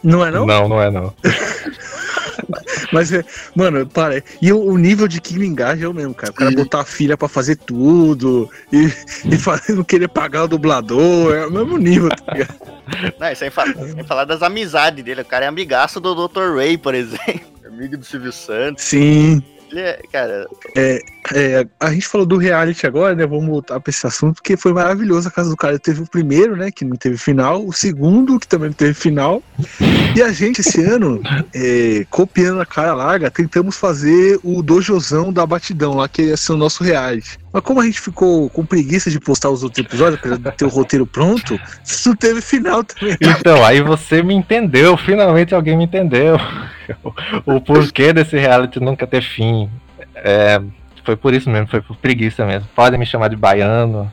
Não 0.03 0.25
é 0.25 0.31
não? 0.31 0.45
Não, 0.45 0.67
não 0.69 0.81
é 0.81 0.89
não. 0.91 1.13
Mas, 2.91 3.11
é, 3.11 3.23
mano, 3.55 3.85
para. 3.87 4.23
E 4.41 4.51
o, 4.53 4.59
o 4.59 4.77
nível 4.77 5.07
de 5.07 5.19
que 5.19 5.37
me 5.37 5.47
engaja 5.47 5.85
é 5.85 5.87
o 5.87 5.93
mesmo, 5.93 6.13
cara. 6.13 6.31
O 6.31 6.35
cara 6.35 6.51
botar 6.51 6.81
a 6.81 6.85
filha 6.85 7.17
pra 7.17 7.27
fazer 7.27 7.55
tudo 7.55 8.49
e, 8.71 8.85
e 9.25 9.37
fazer, 9.37 9.73
não 9.75 9.83
querer 9.83 10.07
pagar 10.07 10.43
o 10.43 10.47
dublador. 10.47 11.33
É 11.33 11.47
o 11.47 11.51
mesmo 11.51 11.77
nível, 11.77 12.09
tá 12.09 12.33
ligado? 12.33 12.55
Não, 13.19 13.35
sem, 13.35 13.49
fa- 13.49 13.65
sem 13.73 14.03
falar 14.03 14.25
das 14.25 14.43
amizades 14.43 15.03
dele. 15.03 15.21
O 15.21 15.25
cara 15.25 15.45
é 15.45 15.47
amigaço 15.47 15.99
do 15.99 16.27
Dr. 16.27 16.55
Ray, 16.55 16.77
por 16.77 16.93
exemplo. 16.93 17.41
Amigo 17.65 17.97
do 17.97 18.05
Silvio 18.05 18.31
Santos. 18.31 18.83
Sim. 18.83 19.41
Ele 19.75 19.81
é, 19.81 19.99
cara, 20.09 20.47
É, 20.73 20.99
é, 21.33 21.67
a 21.81 21.91
gente 21.91 22.07
falou 22.07 22.25
do 22.25 22.37
reality 22.37 22.87
agora, 22.87 23.13
né? 23.13 23.27
Vamos 23.27 23.45
voltar 23.45 23.77
pra 23.81 23.89
esse 23.89 24.07
assunto, 24.07 24.35
porque 24.35 24.55
foi 24.55 24.71
maravilhoso 24.71 25.27
a 25.27 25.31
casa 25.31 25.49
do 25.49 25.57
cara. 25.57 25.77
Teve 25.77 26.01
o 26.01 26.09
primeiro, 26.09 26.55
né? 26.55 26.71
Que 26.71 26.85
não 26.85 26.95
teve 26.95 27.17
final, 27.17 27.65
o 27.65 27.73
segundo, 27.73 28.39
que 28.39 28.47
também 28.47 28.69
não 28.69 28.73
teve 28.73 28.93
final. 28.93 29.43
E 30.15 30.21
a 30.21 30.31
gente, 30.31 30.61
esse 30.61 30.79
ano, 30.85 31.21
é, 31.53 32.05
copiando 32.09 32.61
a 32.61 32.65
cara 32.65 32.93
larga, 32.93 33.29
tentamos 33.29 33.75
fazer 33.75 34.39
o 34.43 34.63
dojozão 34.63 35.33
da 35.33 35.45
batidão 35.45 35.95
lá, 35.95 36.07
que 36.07 36.21
ia 36.21 36.37
ser 36.37 36.53
o 36.53 36.57
nosso 36.57 36.81
reality. 36.81 37.37
Mas 37.51 37.61
como 37.61 37.81
a 37.81 37.85
gente 37.85 37.99
ficou 37.99 38.49
com 38.49 38.65
preguiça 38.65 39.11
de 39.11 39.19
postar 39.19 39.49
os 39.49 39.61
outros 39.61 39.85
episódios, 39.85 40.19
apesar 40.19 40.37
de 40.37 40.51
ter 40.51 40.65
o 40.65 40.69
roteiro 40.69 41.05
pronto, 41.05 41.59
isso 41.83 42.07
não 42.09 42.15
teve 42.15 42.39
final 42.39 42.81
também. 42.81 43.17
Então, 43.19 43.65
aí 43.65 43.81
você 43.81 44.23
me 44.23 44.33
entendeu, 44.33 44.95
finalmente 44.95 45.53
alguém 45.53 45.77
me 45.77 45.83
entendeu. 45.83 46.37
O 47.45 47.59
porquê 47.61 48.13
desse 48.13 48.37
reality 48.37 48.79
nunca 48.79 49.05
ter 49.07 49.21
fim. 49.21 49.69
É, 50.15 50.61
foi 51.03 51.15
por 51.15 51.33
isso 51.33 51.49
mesmo, 51.49 51.67
foi 51.67 51.81
por 51.81 51.95
preguiça 51.97 52.45
mesmo. 52.45 52.67
Podem 52.75 52.99
me 52.99 53.05
chamar 53.05 53.27
de 53.29 53.35
baiano, 53.35 54.11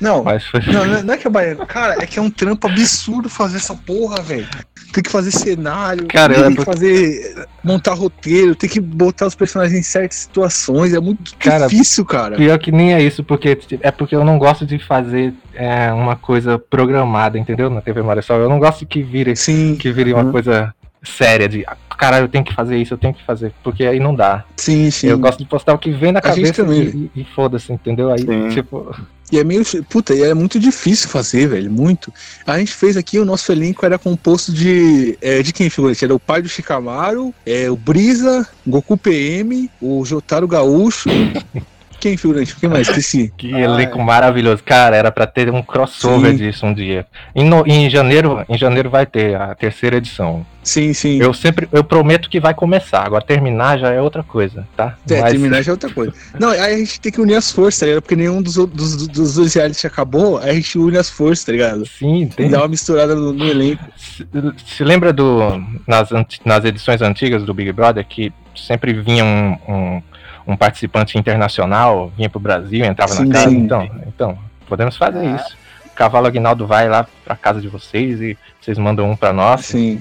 Não, 0.00 0.24
foi. 0.24 0.60
Não, 0.72 0.84
não 0.84 0.96
é- 0.96 1.02
não 1.02 1.14
é 1.14 1.16
que 1.16 1.26
é 1.26 1.30
baiano. 1.30 1.64
Cara, 1.66 2.02
é 2.02 2.06
que 2.06 2.18
é 2.18 2.22
um 2.22 2.30
trampo 2.30 2.66
absurdo 2.66 3.28
fazer 3.28 3.56
essa 3.58 3.74
porra, 3.74 4.20
velho. 4.20 4.46
Tem 4.92 5.02
que 5.02 5.10
fazer 5.10 5.30
cenário, 5.32 6.06
Cara, 6.06 6.34
tem 6.44 6.54
que 6.54 6.64
fazer. 6.64 7.46
montar 7.64 7.94
roteiro, 7.94 8.54
tem 8.54 8.68
que 8.70 8.80
botar 8.80 9.26
os 9.26 9.34
personagens 9.34 9.76
em 9.76 9.82
certas 9.82 10.18
situações. 10.18 10.92
É 10.94 11.00
muito 11.00 11.34
Cara, 11.36 11.66
difícil, 11.66 12.04
cara. 12.04 12.36
Pior 12.36 12.56
que 12.58 12.70
nem 12.70 12.94
é 12.94 13.02
isso, 13.02 13.24
porque 13.24 13.58
é 13.80 13.90
porque 13.90 14.14
eu 14.14 14.24
não 14.24 14.38
gosto 14.38 14.64
de 14.66 14.78
fazer 14.78 15.32
é, 15.54 15.92
uma 15.92 16.14
coisa 16.14 16.58
programada, 16.58 17.36
entendeu? 17.38 17.70
Na 17.70 17.80
TV 17.80 18.02
Maressol. 18.02 18.38
Eu 18.40 18.48
não 18.48 18.58
gosto 18.60 18.86
que 18.86 19.02
vire, 19.02 19.34
Sim. 19.34 19.76
que 19.76 19.90
vire 19.90 20.12
uma 20.12 20.30
coisa 20.30 20.72
séria 21.02 21.48
de 21.48 21.64
"Ah, 21.66 21.76
caralho, 22.04 22.24
eu 22.24 22.28
tenho 22.28 22.44
que 22.44 22.54
fazer 22.54 22.76
isso, 22.76 22.92
eu 22.92 22.98
tenho 22.98 23.14
que 23.14 23.24
fazer. 23.24 23.52
Porque 23.62 23.84
aí 23.84 23.98
não 23.98 24.14
dá. 24.14 24.44
Sim, 24.56 24.90
sim. 24.90 25.06
Eu 25.06 25.18
gosto 25.18 25.38
de 25.38 25.46
postar 25.46 25.72
o 25.72 25.78
que 25.78 25.90
vem 25.90 26.12
na 26.12 26.20
cabeça 26.20 26.62
e, 26.62 27.10
e 27.16 27.24
foda-se, 27.24 27.72
entendeu? 27.72 28.10
Aí, 28.10 28.20
Sim. 28.20 28.48
tipo. 28.50 28.94
E 29.32 29.38
é 29.38 29.44
meio. 29.44 29.64
Puta, 29.88 30.14
e 30.14 30.22
é 30.22 30.34
muito 30.34 30.60
difícil 30.60 31.08
fazer, 31.08 31.48
velho. 31.48 31.70
Muito. 31.70 32.12
A 32.46 32.58
gente 32.58 32.74
fez 32.74 32.96
aqui, 32.96 33.18
o 33.18 33.24
nosso 33.24 33.50
elenco 33.50 33.86
era 33.86 33.98
composto 33.98 34.52
de. 34.52 35.16
é, 35.22 35.42
de 35.42 35.52
quem, 35.52 35.70
figurante? 35.70 36.04
Era 36.04 36.14
o 36.14 36.20
pai 36.20 36.42
do 36.42 36.48
Shikamaru, 36.48 37.34
é, 37.46 37.70
o 37.70 37.76
Brisa, 37.76 38.46
Goku 38.66 38.98
PM, 38.98 39.70
o 39.80 40.04
Jotaro 40.04 40.46
Gaúcho. 40.46 41.08
Quem, 42.04 42.18
figurante? 42.18 42.54
Quem 42.56 42.68
mais? 42.68 42.86
Esqueci. 42.86 43.32
Que 43.38 43.50
elenco 43.50 43.98
maravilhoso. 43.98 44.62
Cara, 44.62 44.94
era 44.94 45.10
pra 45.10 45.26
ter 45.26 45.50
um 45.50 45.62
crossover 45.62 46.32
Sim. 46.32 46.36
disso 46.36 46.66
um 46.66 46.74
dia. 46.74 47.06
Em, 47.34 47.44
no- 47.48 47.66
em 47.66 47.88
janeiro, 47.88 48.44
em 48.46 48.58
janeiro 48.58 48.90
vai 48.90 49.06
ter 49.06 49.34
a 49.34 49.54
terceira 49.54 49.96
edição. 49.96 50.44
Sim, 50.62 50.92
sim. 50.92 51.18
Eu 51.20 51.32
sempre, 51.32 51.66
eu 51.72 51.82
prometo 51.82 52.28
que 52.28 52.38
vai 52.40 52.52
começar. 52.54 53.06
Agora 53.06 53.24
terminar 53.24 53.78
já 53.78 53.90
é 53.90 54.00
outra 54.02 54.22
coisa, 54.22 54.66
tá? 54.76 54.96
É, 55.10 55.20
Mas- 55.20 55.30
terminar 55.32 55.62
já 55.62 55.70
é 55.70 55.74
outra 55.74 55.88
coisa. 55.90 56.12
Não, 56.38 56.50
aí 56.50 56.58
a 56.74 56.76
gente 56.78 57.00
tem 57.00 57.10
que 57.12 57.20
unir 57.20 57.36
as 57.36 57.50
forças, 57.50 57.80
tá 57.80 57.86
ligado? 57.86 58.02
Porque 58.02 58.16
nenhum 58.16 58.42
dos, 58.42 58.54
dos, 58.56 59.06
dos 59.08 59.34
dois 59.36 59.54
reality 59.54 59.86
acabou, 59.86 60.36
aí 60.38 60.50
a 60.50 60.54
gente 60.54 60.78
une 60.78 60.98
as 60.98 61.08
forças, 61.08 61.44
tá 61.44 61.52
ligado? 61.52 61.86
Sim, 61.86 62.28
tem. 62.34 62.50
Dá 62.50 62.58
uma 62.58 62.68
misturada 62.68 63.14
no, 63.14 63.32
no 63.32 63.46
elenco. 63.46 63.82
Se, 63.96 64.26
se 64.66 64.84
lembra 64.84 65.10
do 65.12 65.40
nas, 65.86 66.08
nas 66.44 66.64
edições 66.66 67.00
antigas 67.00 67.44
do 67.44 67.54
Big 67.54 67.72
Brother 67.72 68.04
que 68.06 68.30
sempre 68.54 68.92
vinha 68.92 69.24
um, 69.24 69.56
um, 69.68 70.02
um 70.46 70.56
participante 70.56 71.18
internacional, 71.18 72.12
vinha 72.16 72.28
pro 72.30 72.38
Brasil, 72.40 72.84
entrava 72.84 73.12
Sim, 73.14 73.24
na 73.26 73.32
casa. 73.34 73.50
sim. 73.50 73.56
Então, 73.58 73.90
então, 74.06 74.38
podemos 74.68 74.96
fazer 74.96 75.18
Ah. 75.26 75.36
isso. 75.36 75.56
O 75.86 75.90
Cavalo 75.94 76.26
Aguinaldo 76.26 76.66
vai 76.66 76.88
lá 76.88 77.06
pra 77.24 77.36
casa 77.36 77.60
de 77.60 77.68
vocês 77.68 78.20
e 78.20 78.36
vocês 78.60 78.76
mandam 78.78 79.10
um 79.10 79.16
pra 79.16 79.32
nós. 79.32 79.66
Sim. 79.66 80.00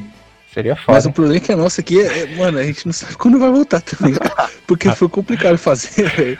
Seria 0.53 0.75
foda. 0.75 0.93
Mas 0.97 1.05
o 1.07 1.11
problema 1.11 1.37
é 1.37 1.39
que 1.39 1.51
a 1.51 1.55
nossa 1.57 1.81
aqui 1.81 1.99
é, 1.99 2.19
é- 2.23 2.35
mano, 2.35 2.59
a 2.59 2.63
gente 2.63 2.85
não 2.85 2.93
sabe 2.93 3.15
quando 3.15 3.39
vai 3.39 3.49
voltar 3.51 3.81
também. 3.81 4.13
Porque 4.67 4.89
foi 4.91 5.09
complicado 5.09 5.57
fazer, 5.57 6.09
velho. 6.15 6.37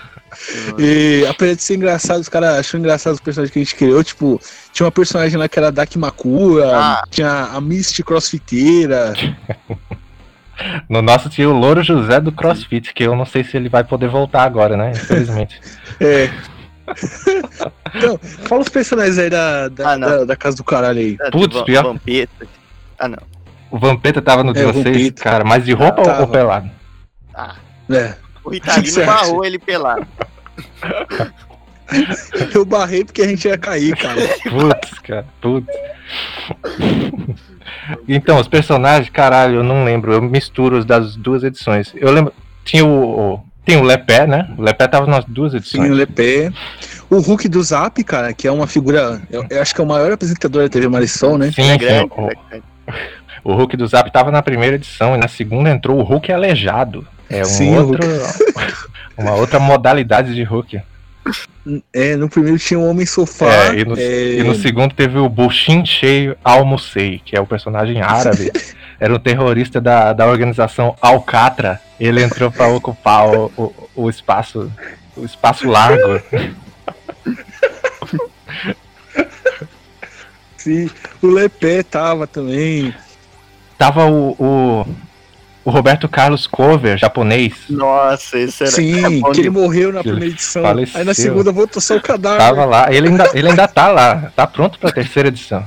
E 0.80 1.26
apesar 1.30 1.56
de 1.56 1.62
ser 1.64 1.76
engraçado, 1.76 2.20
os 2.20 2.30
caras 2.30 2.58
acham 2.60 2.80
engraçado 2.80 3.14
os 3.14 3.20
personagens 3.20 3.52
que 3.54 3.60
a 3.60 3.64
gente 3.64 3.76
criou. 3.76 4.04
Tipo, 4.04 4.40
tinha 4.72 4.86
uma 4.86 4.92
personagem 4.92 5.38
lá 5.38 5.48
que 5.48 5.58
era 5.58 5.68
a 5.70 5.72
Daki 5.72 5.98
Makura, 5.98 6.76
Ah. 6.76 7.04
tinha 7.10 7.50
a 7.54 7.62
Misty 7.62 8.04
Crossfiteira. 8.04 9.14
No 10.88 11.02
nosso 11.02 11.30
tinha 11.30 11.50
o 11.50 11.54
Louro 11.58 11.82
José 11.84 12.20
do 12.22 12.32
CrossFit, 12.32 12.94
que 12.94 13.04
eu 13.04 13.16
não 13.16 13.26
sei 13.26 13.44
se 13.44 13.58
ele 13.58 13.70
vai 13.70 13.84
poder 13.84 14.08
voltar 14.08 14.44
agora, 14.44 14.78
né? 14.78 14.92
Infelizmente. 14.92 15.60
É. 16.00 16.30
Então, 17.96 18.18
fala 18.22 18.62
os 18.62 18.68
personagens 18.70 19.18
aí 19.18 19.30
da, 19.30 19.70
da, 19.70 19.94
Ah, 19.94 19.98
da, 19.98 20.26
da 20.26 20.36
casa 20.36 20.58
do 20.58 20.64
caralho 20.66 21.00
aí. 21.00 21.18
É, 21.22 21.32
Putz, 21.32 21.62
pior. 21.62 21.84
Vampeta. 21.84 22.46
Ah, 23.00 23.08
não. 23.08 23.20
O 23.72 23.80
Vampeta 23.80 24.22
tava 24.22 24.44
no 24.44 24.52
de 24.54 24.60
É, 24.62 24.66
o 24.66 24.74
vocês, 24.74 24.86
Vampeta. 24.98 25.24
cara, 25.24 25.44
mas 25.46 25.64
de 25.64 25.72
roupa 25.74 26.02
ou- 26.02 26.08
ou 26.08 26.14
Tava. 26.14 26.28
pelado? 26.28 26.70
Ah, 27.34 27.56
É. 27.90 28.16
o 28.44 28.50
você 28.84 29.06
barrou 29.06 29.46
ele 29.46 29.58
pelado. 29.60 30.06
Eu 32.54 32.66
barrei 32.66 33.06
porque 33.06 33.22
a 33.22 33.28
gente 33.28 33.48
ia 33.48 33.58
cair, 33.58 33.96
cara. 33.96 34.20
Putz, 34.50 35.00
cara, 35.00 35.26
putz. 35.42 35.68
Então, 38.08 38.40
os 38.40 38.48
personagens, 38.48 39.10
caralho, 39.10 39.56
eu 39.56 39.64
não 39.64 39.84
lembro. 39.84 40.14
Eu 40.14 40.22
misturo 40.22 40.78
os 40.78 40.86
das 40.86 41.16
duas 41.16 41.44
edições. 41.44 41.94
Eu 41.96 42.12
lembro. 42.12 42.34
Tinha 42.64 42.86
o. 42.86 43.40
tem 43.66 43.78
o 43.78 43.84
Lepé, 43.84 44.26
né? 44.26 44.50
O 44.58 44.62
Lepé 44.62 44.88
tava 44.88 45.08
nas 45.08 45.26
duas 45.26 45.54
edições. 45.54 45.86
Sim, 45.86 45.92
o 45.92 45.96
Lepé. 45.96 46.52
O 47.10 47.20
Hulk 47.20 47.48
do 47.48 47.62
Zap, 47.62 48.04
cara, 48.04 48.34
que 48.34 48.48
é 48.48 48.52
uma 48.52 48.68
figura. 48.68 49.22
Eu, 49.30 49.46
eu 49.50 49.62
acho 49.62 49.76
que 49.76 49.82
é 49.82 49.84
o 49.84 49.88
maior 49.88 50.12
apresentador 50.12 50.64
da 50.64 50.70
TV 50.70 50.88
Marisol, 50.88 51.38
né? 51.38 51.52
Sim, 51.52 51.70
é 51.70 51.74
sim, 51.74 51.78
grande, 51.78 52.12
o, 53.44 53.52
o 53.52 53.54
Hulk 53.54 53.76
do 53.78 53.86
Zap 53.88 54.10
tava 54.12 54.32
na 54.32 54.42
primeira 54.42 54.76
edição 54.76 55.16
e 55.16 55.18
na 55.18 55.28
segunda 55.28 55.70
entrou 55.70 56.00
o 56.00 56.04
Hulk 56.04 56.32
aleijado. 56.32 57.06
É 57.30 57.42
um 57.42 57.46
Sim, 57.46 57.76
outro, 57.78 58.00
uma 59.18 59.34
outra 59.36 59.60
modalidade 59.60 60.34
de 60.34 60.44
Hulk. 60.44 60.82
É, 61.94 62.16
no 62.18 62.28
primeiro 62.30 62.60
tinha 62.60 62.80
o 62.80 62.90
Homem 62.90 63.06
Sofá. 63.06 63.46
É, 63.46 63.80
e, 63.80 63.86
no, 63.86 63.98
é, 63.98 64.34
e 64.36 64.44
no 64.44 64.56
segundo 64.56 64.94
teve 64.94 65.18
o 65.18 65.30
Bushin 65.30 65.86
Cheio 65.86 66.36
Almocei, 66.44 67.22
que 67.24 67.36
é 67.36 67.42
o 67.42 67.48
personagem 67.48 68.02
árabe. 68.02 68.52
Era 69.00 69.14
um 69.14 69.20
terrorista 69.20 69.82
da, 69.82 70.14
da 70.14 70.28
organização 70.28 70.96
Alcatra. 71.02 71.80
Ele 72.00 72.24
entrou 72.24 72.52
para 72.52 72.68
ocupar 72.68 73.28
o, 73.28 73.52
o, 73.58 74.04
o 74.04 74.10
espaço 74.10 74.72
o 75.16 75.26
espaço 75.26 75.68
largo. 75.68 76.22
Sim, 80.58 80.90
o 81.22 81.28
Lepé 81.28 81.84
tava 81.84 82.26
também. 82.26 82.94
Tava 83.78 84.06
o, 84.06 84.32
o, 84.40 84.86
o 85.66 85.70
Roberto 85.72 86.10
Carlos 86.10 86.46
Cover, 86.48 86.98
japonês. 86.98 87.54
Nossa, 87.70 88.38
esse 88.38 88.64
era. 88.64 88.72
Sim, 88.72 89.22
que 89.34 89.40
ele 89.42 89.50
morreu 89.50 89.94
na 89.94 90.02
primeira 90.02 90.28
edição. 90.28 90.62
faleceu. 90.62 91.00
Aí 91.00 91.06
na 91.06 91.14
segunda 91.14 91.52
voltou 91.52 91.82
só 91.82 91.96
o 91.98 92.02
cadáver. 92.02 92.40
Tava 92.40 92.66
lá. 92.66 92.94
Ele 92.94 93.08
ainda, 93.10 93.32
ele 93.34 93.50
ainda 93.50 93.68
tá 93.68 93.88
lá. 93.90 94.32
Tá 94.36 94.46
pronto 94.48 94.78
pra 94.80 94.92
terceira 94.92 95.30
edição. 95.30 95.66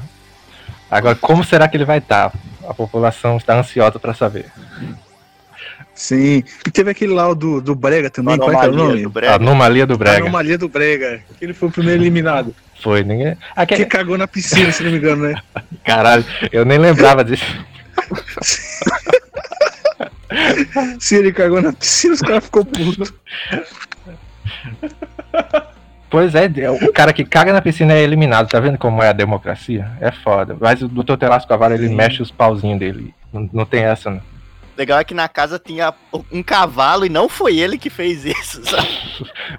Agora, 0.90 1.14
como 1.16 1.42
será 1.44 1.66
que 1.66 1.76
ele 1.76 1.84
vai 1.84 1.98
estar? 1.98 2.32
A 2.68 2.74
população 2.74 3.36
está 3.36 3.58
ansiosa 3.58 3.98
para 3.98 4.12
saber. 4.14 4.46
Sim. 5.94 6.44
E 6.66 6.70
teve 6.70 6.90
aquele 6.90 7.14
lá 7.14 7.28
o 7.28 7.34
do, 7.34 7.60
do 7.60 7.74
Brega 7.74 8.10
também. 8.10 8.36
Qual 8.36 8.52
é 8.52 8.56
que 8.56 8.66
é 8.66 8.68
o 8.68 8.72
Anomalia 8.72 8.88
nome? 8.92 9.02
do 9.02 9.08
A 9.08 9.12
Brega. 9.12 9.34
anomalia 9.36 9.86
do 9.86 9.96
Brega. 9.98 10.16
Anomalia 10.18 10.58
do 10.58 10.68
Brega. 10.68 11.20
Que 11.38 11.44
ele 11.44 11.54
foi 11.54 11.68
o 11.68 11.72
primeiro 11.72 12.02
eliminado. 12.02 12.54
Foi, 12.82 13.02
ninguém. 13.02 13.34
Que- 13.66 13.76
Que 13.76 13.84
cagou 13.86 14.18
na 14.18 14.28
piscina, 14.28 14.70
se 14.70 14.82
não 14.82 14.90
me 14.90 14.98
engano, 14.98 15.26
né? 15.28 15.34
Caralho, 15.82 16.24
eu 16.52 16.66
nem 16.66 16.76
lembrava 16.76 17.24
disso. 17.24 17.44
Se 20.98 21.16
ele 21.16 21.32
cagou 21.32 21.60
na 21.62 21.72
piscina, 21.72 22.14
os 22.14 22.20
caras 22.20 22.44
ficou 22.44 22.64
puto. 22.64 23.14
Pois 26.08 26.34
é, 26.34 26.48
o 26.70 26.92
cara 26.92 27.12
que 27.12 27.24
caga 27.24 27.52
na 27.52 27.60
piscina 27.60 27.92
é 27.92 28.00
eliminado, 28.02 28.48
tá 28.48 28.60
vendo 28.60 28.78
como 28.78 29.02
é 29.02 29.08
a 29.08 29.12
democracia? 29.12 29.90
É 30.00 30.10
foda. 30.12 30.56
Mas 30.60 30.80
o 30.80 30.88
Dr. 30.88 31.16
Telasco 31.16 31.48
Cavalo, 31.48 31.74
ele 31.74 31.88
mexe 31.88 32.22
os 32.22 32.30
pauzinhos 32.30 32.78
dele. 32.78 33.12
Não, 33.32 33.50
não 33.52 33.64
tem 33.66 33.82
essa, 33.82 34.10
não. 34.10 34.20
Legal 34.76 34.98
é 34.98 35.04
que 35.04 35.14
na 35.14 35.26
casa 35.28 35.58
tinha 35.58 35.92
um 36.30 36.42
cavalo 36.42 37.06
e 37.06 37.08
não 37.08 37.28
foi 37.28 37.58
ele 37.58 37.78
que 37.78 37.88
fez 37.90 38.24
isso, 38.26 38.62
sabe? 38.64 38.88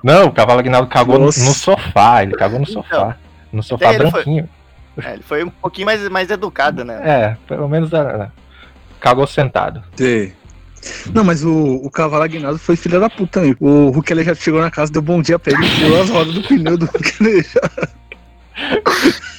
Não, 0.03 0.27
o 0.27 0.31
Cavalo 0.31 0.59
Aguinaldo 0.59 0.87
cagou 0.87 1.17
no, 1.17 1.25
no 1.25 1.31
sofá, 1.31 2.21
ele 2.23 2.33
cagou 2.35 2.59
no 2.59 2.67
sofá. 2.67 3.17
No 3.51 3.63
sofá 3.63 3.85
É, 3.85 3.95
ele 3.95 3.97
foi- 4.03 4.11
branquinho. 4.11 4.49
É, 5.03 5.13
ele 5.13 5.23
foi 5.23 5.43
um 5.43 5.49
pouquinho 5.49 5.85
mais, 5.87 6.07
mais 6.09 6.29
educado, 6.31 6.83
né? 6.85 7.01
É, 7.03 7.37
pelo 7.47 7.67
menos 7.67 7.93
ah, 7.93 8.31
cagou 8.99 9.25
sentado. 9.27 9.83
Sim. 9.95 10.31
Não, 11.13 11.23
mas 11.23 11.43
o, 11.43 11.75
o 11.75 11.89
cavalo 11.89 12.23
Aguinaldo 12.23 12.59
foi 12.59 12.75
filha 12.75 12.99
da 12.99 13.09
puta 13.09 13.39
também. 13.39 13.55
O 13.59 13.89
Hulk 13.89 14.13
Aleijado 14.13 14.39
chegou 14.39 14.61
na 14.61 14.71
casa, 14.71 14.91
deu 14.91 15.01
bom 15.01 15.21
dia 15.21 15.39
pra 15.39 15.53
ele 15.53 15.65
e 15.65 15.75
tirou 15.75 16.01
as 16.01 16.09
rodas 16.09 16.33
do 16.33 16.41
pneu 16.41 16.77
do 16.77 16.85
Hulk. 16.85 17.45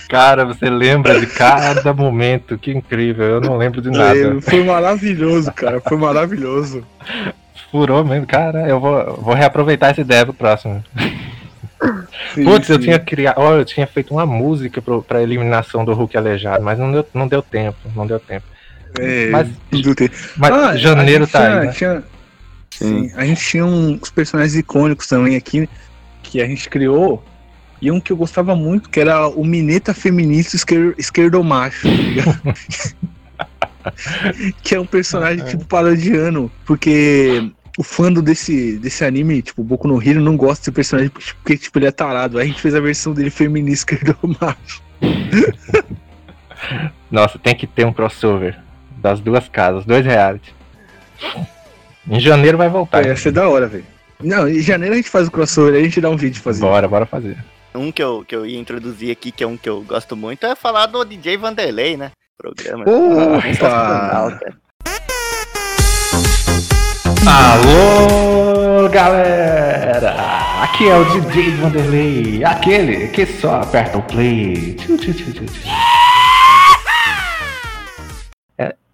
Cara, 0.09 0.45
você 0.47 0.71
lembra 0.71 1.21
de 1.21 1.27
cada 1.27 1.93
momento, 1.93 2.57
que 2.57 2.71
incrível, 2.71 3.27
eu 3.27 3.41
não 3.41 3.59
lembro 3.59 3.83
de 3.83 3.91
nada. 3.91 4.17
É, 4.17 4.41
Foi 4.41 4.65
maravilhoso, 4.65 5.53
cara. 5.53 5.81
Foi 5.81 5.99
maravilhoso. 5.99 6.83
Furou 7.71 8.03
mesmo, 8.05 8.27
cara, 8.27 8.67
eu 8.67 8.81
vou, 8.81 9.17
vou 9.17 9.35
reaproveitar 9.35 9.91
essa 9.91 10.01
ideia 10.01 10.25
pro 10.25 10.33
próximo. 10.33 10.83
Sim, 12.35 12.45
Putz, 12.45 12.69
eu 12.71 12.77
sim. 12.77 12.85
tinha 12.85 12.99
criado. 12.99 13.39
Olha, 13.39 13.61
eu 13.61 13.65
tinha 13.65 13.87
feito 13.87 14.13
uma 14.13 14.25
música 14.25 14.81
pro, 14.81 15.03
pra 15.03 15.23
eliminação 15.23 15.85
do 15.85 15.93
Hulk 15.93 16.17
aleijado, 16.17 16.63
mas 16.63 16.79
não 16.79 16.91
deu, 16.91 17.07
não 17.13 17.29
deu 17.29 17.43
tempo, 17.43 17.79
não 17.95 18.07
deu 18.07 18.19
tempo. 18.19 18.47
É, 18.99 19.31
Mas- 19.31 19.49
Mas 20.37 20.53
Ah, 20.53 20.77
janeiro 20.77 21.27
tá 21.27 21.39
tinha, 21.41 21.61
aí, 21.61 21.67
né? 21.67 21.73
tinha- 21.73 22.03
sim, 22.71 23.11
a 23.15 23.25
gente 23.25 23.41
tinha 23.45 23.65
uns 23.67 24.11
personagens 24.11 24.55
icônicos 24.57 25.07
também 25.07 25.37
aqui 25.37 25.69
que 26.23 26.41
a 26.41 26.47
gente 26.47 26.69
criou. 26.69 27.25
E 27.81 27.93
um 27.93 28.01
que 28.01 28.11
eu 28.13 28.17
gostava 28.17 28.57
muito, 28.57 28.89
que 28.91 28.99
era 28.99 29.29
o 29.29 29.45
Mineta 29.45 29.95
Feminista 29.95 30.57
esquer, 30.57 30.95
Esquerdomacho. 30.99 31.87
tá 31.87 32.55
que 34.63 34.75
é 34.75 34.81
um 34.81 34.87
personagem 34.87 35.45
tipo 35.45 35.65
parodiano, 35.65 36.51
porque 36.67 37.51
o 37.79 37.85
fandom 37.85 38.21
desse, 38.21 38.77
desse 38.79 39.05
anime, 39.05 39.41
tipo, 39.43 39.63
Boku 39.63 39.87
no 39.87 40.03
Hero, 40.03 40.21
não 40.21 40.37
gosta 40.37 40.63
desse 40.63 40.73
personagem 40.73 41.09
porque, 41.11 41.33
porque, 41.35 41.57
tipo, 41.57 41.79
ele 41.79 41.87
é 41.87 41.93
tarado. 41.93 42.39
Aí 42.39 42.45
a 42.45 42.47
gente 42.49 42.61
fez 42.61 42.75
a 42.75 42.81
versão 42.81 43.13
dele 43.15 43.31
feminista 43.31 43.95
esquerdomacho. 43.95 44.83
Nossa, 47.11 47.39
tem 47.39 47.55
que 47.55 47.67
ter 47.67 47.87
um 47.87 47.93
crossover 47.93 48.59
das 48.99 49.21
duas 49.21 49.49
casas, 49.49 49.85
dois 49.85 50.05
reality. 50.05 50.55
Em 52.09 52.21
janeiro 52.21 52.59
vai 52.59 52.69
voltar. 52.69 53.03
Pô, 53.03 53.09
ia 53.09 53.17
ser 53.17 53.33
da 53.33 53.49
hora, 53.49 53.67
velho. 53.67 53.85
Não, 54.21 54.49
em 54.49 54.61
janeiro 54.61 54.95
a 54.95 54.97
gente 54.97 55.11
faz 55.11 55.29
o 55.29 55.31
crossover, 55.31 55.75
a 55.75 55.83
gente 55.83 56.01
dá 56.01 56.11
um 56.11 56.17
vídeo 56.17 56.41
fazendo. 56.41 56.63
Bora, 56.63 56.89
bora 56.89 57.07
fazer. 57.07 57.37
Um 57.75 57.93
que 57.93 58.03
eu, 58.03 58.25
que 58.27 58.35
eu 58.35 58.45
ia 58.45 58.59
introduzir 58.59 59.13
aqui, 59.13 59.31
que 59.31 59.45
é 59.45 59.47
um 59.47 59.57
que 59.57 59.69
eu 59.69 59.83
gosto 59.83 60.17
muito, 60.17 60.45
é 60.45 60.57
falar 60.57 60.87
do 60.87 61.05
DJ 61.05 61.37
Vanderlei, 61.37 61.97
né? 61.97 62.11
Programa. 62.37 62.85
Opa! 62.85 64.41
Alô, 67.27 68.89
galera! 68.89 70.17
Aqui 70.63 70.89
é 70.89 70.97
o 70.97 71.05
DJ 71.05 71.51
Vanderlei, 71.57 72.45
aquele 72.45 73.09
que 73.09 73.27
só 73.27 73.61
aperta 73.61 73.99
o 73.99 74.03
play. 74.03 74.75
Tchu, 74.75 74.97
tchu, 74.97 75.13
tchu, 75.13 75.33
tchu, 75.33 75.45
tchu. 75.45 75.69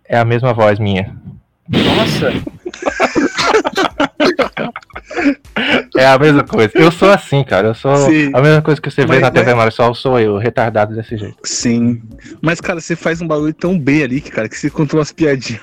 É, 0.08 0.18
a 0.18 0.24
mesma 0.24 0.52
voz 0.52 0.78
minha. 0.78 1.14
Nossa, 1.68 2.30
É 5.96 6.06
a 6.06 6.18
mesma 6.18 6.42
coisa. 6.42 6.70
Eu 6.74 6.90
sou 6.90 7.08
assim, 7.10 7.44
cara. 7.44 7.68
Eu 7.68 7.74
sou 7.74 7.96
Sim. 7.96 8.30
a 8.34 8.40
mesma 8.42 8.60
coisa 8.60 8.80
que 8.80 8.90
você 8.90 9.02
vê 9.02 9.14
Mas- 9.14 9.20
na 9.20 9.30
TV 9.30 9.46
mas- 9.54 9.56
Marisol, 9.56 9.94
sou 9.94 10.18
eu, 10.18 10.36
retardado 10.36 10.94
desse 10.94 11.16
jeito. 11.16 11.36
Sim. 11.44 12.02
Mas, 12.42 12.60
cara, 12.60 12.80
você 12.80 12.96
faz 12.96 13.22
um 13.22 13.26
bagulho 13.28 13.54
tão 13.54 13.78
bem 13.78 14.02
ali, 14.02 14.20
que, 14.20 14.30
cara, 14.30 14.48
que 14.48 14.56
você 14.58 14.68
contou 14.68 14.98
umas 14.98 15.12
piadinhas. 15.12 15.62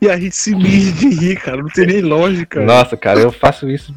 e 0.00 0.08
a 0.08 0.16
gente 0.18 0.36
se 0.36 0.54
mija 0.54 0.92
de 0.92 1.08
rir, 1.08 1.36
cara. 1.40 1.58
Não 1.58 1.68
tem 1.68 1.86
nem 1.86 2.00
lógica. 2.02 2.60
Nossa, 2.64 2.96
cara, 2.96 3.18
eu 3.20 3.32
faço 3.32 3.68
isso, 3.68 3.92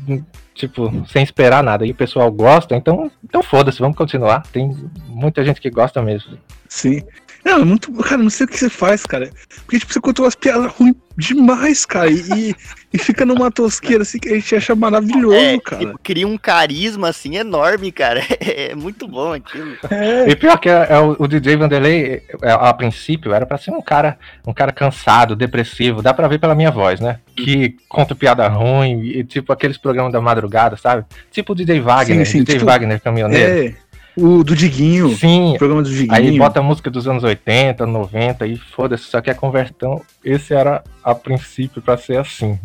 tipo, 0.56 0.92
sem 1.08 1.22
esperar 1.24 1.64
nada. 1.64 1.86
E 1.86 1.92
o 1.92 1.96
pessoal 1.96 2.32
gosta, 2.32 2.76
então, 2.76 3.12
então 3.24 3.44
foda-se, 3.44 3.80
vamos 3.80 3.96
continuar. 3.98 4.42
Tem 4.52 4.76
muita 5.08 5.46
gente 5.46 5.62
que 5.62 5.70
gosta 5.70 6.02
mesmo. 6.02 6.38
Sim. 6.68 7.04
Não, 7.46 7.62
é 7.62 7.64
muito. 7.64 7.92
Cara, 7.94 8.18
não 8.18 8.30
sei 8.30 8.46
o 8.46 8.50
que 8.50 8.58
você 8.58 8.70
faz, 8.70 9.06
cara. 9.06 9.30
Porque, 9.66 9.78
tipo, 9.78 9.94
você 9.94 10.02
contou 10.02 10.26
umas 10.26 10.34
piadas 10.34 10.72
ruins 10.74 10.96
demais, 11.16 11.86
cara. 11.86 12.10
E, 12.10 12.56
e 12.92 12.98
fica 12.98 13.26
numa 13.26 13.52
tosqueira 13.52 14.02
assim 14.02 14.20
que 14.20 14.30
a 14.30 14.34
gente 14.34 14.56
acha 14.56 14.76
maravilhoso, 14.76 15.36
é, 15.36 15.60
cara. 15.60 15.86
tipo, 15.86 16.00
cria 16.02 16.28
um 16.28 16.38
carisma 16.38 17.10
assim 17.10 17.38
enorme, 17.38 17.92
cara. 17.92 18.22
É, 18.46 18.76
muito 18.76 19.08
bom 19.08 19.34
aquilo. 19.34 19.76
É. 19.90 20.30
E 20.30 20.36
pior 20.36 20.58
que 20.58 20.70
é, 20.70 20.88
é 20.90 21.00
o, 21.00 21.16
o 21.20 21.28
DJ 21.28 21.58
Vanderlei, 21.58 22.22
é, 22.42 22.52
a 22.52 22.74
princípio, 22.74 23.34
era 23.34 23.46
pra 23.46 23.58
ser 23.58 23.72
um 23.72 23.82
cara, 23.82 24.18
um 24.46 24.54
cara 24.54 24.72
cansado, 24.72 25.36
depressivo, 25.36 26.02
dá 26.02 26.14
pra 26.14 26.28
ver 26.28 26.40
pela 26.40 26.56
minha 26.56 26.72
voz, 26.72 27.00
né? 27.00 27.20
Que 27.36 27.76
conta 27.90 28.16
piada 28.16 28.48
ruim, 28.48 29.02
e 29.04 29.24
tipo 29.24 29.52
aqueles 29.52 29.78
programas 29.78 30.14
da 30.14 30.22
madrugada, 30.22 30.78
sabe? 30.78 31.06
Tipo 31.32 31.54
o 31.54 31.56
DJ 31.56 31.82
Wagner, 31.82 32.26
Sim, 32.26 32.32
sim, 32.32 32.44
DJ 32.44 32.56
tipo, 32.56 32.66
Wagner 32.66 33.02
caminhoneiro. 33.02 33.76
É. 34.18 34.22
O 34.22 34.44
do 34.44 34.56
Diguinho. 34.56 35.16
Sim, 35.16 35.56
O 35.56 35.58
programa 35.58 35.84
do 35.84 35.90
Diguinho. 35.90 36.14
Aí 36.14 36.38
bota 36.38 36.60
a 36.60 36.64
música 36.64 36.90
dos 36.90 37.08
anos 37.08 37.24
80, 37.24 37.86
90 37.86 38.48
e 38.48 38.58
foda-se, 38.58 39.04
só 39.04 39.20
que 39.22 39.30
a 39.30 39.36
conversão, 39.36 40.02
esse 40.24 40.54
era 40.54 40.84
a 41.04 41.14
princípio 41.14 41.82
pra 41.82 41.98
ser 41.98 42.18
assim. 42.18 42.58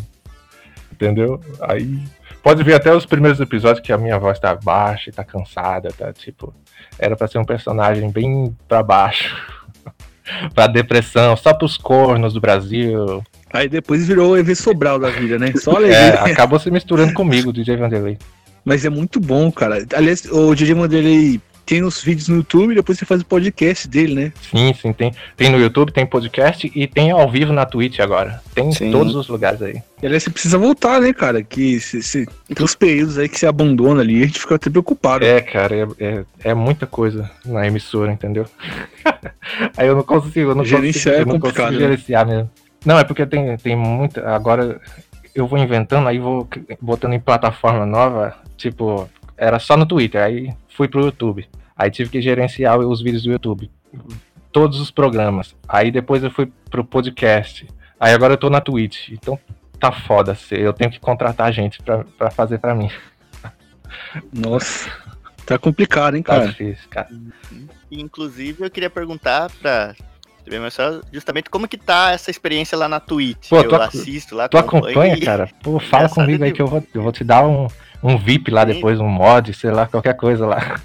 Entendeu? 0.93 1.41
Aí 1.63 1.99
pode 2.43 2.63
ver 2.63 2.75
até 2.75 2.95
os 2.95 3.07
primeiros 3.07 3.41
episódios 3.41 3.85
que 3.85 3.93
a 3.93 3.99
minha 3.99 4.19
voz 4.19 4.39
tá 4.39 4.55
baixa, 4.55 5.11
tá 5.13 5.25
cansada, 5.25 5.91
tá 5.97 6.13
tipo, 6.13 6.55
era 6.99 7.17
pra 7.17 7.27
ser 7.27 7.39
um 7.39 7.45
personagem 7.45 8.11
bem 8.11 8.55
pra 8.69 8.83
baixo. 8.83 9.35
pra 10.55 10.67
depressão, 10.67 11.37
só 11.37 11.53
pros 11.55 11.77
cornos 11.77 12.35
do 12.35 12.41
Brasil. 12.41 13.23
Aí 13.53 13.69
depois 13.69 14.07
virou 14.07 14.33
o 14.33 14.37
EV 14.37 14.55
Sobral 14.55 14.99
da 14.99 15.11
vida, 15.11 15.39
né? 15.39 15.53
Só 15.57 15.73
É, 15.73 15.77
alegria. 15.77 16.33
acabou 16.33 16.59
se 16.59 16.71
misturando 16.71 17.13
comigo, 17.15 17.53
DJ 17.53 17.77
Vanderlei. 17.77 18.17
Mas 18.65 18.85
é 18.85 18.91
muito 18.91 19.19
bom, 19.21 19.51
cara. 19.51 19.85
Aliás, 19.95 20.25
o 20.31 20.55
DJ 20.55 20.75
Vanderlei 20.75 21.41
tem 21.67 21.85
os 21.85 22.03
vídeos 22.03 22.27
no 22.29 22.39
YouTube 22.39 22.73
e 22.73 22.75
depois 22.75 22.99
você 22.99 23.05
faz 23.05 23.21
o 23.21 23.25
podcast 23.25 23.87
dele, 23.87 24.13
né? 24.15 24.33
Sim, 24.51 24.75
sim, 24.75 24.93
tem, 24.93 25.15
tem 25.37 25.51
no 25.51 25.57
YouTube, 25.59 25.93
tem 25.93 26.05
podcast 26.05 26.69
e 26.75 26.87
tem 26.89 27.13
ao 27.13 27.31
vivo 27.31 27.53
na 27.53 27.65
Twitch 27.65 28.01
agora. 28.01 28.43
Tem 28.53 28.73
Sim. 28.73 28.89
em 28.89 28.91
todos 28.91 29.15
os 29.15 29.29
lugares 29.29 29.63
aí. 29.63 29.81
E 30.03 30.07
aliás, 30.07 30.25
você 30.25 30.31
precisa 30.31 30.59
voltar, 30.59 31.01
né, 31.01 31.13
cara? 31.13 31.45
Que 31.45 31.79
se, 31.79 32.03
se- 32.03 32.27
tem 32.53 32.65
uns 32.65 32.75
períodos 32.75 33.19
aí 33.19 33.29
que 33.29 33.39
você 33.39 33.47
abandona 33.47 34.01
ali, 34.01 34.21
a 34.21 34.27
gente 34.27 34.41
fica 34.41 34.57
até 34.57 34.69
preocupado. 34.69 35.25
É, 35.25 35.41
cara, 35.41 35.77
é, 35.77 35.87
é, 36.05 36.25
é 36.51 36.55
muita 36.55 36.89
coisa 36.89 37.31
na 37.47 37.65
emissora, 37.65 38.11
entendeu? 38.11 38.47
aí 39.77 39.87
eu 39.87 39.95
não 39.95 40.03
consigo, 40.03 40.51
eu 40.51 40.55
não 40.57 40.65
Gerenciar 40.65 41.15
consigo, 41.15 41.17
é 41.17 41.21
eu 41.21 41.27
não 41.27 41.35
complicado, 41.41 41.67
consigo 41.67 41.81
né? 41.83 41.89
gerenciar 41.91 42.27
mesmo. 42.27 42.51
Não, 42.85 42.99
é 42.99 43.05
porque 43.05 43.25
tem, 43.27 43.57
tem 43.59 43.77
muita. 43.77 44.29
Agora 44.29 44.81
eu 45.41 45.47
vou 45.47 45.59
inventando, 45.59 46.07
aí 46.09 46.19
vou 46.19 46.49
botando 46.81 47.13
em 47.15 47.21
plataforma 47.21 47.85
nova, 47.87 48.37
tipo, 48.57 49.09
era 49.37 49.59
só 49.59 49.77
no 49.77 49.87
Twitter, 49.87 50.23
aí 50.23 50.55
fui 50.69 50.87
pro 50.89 51.05
YouTube. 51.05 51.49
Aí 51.77 51.91
tive 51.91 52.11
que 52.11 52.21
gerenciar 52.21 52.79
os 52.79 53.01
vídeos 53.03 53.23
do 53.23 53.33
YouTube. 53.33 53.71
Todos 54.53 54.81
os 54.81 54.91
programas. 54.91 55.57
Aí 55.69 55.91
depois 55.91 56.23
eu 56.23 56.31
fui 56.31 56.53
pro 56.71 56.85
podcast. 56.85 57.67
Aí 57.99 58.13
agora 58.13 58.35
eu 58.35 58.39
tô 58.39 58.51
na 58.51 58.61
Twitch. 58.61 59.09
Então 59.11 59.39
tá 59.79 59.91
foda. 59.91 60.35
cê- 60.35 60.57
Eu 60.61 60.73
tenho 60.75 60.91
que 60.91 61.01
contratar 61.01 61.51
gente 61.53 61.83
pra, 61.83 62.05
pra 62.19 62.31
fazer 62.31 62.59
pra 62.59 62.75
mim. 62.75 62.91
Nossa, 64.33 64.91
tá 65.47 65.59
complicado, 65.59 66.17
hein, 66.17 66.23
Tá 66.23 66.35
cara? 66.35 66.49
difícil, 66.49 66.89
cara. 66.91 67.09
Inclusive, 67.91 68.65
eu 68.65 68.71
queria 68.71 68.91
perguntar 68.91 69.51
pra 69.61 69.95
TV 70.45 70.59
Marcelo 70.59 71.03
justamente 71.13 71.49
como 71.51 71.69
que 71.69 71.77
tá 71.79 72.11
essa 72.13 72.31
experiência 72.31 72.77
lá 72.77 72.89
na 72.89 73.01
Twitch. 73.01 73.49
Pô, 73.49 73.59
eu 73.61 73.69
tu, 73.69 73.75
assisto 73.77 74.35
lá, 74.35 74.49
tu 74.49 74.59
acompanha, 74.59 75.15
e- 75.15 75.21
cara? 75.21 75.49
Pô, 75.63 75.79
fala 75.79 76.09
comigo 76.09 76.43
aí 76.45 76.53
que 76.53 76.63
eu 76.63 76.67
vou, 76.67 76.83
eu 76.95 77.03
vou 77.03 77.13
te 77.13 77.23
dar 77.25 77.47
um, 77.47 77.67
um 78.03 78.17
VIP 78.19 78.51
lá 78.51 78.63
Sim. 78.67 78.75
depois, 78.75 78.99
um 79.01 79.09
mod, 79.09 79.53
sei 79.55 79.71
lá, 79.71 79.87
qualquer 79.87 80.15
coisa 80.17 80.47
lá. 80.47 80.81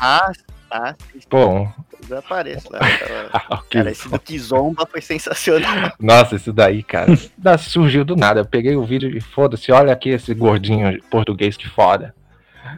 Ah, 0.00 0.30
ah, 0.70 0.94
Pô, 1.28 1.46
um- 1.46 1.72
eu 2.08 2.18
apareço 2.18 2.72
lá. 2.72 2.78
Ah, 3.32 3.40
Tava... 3.40 3.54
ok. 3.60 3.80
Cara, 3.80 3.90
esse 3.90 4.08
do 4.08 4.18
Kizomba 4.18 4.86
foi 4.86 5.00
sensacional. 5.00 5.92
nossa, 6.00 6.36
isso 6.36 6.52
daí, 6.52 6.82
cara, 6.82 7.12
da- 7.36 7.58
surgiu 7.58 8.04
do 8.04 8.16
nada. 8.16 8.40
Eu 8.40 8.46
peguei 8.46 8.76
o 8.76 8.84
vídeo 8.84 9.14
e 9.16 9.20
foda-se, 9.20 9.70
olha 9.72 9.92
aqui 9.92 10.10
esse 10.10 10.32
gordinho 10.34 11.02
português 11.10 11.56
que 11.56 11.68
foda. 11.68 12.14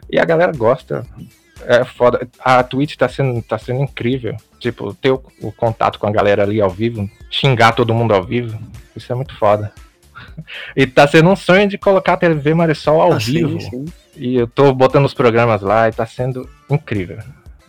E 0.09 0.19
a 0.19 0.25
galera 0.25 0.51
gosta. 0.51 1.05
É 1.65 1.83
foda. 1.83 2.27
A 2.39 2.63
Twitch 2.63 2.95
tá 2.95 3.07
sendo, 3.07 3.41
tá 3.41 3.57
sendo 3.57 3.81
incrível. 3.81 4.35
Tipo, 4.59 4.93
ter 4.93 5.11
o, 5.11 5.21
o 5.41 5.51
contato 5.51 5.97
com 5.99 6.07
a 6.07 6.11
galera 6.11 6.43
ali 6.43 6.61
ao 6.61 6.69
vivo, 6.69 7.09
xingar 7.29 7.73
todo 7.73 7.93
mundo 7.93 8.13
ao 8.13 8.23
vivo. 8.23 8.57
Isso 8.95 9.11
é 9.11 9.15
muito 9.15 9.35
foda. 9.37 9.71
E 10.75 10.85
tá 10.85 11.07
sendo 11.07 11.29
um 11.29 11.35
sonho 11.35 11.67
de 11.67 11.77
colocar 11.77 12.13
a 12.13 12.17
TV 12.17 12.53
Marisol 12.53 13.01
ao 13.01 13.13
Ah, 13.13 13.19
sim, 13.19 13.33
vivo. 13.33 13.59
sim. 13.59 13.85
E 14.15 14.35
eu 14.35 14.47
tô 14.47 14.71
botando 14.73 15.05
os 15.05 15.13
programas 15.15 15.61
lá 15.61 15.89
e 15.89 15.91
tá 15.91 16.05
sendo 16.05 16.47
incrível. 16.69 17.17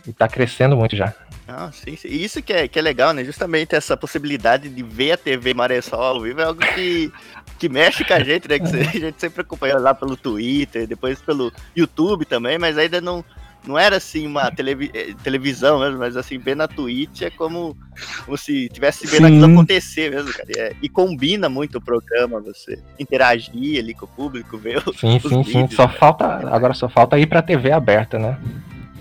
E 0.07 0.13
tá 0.13 0.27
crescendo 0.27 0.75
muito 0.77 0.95
já. 0.95 1.13
Ah, 1.47 1.71
sim, 1.73 1.95
sim. 1.95 2.07
E 2.07 2.23
Isso 2.23 2.41
que 2.41 2.53
é, 2.53 2.67
que 2.67 2.77
é 2.79 2.81
legal, 2.81 3.11
né? 3.11 3.23
Justamente 3.25 3.75
essa 3.75 3.97
possibilidade 3.97 4.69
de 4.69 4.83
ver 4.83 5.13
a 5.13 5.17
TV 5.17 5.53
Maressol 5.53 6.01
ao 6.01 6.21
vivo 6.21 6.41
é 6.41 6.43
algo 6.45 6.59
que, 6.61 7.11
que 7.59 7.67
mexe 7.67 8.05
com 8.05 8.13
a 8.13 8.23
gente, 8.23 8.47
né? 8.47 8.59
Que 8.59 8.65
a 8.77 8.83
gente 8.99 9.19
sempre 9.19 9.41
acompanha 9.41 9.77
lá 9.77 9.93
pelo 9.93 10.15
Twitter, 10.15 10.87
depois 10.87 11.19
pelo 11.21 11.51
YouTube 11.75 12.23
também, 12.25 12.57
mas 12.57 12.77
ainda 12.77 13.01
não, 13.01 13.25
não 13.65 13.77
era 13.77 13.97
assim 13.97 14.27
uma 14.27 14.51
televi- 14.51 14.91
eh, 14.93 15.13
televisão 15.23 15.79
mesmo, 15.79 15.97
mas 15.99 16.17
assim, 16.17 16.37
ver 16.37 16.55
na 16.55 16.67
Twitch 16.67 17.21
é 17.21 17.29
como, 17.29 17.77
como 18.25 18.37
se 18.37 18.67
tivesse 18.69 19.07
vendo 19.07 19.27
Sim. 19.27 19.37
aquilo 19.37 19.53
acontecer 19.53 20.11
mesmo, 20.11 20.33
cara. 20.33 20.49
E, 20.49 20.59
é- 20.59 20.73
e 20.81 20.89
combina 20.89 21.47
muito 21.49 21.77
o 21.77 21.81
programa, 21.81 22.39
você 22.41 22.77
interagir 22.99 23.79
ali 23.79 23.93
com 23.93 24.05
o 24.05 24.09
público, 24.09 24.57
ver 24.57 24.77
os, 24.85 24.99
Sim, 24.99 25.17
os 25.17 25.23
sim, 25.23 25.43
sim. 25.43 25.51
vídeos, 25.61 25.75
Só 25.75 25.87
né? 25.87 25.93
falta. 25.93 26.25
Agora 26.53 26.73
só 26.73 26.89
falta 26.89 27.17
ir 27.17 27.27
pra 27.27 27.41
TV 27.41 27.71
aberta, 27.71 28.19
né? 28.19 28.37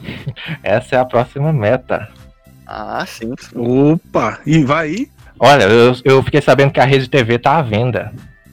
Essa 0.63 0.97
é 0.97 0.99
a 0.99 1.05
próxima 1.05 1.53
meta. 1.53 2.09
Ah, 2.67 3.05
sim. 3.07 3.33
sim. 3.39 3.93
Opa, 3.93 4.41
e 4.47 4.65
vai 4.65 4.87
aí? 4.89 5.09
Olha, 5.39 5.65
eu, 5.65 5.95
eu 6.05 6.23
fiquei 6.23 6.41
sabendo 6.41 6.73
que 6.73 6.79
a 6.81 6.85
Rede 6.85 7.09
TV 7.09 7.39
tá 7.39 7.57
à 7.57 7.63
venda. 7.63 8.13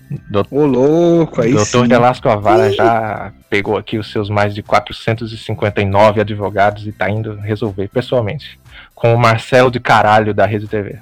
Do, 0.09 0.45
Ô, 0.49 0.65
louco, 0.65 1.41
aí 1.41 1.51
Doutor 1.53 1.83
sim. 1.83 1.87
Delasco 1.87 2.27
Avara 2.27 2.71
já 2.71 3.31
pegou 3.49 3.77
aqui 3.77 3.97
os 3.97 4.11
seus 4.11 4.29
mais 4.29 4.55
de 4.55 4.63
459 4.63 6.21
advogados 6.21 6.87
e 6.87 6.91
tá 6.91 7.09
indo 7.09 7.35
resolver 7.35 7.87
pessoalmente. 7.89 8.59
Com 8.95 9.13
o 9.13 9.19
Marcelo 9.19 9.69
de 9.69 9.79
Caralho 9.79 10.33
da 10.33 10.45
Rede 10.45 10.67
TV. 10.67 10.97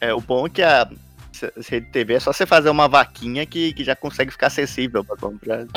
É, 0.00 0.14
o 0.14 0.20
bom 0.20 0.46
é 0.46 0.50
que 0.50 0.62
a 0.62 0.88
Rede 1.68 1.86
TV 1.86 2.14
é 2.14 2.20
só 2.20 2.32
você 2.32 2.46
fazer 2.46 2.70
uma 2.70 2.88
vaquinha 2.88 3.44
que, 3.44 3.72
que 3.72 3.82
já 3.82 3.96
consegue 3.96 4.30
ficar 4.30 4.46
acessível 4.46 5.04
pra 5.04 5.16
comprar. 5.16 5.66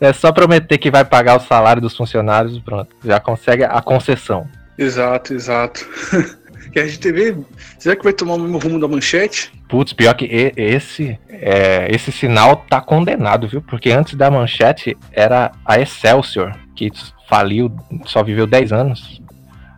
É 0.00 0.12
só 0.12 0.30
prometer 0.30 0.78
que 0.78 0.92
vai 0.92 1.04
pagar 1.04 1.36
o 1.36 1.40
salário 1.40 1.82
dos 1.82 1.96
funcionários 1.96 2.56
e 2.56 2.60
pronto. 2.60 2.94
Já 3.04 3.18
consegue 3.18 3.64
a 3.64 3.82
concessão. 3.82 4.46
Exato, 4.78 5.34
exato. 5.34 5.84
e 6.78 6.82
a 6.82 6.84
RedeTV, 6.84 7.44
será 7.78 7.96
que 7.96 8.04
vai 8.04 8.12
tomar 8.12 8.34
o 8.34 8.38
mesmo 8.38 8.58
rumo 8.58 8.80
da 8.80 8.88
manchete? 8.88 9.52
Putz, 9.68 9.92
pior 9.92 10.14
que 10.14 10.26
esse, 10.56 11.18
é, 11.28 11.88
esse 11.90 12.12
sinal 12.12 12.64
tá 12.68 12.80
condenado, 12.80 13.48
viu? 13.48 13.60
Porque 13.62 13.90
antes 13.90 14.14
da 14.14 14.30
manchete 14.30 14.96
era 15.12 15.52
a 15.64 15.80
Excelsior, 15.80 16.56
que 16.74 16.90
faliu, 17.28 17.74
só 18.04 18.22
viveu 18.22 18.46
10 18.46 18.72
anos. 18.72 19.20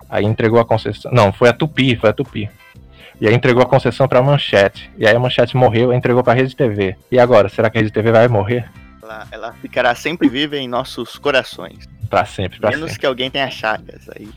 Aí 0.09 0.25
entregou 0.25 0.59
a 0.59 0.65
concessão. 0.65 1.11
Não, 1.13 1.33
foi 1.33 1.49
a 1.49 1.53
Tupi, 1.53 1.97
foi 1.97 2.11
a 2.11 2.13
Tupi. 2.13 2.51
E 3.21 3.27
aí 3.27 3.35
entregou 3.35 3.63
a 3.63 3.67
concessão 3.67 4.07
pra 4.07 4.23
manchete. 4.23 4.91
E 4.97 5.07
aí 5.07 5.15
a 5.15 5.19
manchete 5.19 5.57
morreu, 5.57 5.93
entregou 5.93 6.23
pra 6.23 6.35
Rede 6.35 6.55
TV. 6.55 6.97
E 7.11 7.19
agora, 7.19 7.49
será 7.49 7.69
que 7.69 7.77
a 7.79 7.81
Rede 7.81 7.93
TV 7.93 8.13
vai 8.13 8.29
morrer? 8.29 8.71
Ela, 9.03 9.27
ela 9.33 9.53
ficará 9.55 9.95
sempre 9.95 10.29
viva 10.29 10.57
em 10.57 10.69
nossos 10.69 11.17
corações. 11.17 11.85
Pra 12.09 12.25
sempre, 12.25 12.59
pra 12.59 12.71
Menos 12.71 12.87
sempre. 12.91 13.01
que 13.01 13.07
alguém 13.07 13.31
tenha 13.31 13.51
chagas. 13.51 14.09
Aí 14.17 14.29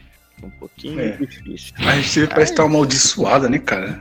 um 0.47 0.49
pouquinho 0.51 0.99
É. 0.99 1.11
difícil. 1.17 1.73
A 1.77 1.91
RedeTV 1.91 2.27
parece 2.27 2.51
estar 2.53 2.63
amaldiçoada, 2.63 3.49
né, 3.49 3.59
cara? 3.59 3.97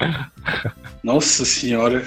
Nossa 1.02 1.44
senhora. 1.44 2.04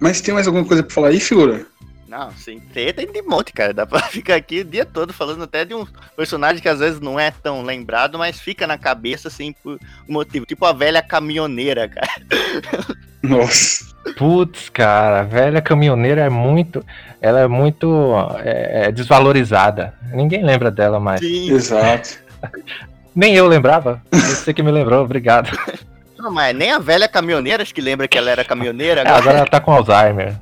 Mas 0.00 0.20
tem 0.20 0.34
mais 0.34 0.46
alguma 0.46 0.64
coisa 0.64 0.82
pra 0.82 0.92
falar 0.94 1.08
aí, 1.08 1.20
figura? 1.20 1.66
Não, 2.08 2.30
sim, 2.32 2.60
treta 2.72 3.02
tem 3.02 3.10
de 3.10 3.22
monte, 3.22 3.52
cara. 3.52 3.74
Dá 3.74 3.84
pra 3.84 4.00
ficar 4.06 4.36
aqui 4.36 4.60
o 4.60 4.64
dia 4.64 4.84
todo 4.84 5.12
falando 5.12 5.42
até 5.44 5.64
de 5.64 5.74
um 5.74 5.84
personagem 6.16 6.62
que 6.62 6.68
às 6.68 6.78
vezes 6.78 7.00
não 7.00 7.18
é 7.18 7.30
tão 7.30 7.62
lembrado, 7.62 8.16
mas 8.18 8.38
fica 8.38 8.66
na 8.66 8.78
cabeça, 8.78 9.26
assim, 9.28 9.52
por 9.62 9.78
um 10.08 10.12
motivo. 10.12 10.46
Tipo 10.46 10.64
a 10.64 10.72
velha 10.72 11.02
caminhoneira, 11.02 11.88
cara. 11.88 12.08
Nossa. 13.22 13.92
Putz, 14.18 14.68
cara, 14.68 15.20
a 15.20 15.24
velha 15.24 15.60
caminhoneira 15.62 16.20
é 16.20 16.28
muito. 16.28 16.84
Ela 17.20 17.40
é 17.40 17.48
muito 17.48 18.12
é, 18.44 18.88
é, 18.88 18.92
desvalorizada. 18.92 19.94
Ninguém 20.12 20.44
lembra 20.44 20.70
dela 20.70 21.00
mais. 21.00 21.20
Sim. 21.20 21.50
Exato. 21.50 22.18
Nem 23.14 23.34
eu 23.34 23.46
lembrava. 23.46 24.02
Você 24.12 24.52
que 24.52 24.62
me 24.62 24.70
lembrou, 24.70 25.04
obrigado. 25.04 25.50
Não, 26.18 26.30
mas 26.30 26.54
nem 26.56 26.72
a 26.72 26.78
velha 26.78 27.06
caminhoneira 27.08 27.62
acho 27.62 27.74
que 27.74 27.80
lembra 27.80 28.08
que 28.08 28.16
ela 28.18 28.30
era 28.30 28.44
caminhoneira. 28.44 29.02
É, 29.02 29.08
agora 29.08 29.38
ela 29.38 29.46
tá 29.46 29.60
com 29.60 29.72
Alzheimer. 29.72 30.34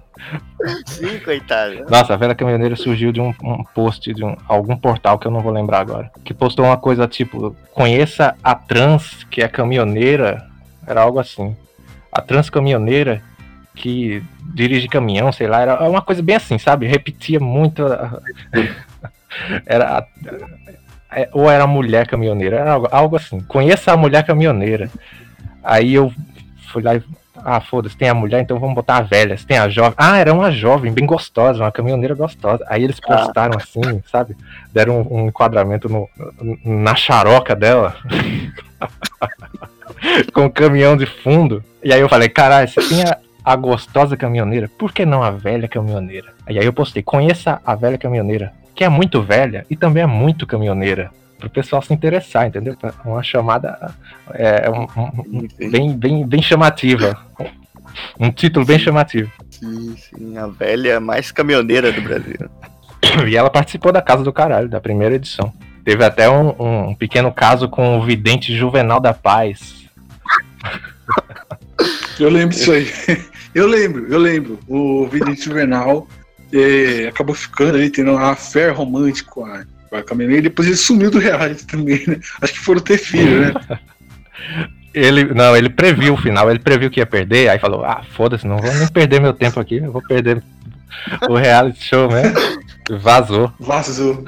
Sim, 0.86 1.18
coitada. 1.18 1.84
Nossa, 1.90 2.14
a 2.14 2.16
velha 2.16 2.34
caminhoneira 2.34 2.76
surgiu 2.76 3.10
de 3.10 3.20
um, 3.20 3.34
um 3.42 3.64
post 3.74 4.14
de 4.14 4.24
um, 4.24 4.36
algum 4.48 4.76
portal 4.76 5.18
que 5.18 5.26
eu 5.26 5.30
não 5.30 5.40
vou 5.40 5.52
lembrar 5.52 5.80
agora. 5.80 6.10
Que 6.24 6.32
postou 6.32 6.64
uma 6.64 6.76
coisa 6.76 7.08
tipo: 7.08 7.56
conheça 7.72 8.34
a 8.42 8.54
trans 8.54 9.24
que 9.30 9.42
é 9.42 9.48
caminhoneira. 9.48 10.46
Era 10.86 11.02
algo 11.02 11.18
assim. 11.18 11.56
A 12.12 12.20
trans 12.22 12.48
caminhoneira 12.48 13.20
que 13.74 14.22
dirige 14.54 14.86
caminhão, 14.86 15.32
sei 15.32 15.48
lá. 15.48 15.60
Era 15.62 15.88
uma 15.88 16.02
coisa 16.02 16.22
bem 16.22 16.36
assim, 16.36 16.58
sabe? 16.58 16.86
Repetia 16.86 17.40
muito. 17.40 17.84
a- 17.86 18.20
Era. 19.66 19.98
a- 19.98 20.06
é, 20.68 20.74
Ou 21.32 21.50
era 21.50 21.66
mulher 21.66 22.06
caminhoneira, 22.06 22.58
era 22.58 22.72
algo, 22.72 22.88
algo 22.90 23.16
assim. 23.16 23.40
Conheça 23.40 23.92
a 23.92 23.96
mulher 23.96 24.24
caminhoneira. 24.24 24.88
Aí 25.62 25.94
eu 25.94 26.12
fui 26.72 26.82
lá 26.82 26.94
e. 26.94 27.02
Ah, 27.44 27.60
foda-se, 27.60 27.96
tem 27.96 28.08
a 28.08 28.14
mulher, 28.14 28.40
então 28.40 28.58
vamos 28.58 28.74
botar 28.74 28.98
a 28.98 29.02
velha. 29.02 29.36
Se 29.36 29.44
tem 29.44 29.58
a 29.58 29.68
jovem. 29.68 29.94
Ah, 29.96 30.18
era 30.18 30.32
uma 30.32 30.52
jovem, 30.52 30.92
bem 30.92 31.04
gostosa, 31.04 31.64
uma 31.64 31.72
caminhoneira 31.72 32.14
gostosa. 32.14 32.64
Aí 32.68 32.84
eles 32.84 33.00
postaram 33.00 33.56
assim, 33.56 34.00
sabe? 34.10 34.36
Deram 34.72 35.00
um, 35.00 35.22
um 35.22 35.26
enquadramento 35.26 35.88
no, 35.88 36.08
na 36.64 36.94
charoca 36.94 37.56
dela. 37.56 37.96
com 40.32 40.46
o 40.46 40.50
caminhão 40.50 40.96
de 40.96 41.06
fundo. 41.06 41.62
E 41.82 41.92
aí 41.92 42.00
eu 42.00 42.08
falei, 42.08 42.28
caralho, 42.28 42.68
você 42.68 42.80
tem 42.80 43.02
a, 43.02 43.18
a 43.44 43.56
gostosa 43.56 44.16
caminhoneira, 44.16 44.68
por 44.78 44.92
que 44.92 45.04
não 45.04 45.22
a 45.22 45.30
velha 45.30 45.68
caminhoneira? 45.68 46.32
E 46.48 46.58
aí 46.58 46.64
eu 46.64 46.72
postei, 46.72 47.02
conheça 47.02 47.60
a 47.64 47.74
velha 47.74 47.98
caminhoneira, 47.98 48.52
que 48.74 48.84
é 48.84 48.88
muito 48.88 49.22
velha 49.22 49.66
e 49.70 49.76
também 49.76 50.02
é 50.02 50.06
muito 50.06 50.46
caminhoneira. 50.46 51.10
Pro 51.38 51.50
pessoal 51.50 51.82
se 51.82 51.92
interessar, 51.92 52.46
entendeu? 52.46 52.76
Uma 53.04 53.22
chamada 53.22 53.92
é, 54.32 54.70
um- 54.70 54.86
um- 54.96 55.38
um- 55.40 55.70
bem, 55.70 55.96
bem, 55.96 56.26
bem 56.26 56.40
chamativa. 56.42 57.18
Um 58.18 58.30
título 58.30 58.64
bem 58.64 58.78
chamativo. 58.78 59.30
Sim, 59.50 59.96
sim, 59.96 60.38
a 60.38 60.46
velha 60.46 61.00
mais 61.00 61.30
caminhoneira 61.32 61.92
do 61.92 62.00
Brasil. 62.00 62.48
E 63.28 63.36
ela 63.36 63.50
participou 63.50 63.90
da 63.92 64.00
Casa 64.00 64.22
do 64.22 64.32
Caralho, 64.32 64.68
da 64.68 64.80
primeira 64.80 65.16
edição. 65.16 65.52
Teve 65.84 66.04
até 66.04 66.30
um, 66.30 66.90
um 66.90 66.94
pequeno 66.94 67.32
caso 67.32 67.68
com 67.68 67.98
o 67.98 68.04
vidente 68.04 68.56
Juvenal 68.56 69.00
da 69.00 69.12
Paz. 69.12 69.82
Eu 72.18 72.28
lembro 72.30 72.50
disso 72.56 72.70
aí. 72.72 72.86
Eu 73.54 73.66
lembro, 73.66 74.06
eu 74.06 74.18
lembro. 74.18 74.58
O 74.68 75.06
Vidente 75.08 75.42
Juvenal 75.44 76.06
é, 76.52 77.08
acabou 77.08 77.34
ficando 77.34 77.76
ali, 77.76 77.90
tendo 77.90 78.12
uma 78.12 78.34
fé 78.34 78.70
romântica 78.70 79.30
com 79.30 79.44
a, 79.44 79.64
com 79.88 79.96
a 79.96 80.02
Camila, 80.02 80.32
e 80.32 80.42
depois 80.42 80.68
ele 80.68 80.76
sumiu 80.76 81.10
do 81.10 81.18
reality 81.18 81.66
também, 81.66 82.02
né? 82.06 82.18
Acho 82.40 82.52
que 82.52 82.58
foram 82.58 82.80
ter 82.80 82.98
filho, 82.98 83.40
né? 83.40 83.54
Ele, 84.94 85.24
não, 85.32 85.56
ele 85.56 85.70
previu 85.70 86.12
o 86.12 86.18
final, 86.18 86.50
ele 86.50 86.58
previu 86.58 86.90
que 86.90 87.00
ia 87.00 87.06
perder, 87.06 87.48
aí 87.48 87.58
falou, 87.58 87.82
ah, 87.82 88.02
foda-se, 88.10 88.46
não 88.46 88.58
vou 88.58 88.74
nem 88.74 88.86
perder 88.88 89.22
meu 89.22 89.32
tempo 89.32 89.58
aqui, 89.58 89.76
eu 89.76 89.90
vou 89.90 90.02
perder 90.02 90.42
o 91.30 91.34
reality 91.34 91.82
show 91.82 92.10
mesmo. 92.10 92.38
Vazou. 93.00 93.50
Vazou. 93.58 94.22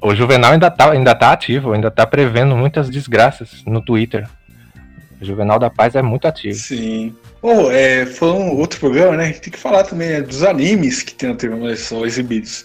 O 0.00 0.14
Juvenal 0.14 0.52
ainda 0.52 0.70
tá, 0.70 0.92
ainda 0.92 1.16
tá 1.16 1.32
ativo, 1.32 1.72
ainda 1.72 1.90
tá 1.90 2.06
prevendo 2.06 2.54
muitas 2.54 2.88
desgraças 2.88 3.64
no 3.66 3.82
Twitter. 3.82 4.28
O 5.20 5.24
Juvenal 5.24 5.58
da 5.58 5.68
Paz 5.68 5.96
é 5.96 6.02
muito 6.02 6.28
ativo. 6.28 6.54
Sim. 6.54 7.12
Oh, 7.42 7.70
é, 7.70 8.06
foi 8.06 8.32
um 8.32 8.56
outro 8.56 8.80
programa, 8.80 9.16
né? 9.16 9.32
Tem 9.32 9.52
que 9.52 9.58
falar 9.58 9.84
também 9.84 10.08
né, 10.08 10.22
dos 10.22 10.42
animes 10.42 11.02
que 11.02 11.14
tem 11.14 11.28
na 11.28 11.36
TV 11.36 11.54
Malhação 11.54 12.04
exibidos. 12.04 12.64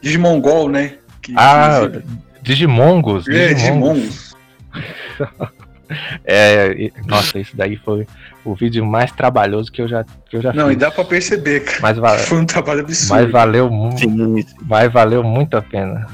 Digimongol, 0.00 0.68
né? 0.68 0.94
Que, 1.22 1.34
ah, 1.36 1.88
que 1.90 2.02
Digimongos. 2.42 3.26
É, 3.28 3.54
Digimongos. 3.54 4.34
é, 6.24 6.90
nossa, 7.06 7.38
isso 7.38 7.56
daí 7.56 7.76
foi 7.76 8.06
o 8.44 8.54
vídeo 8.54 8.84
mais 8.84 9.12
trabalhoso 9.12 9.70
que 9.70 9.82
eu 9.82 9.88
já, 9.88 10.04
que 10.04 10.36
eu 10.36 10.42
já 10.42 10.52
Não, 10.52 10.68
fiz. 10.68 10.76
e 10.76 10.78
dá 10.78 10.90
pra 10.90 11.04
perceber, 11.04 11.60
cara. 11.60 11.98
Mas 11.98 12.26
Foi 12.26 12.38
um 12.38 12.46
trabalho 12.46 12.80
absurdo. 12.80 13.22
Mas 13.22 13.30
valeu 13.30 13.70
muito, 13.70 14.54
mas 14.66 14.92
valeu 14.92 15.22
muito 15.22 15.56
a 15.56 15.62
pena. 15.62 16.06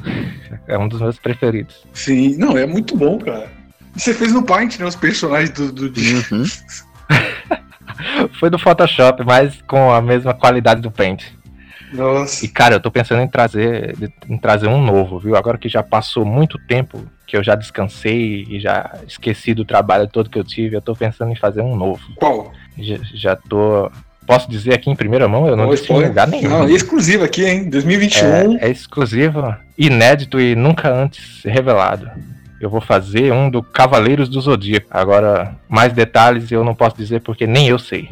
É 0.66 0.76
um 0.76 0.88
dos 0.88 1.00
meus 1.00 1.18
preferidos. 1.18 1.86
Sim, 1.92 2.36
não, 2.36 2.56
é 2.56 2.66
muito 2.66 2.96
bom, 2.96 3.18
cara. 3.18 3.48
E 3.94 4.00
Você 4.00 4.12
fez 4.12 4.32
no 4.32 4.42
Paint, 4.42 4.78
né? 4.78 4.86
Os 4.86 4.96
personagens 4.96 5.50
do, 5.50 5.72
do 5.72 5.88
Digimon. 5.90 6.44
Foi 8.38 8.50
do 8.50 8.58
Photoshop, 8.58 9.24
mas 9.24 9.60
com 9.62 9.92
a 9.92 10.00
mesma 10.00 10.34
qualidade 10.34 10.80
do 10.80 10.90
Paint. 10.90 11.24
Nossa. 11.92 12.44
E 12.44 12.48
cara, 12.48 12.74
eu 12.74 12.80
tô 12.80 12.90
pensando 12.90 13.22
em 13.22 13.28
trazer, 13.28 13.96
em 14.28 14.36
trazer 14.36 14.68
um 14.68 14.82
novo, 14.82 15.18
viu? 15.18 15.36
Agora 15.36 15.58
que 15.58 15.68
já 15.68 15.82
passou 15.82 16.24
muito 16.24 16.58
tempo 16.66 17.04
que 17.26 17.36
eu 17.36 17.42
já 17.42 17.54
descansei 17.54 18.46
e 18.48 18.60
já 18.60 18.98
esqueci 19.06 19.52
do 19.52 19.64
trabalho 19.64 20.06
todo 20.06 20.30
que 20.30 20.38
eu 20.38 20.44
tive, 20.44 20.76
eu 20.76 20.82
tô 20.82 20.94
pensando 20.94 21.32
em 21.32 21.36
fazer 21.36 21.60
um 21.60 21.76
novo. 21.76 22.02
Qual? 22.16 22.52
Já, 22.78 22.96
já 23.14 23.36
tô. 23.36 23.90
Posso 24.26 24.50
dizer 24.50 24.74
aqui 24.74 24.90
em 24.90 24.96
primeira 24.96 25.28
mão? 25.28 25.46
Eu 25.46 25.56
não 25.56 25.70
disse 25.70 25.92
em 25.92 26.02
lugar 26.02 26.26
nenhum. 26.26 26.50
Não, 26.50 26.68
e 26.68 26.74
exclusivo 26.74 27.24
aqui, 27.24 27.44
hein? 27.44 27.70
2021. 27.70 28.58
É, 28.58 28.66
é 28.66 28.70
exclusivo, 28.70 29.54
inédito 29.78 30.40
e 30.40 30.56
nunca 30.56 30.92
antes 30.92 31.44
revelado. 31.44 32.10
Eu 32.60 32.70
vou 32.70 32.80
fazer 32.80 33.32
um 33.32 33.50
do 33.50 33.62
Cavaleiros 33.62 34.28
do 34.28 34.40
Zodíaco. 34.40 34.86
Agora, 34.90 35.56
mais 35.68 35.92
detalhes 35.92 36.50
eu 36.50 36.64
não 36.64 36.74
posso 36.74 36.96
dizer 36.96 37.20
porque 37.20 37.46
nem 37.46 37.68
eu 37.68 37.78
sei. 37.78 38.10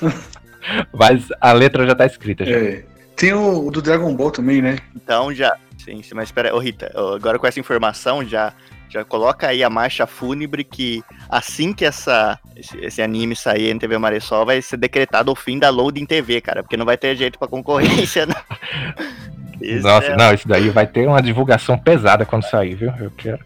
Mas 0.92 1.28
a 1.40 1.52
letra 1.52 1.86
já 1.86 1.94
tá 1.94 2.06
escrita. 2.06 2.44
Já. 2.44 2.56
É. 2.56 2.84
Tem 3.16 3.32
o, 3.32 3.66
o 3.66 3.70
do 3.70 3.82
Dragon 3.82 4.14
Ball 4.14 4.30
também, 4.30 4.62
né? 4.62 4.78
Então 4.94 5.32
já. 5.34 5.54
Sim, 5.78 6.02
sim, 6.02 6.14
mas 6.14 6.28
espera, 6.28 6.54
ô 6.54 6.58
Rita, 6.60 6.92
agora 7.14 7.38
com 7.38 7.46
essa 7.46 7.60
informação 7.60 8.24
já. 8.24 8.52
Já 8.88 9.04
coloca 9.04 9.48
aí 9.48 9.64
a 9.64 9.70
marcha 9.70 10.06
fúnebre 10.06 10.62
que 10.64 11.02
assim 11.26 11.72
que 11.72 11.82
essa, 11.82 12.38
esse, 12.54 12.76
esse 12.78 13.00
anime 13.00 13.34
sair 13.34 13.70
em 13.70 13.78
TV 13.78 13.96
Maressol 13.96 14.44
vai 14.44 14.60
ser 14.60 14.76
decretado 14.76 15.32
o 15.32 15.34
fim 15.34 15.58
da 15.58 15.70
Loading 15.70 16.04
TV, 16.04 16.42
cara, 16.42 16.62
porque 16.62 16.76
não 16.76 16.84
vai 16.84 16.98
ter 16.98 17.16
jeito 17.16 17.38
pra 17.38 17.48
concorrência, 17.48 18.26
não. 18.26 18.36
Isso 19.62 19.86
Nossa, 19.86 20.06
é- 20.08 20.16
não, 20.16 20.32
isso 20.34 20.46
daí 20.48 20.68
vai 20.70 20.86
ter 20.86 21.06
uma 21.06 21.22
divulgação 21.22 21.78
pesada 21.78 22.24
quando 22.24 22.48
sair, 22.48 22.74
viu? 22.74 22.92
Eu 22.98 23.10
quero. 23.10 23.40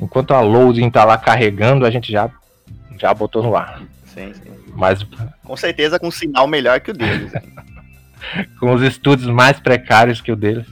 Enquanto 0.00 0.32
a 0.32 0.40
loading 0.40 0.90
tá 0.90 1.04
lá 1.04 1.16
carregando, 1.18 1.84
a 1.84 1.90
gente 1.90 2.10
já, 2.10 2.30
já 2.98 3.12
botou 3.12 3.42
no 3.42 3.56
ar. 3.56 3.82
Sim, 4.14 4.32
sim. 4.34 4.50
Mas 4.74 5.04
Com 5.44 5.56
certeza 5.56 5.98
com 5.98 6.08
um 6.08 6.10
sinal 6.10 6.46
melhor 6.46 6.80
que 6.80 6.90
o 6.90 6.94
deles. 6.94 7.32
com 8.60 8.72
os 8.72 8.82
estúdios 8.82 9.28
mais 9.28 9.58
precários 9.58 10.20
que 10.20 10.30
o 10.32 10.36
deles. 10.36 10.66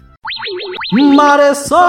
Maressol! 0.92 1.86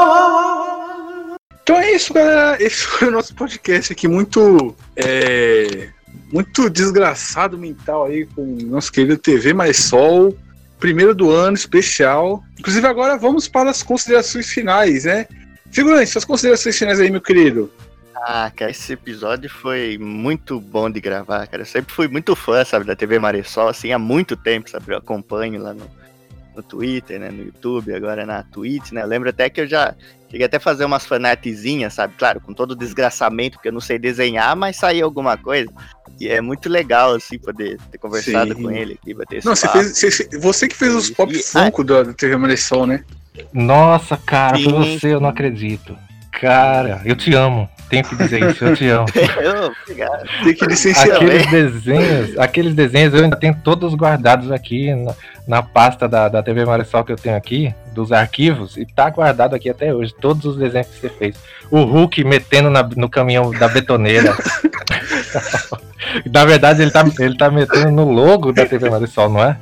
Então 1.61 1.75
é 1.77 1.91
isso, 1.93 2.13
galera. 2.13 2.61
Esse 2.63 2.83
foi 2.85 3.09
o 3.09 3.11
nosso 3.11 3.35
podcast 3.35 3.91
aqui, 3.93 4.07
muito. 4.07 4.75
É, 4.95 5.89
muito 6.31 6.69
desgraçado 6.69 7.57
mental 7.57 8.05
aí 8.05 8.25
com 8.25 8.41
o 8.41 8.61
nosso 8.63 8.91
querido 8.91 9.17
TV 9.17 9.53
Mais 9.53 9.77
Sol. 9.77 10.35
Primeiro 10.79 11.15
do 11.15 11.31
ano, 11.31 11.55
especial. 11.55 12.43
Inclusive, 12.57 12.85
agora 12.85 13.17
vamos 13.17 13.47
para 13.47 13.69
as 13.69 13.81
considerações 13.81 14.49
finais, 14.49 15.05
né? 15.05 15.27
Figurante, 15.71 16.09
suas 16.09 16.25
considerações 16.25 16.77
finais 16.77 16.99
aí, 16.99 17.09
meu 17.09 17.21
querido. 17.21 17.71
Ah, 18.15 18.51
cara, 18.55 18.71
esse 18.71 18.93
episódio 18.93 19.49
foi 19.49 19.97
muito 19.97 20.59
bom 20.59 20.89
de 20.89 20.99
gravar, 20.99 21.45
cara. 21.47 21.61
Eu 21.61 21.67
sempre 21.67 21.93
fui 21.93 22.07
muito 22.07 22.35
fã, 22.35 22.65
sabe, 22.65 22.85
da 22.85 22.95
TV 22.95 23.19
Maressol, 23.19 23.67
assim, 23.67 23.91
há 23.91 23.99
muito 23.99 24.35
tempo, 24.35 24.69
sabe? 24.69 24.91
Eu 24.91 24.97
acompanho 24.97 25.61
lá 25.61 25.73
no, 25.73 25.89
no 26.55 26.63
Twitter, 26.63 27.19
né, 27.19 27.29
no 27.29 27.43
YouTube, 27.43 27.93
agora 27.93 28.25
na 28.25 28.41
Twitch, 28.43 28.91
né? 28.91 29.03
Eu 29.03 29.07
lembro 29.07 29.29
até 29.29 29.49
que 29.49 29.61
eu 29.61 29.67
já 29.67 29.95
cheguei 30.29 30.45
até 30.45 30.57
a 30.57 30.59
fazer 30.59 30.83
umas 30.83 31.05
fanartzinhas, 31.05 31.93
sabe? 31.93 32.15
Claro, 32.17 32.41
com 32.41 32.53
todo 32.53 32.71
o 32.71 32.75
desgraçamento, 32.75 33.57
porque 33.57 33.69
eu 33.69 33.73
não 33.73 33.79
sei 33.79 33.99
desenhar, 33.99 34.55
mas 34.55 34.77
saiu 34.77 35.05
alguma 35.05 35.37
coisa. 35.37 35.71
E 36.19 36.27
é 36.27 36.41
muito 36.41 36.67
legal, 36.69 37.13
assim, 37.15 37.37
poder 37.37 37.77
ter 37.91 37.97
conversado 37.97 38.55
Sim. 38.55 38.63
com 38.63 38.71
ele 38.71 38.97
aqui, 39.01 39.13
bater 39.13 39.37
esse 39.37 39.47
Não, 39.47 39.55
você 39.55 39.67
papo. 39.67 39.79
fez. 39.83 39.97
Você, 39.99 40.37
você 40.39 40.67
que 40.67 40.75
fez 40.75 40.93
os 40.95 41.09
pop 41.09 41.31
E- 41.31 41.43
Funko 41.43 41.83
da 41.83 42.03
da 42.03 42.13
TV 42.13 42.35
Maressol, 42.37 42.87
né? 42.87 43.03
Nossa, 43.53 44.17
cara, 44.17 44.57
foi 44.57 44.63
Sim. 44.63 44.97
você, 44.97 45.13
eu 45.13 45.19
não 45.19 45.29
acredito. 45.29 45.95
Cara, 46.39 47.01
eu 47.05 47.15
te 47.15 47.33
amo. 47.33 47.69
Tenho 47.89 48.03
que 48.03 48.15
dizer 48.17 48.51
isso, 48.51 48.65
eu 48.65 48.75
te 48.75 48.85
amo. 48.89 49.05
Eu, 49.41 49.71
obrigado. 49.83 50.27
Tem 50.43 50.53
que 50.53 50.65
licenciar. 50.65 51.15
Aqueles 51.15 51.49
desenhos, 51.49 52.37
aqueles 52.37 52.75
desenhos 52.75 53.13
eu 53.13 53.23
ainda 53.23 53.37
tenho 53.37 53.55
todos 53.63 53.95
guardados 53.95 54.51
aqui 54.51 54.93
na, 54.93 55.13
na 55.47 55.63
pasta 55.63 56.05
da, 56.05 56.27
da 56.27 56.43
TV 56.43 56.65
Maressol 56.65 57.05
que 57.05 57.13
eu 57.13 57.15
tenho 57.15 57.37
aqui, 57.37 57.73
dos 57.93 58.11
arquivos, 58.11 58.75
e 58.75 58.85
tá 58.85 59.09
guardado 59.09 59.55
aqui 59.55 59.69
até 59.69 59.93
hoje, 59.93 60.13
todos 60.19 60.43
os 60.43 60.57
desenhos 60.57 60.87
que 60.87 60.99
você 60.99 61.07
fez. 61.09 61.37
O 61.71 61.83
Hulk 61.83 62.25
metendo 62.25 62.69
na- 62.69 62.83
no 62.83 63.07
caminhão 63.07 63.51
da 63.51 63.69
betoneira. 63.69 64.35
na 66.29 66.43
verdade, 66.43 66.81
ele 66.81 66.91
tá, 66.91 67.05
ele 67.19 67.37
tá 67.37 67.49
metendo 67.49 67.89
no 67.91 68.11
logo 68.11 68.51
da 68.51 68.65
TV 68.65 68.89
Maressol, 68.89 69.29
não 69.29 69.43
é? 69.43 69.57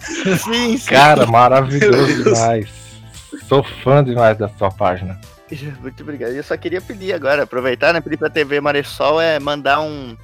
Sim, 0.00 0.76
sim. 0.76 0.90
Cara, 0.90 1.26
maravilhoso 1.26 2.24
demais. 2.24 2.68
Sou 3.48 3.62
fã 3.62 4.02
demais 4.02 4.36
da 4.36 4.48
sua 4.48 4.70
página. 4.72 5.16
Muito 5.80 6.02
obrigado. 6.02 6.32
Eu 6.32 6.42
só 6.42 6.56
queria 6.56 6.80
pedir 6.80 7.12
agora, 7.12 7.42
aproveitar, 7.42 7.92
né? 7.92 8.00
Pedir 8.00 8.16
pra 8.16 8.30
TV 8.30 8.60
Maressol 8.60 9.20
é 9.20 9.38
mandar 9.38 9.80
um. 9.80 10.16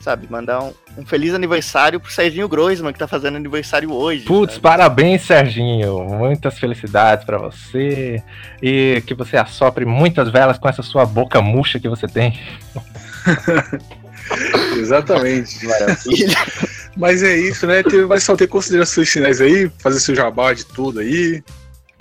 Sabe, 0.00 0.28
mandar 0.30 0.62
um, 0.62 0.72
um 0.96 1.04
feliz 1.04 1.34
aniversário 1.34 1.98
pro 1.98 2.12
Serginho 2.12 2.48
Groisman, 2.48 2.92
que 2.92 2.98
tá 2.98 3.08
fazendo 3.08 3.36
aniversário 3.36 3.92
hoje. 3.92 4.24
Putz, 4.24 4.54
sabe? 4.54 4.62
parabéns, 4.62 5.22
Serginho. 5.22 6.04
Muitas 6.04 6.58
felicidades 6.58 7.24
pra 7.24 7.38
você. 7.38 8.22
E 8.62 9.02
que 9.04 9.14
você 9.14 9.36
assopre 9.36 9.84
muitas 9.84 10.30
velas 10.30 10.58
com 10.58 10.68
essa 10.68 10.82
sua 10.82 11.04
boca 11.04 11.42
murcha 11.42 11.80
que 11.80 11.88
você 11.88 12.06
tem. 12.06 12.38
Exatamente. 14.78 15.66
Maravilha. 15.66 16.36
Mas 16.96 17.22
é 17.22 17.36
isso, 17.36 17.66
né? 17.66 17.82
TV 17.82 18.06
Maressol 18.06 18.36
ter 18.36 18.46
considerações 18.46 19.08
finais 19.10 19.40
aí, 19.40 19.70
fazer 19.78 20.00
seu 20.00 20.14
jabá 20.14 20.54
de 20.54 20.64
tudo 20.64 21.00
aí. 21.00 21.42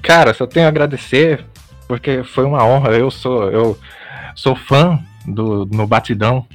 Cara, 0.01 0.33
só 0.33 0.45
tenho 0.45 0.67
a 0.67 0.69
agradecer, 0.69 1.43
porque 1.87 2.23
foi 2.23 2.45
uma 2.45 2.63
honra. 2.63 2.91
Eu 2.91 3.09
sou, 3.11 3.49
eu 3.51 3.77
sou 4.35 4.55
fã 4.55 4.99
do 5.25 5.65
No 5.65 5.87
Batidão. 5.87 6.45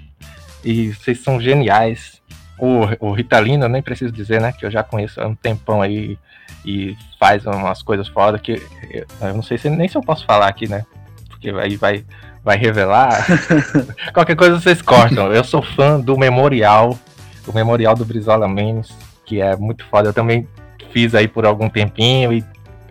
E 0.65 0.93
vocês 0.93 1.21
são 1.21 1.41
geniais. 1.41 2.21
O, 2.59 2.81
o 3.01 3.13
Ritalino, 3.13 3.65
eu 3.65 3.69
nem 3.69 3.83
preciso 3.83 4.13
dizer, 4.13 4.41
né? 4.41 4.53
Que 4.53 4.67
eu 4.67 4.71
já 4.71 4.83
conheço 4.83 5.21
há 5.21 5.27
um 5.27 5.35
tempão 5.35 5.81
aí 5.81 6.19
e 6.65 6.97
faz 7.19 7.47
umas 7.47 7.83
coisas 7.83 8.09
foda 8.09 8.39
que 8.39 8.63
eu, 8.91 9.07
eu 9.21 9.35
não 9.35 9.43
sei 9.43 9.57
se, 9.57 9.71
nem 9.71 9.89
se 9.89 9.97
eu 9.97 10.03
posso 10.03 10.27
falar 10.27 10.49
aqui, 10.49 10.69
né? 10.69 10.85
Porque 11.29 11.49
aí 11.51 11.77
vai, 11.77 12.05
vai 12.45 12.59
revelar. 12.59 13.27
Qualquer 14.13 14.37
coisa 14.37 14.61
vocês 14.61 14.83
cortam. 14.83 15.33
Eu 15.33 15.45
sou 15.45 15.63
fã 15.63 15.99
do 15.99 16.19
Memorial, 16.19 16.99
o 17.47 17.53
Memorial 17.53 17.95
do 17.95 18.05
Brizola 18.05 18.47
Memes, 18.47 18.91
que 19.25 19.41
é 19.41 19.57
muito 19.57 19.85
foda. 19.87 20.11
Eu 20.11 20.13
também 20.13 20.47
fiz 20.93 21.15
aí 21.15 21.27
por 21.27 21.47
algum 21.47 21.69
tempinho 21.69 22.33
e 22.33 22.45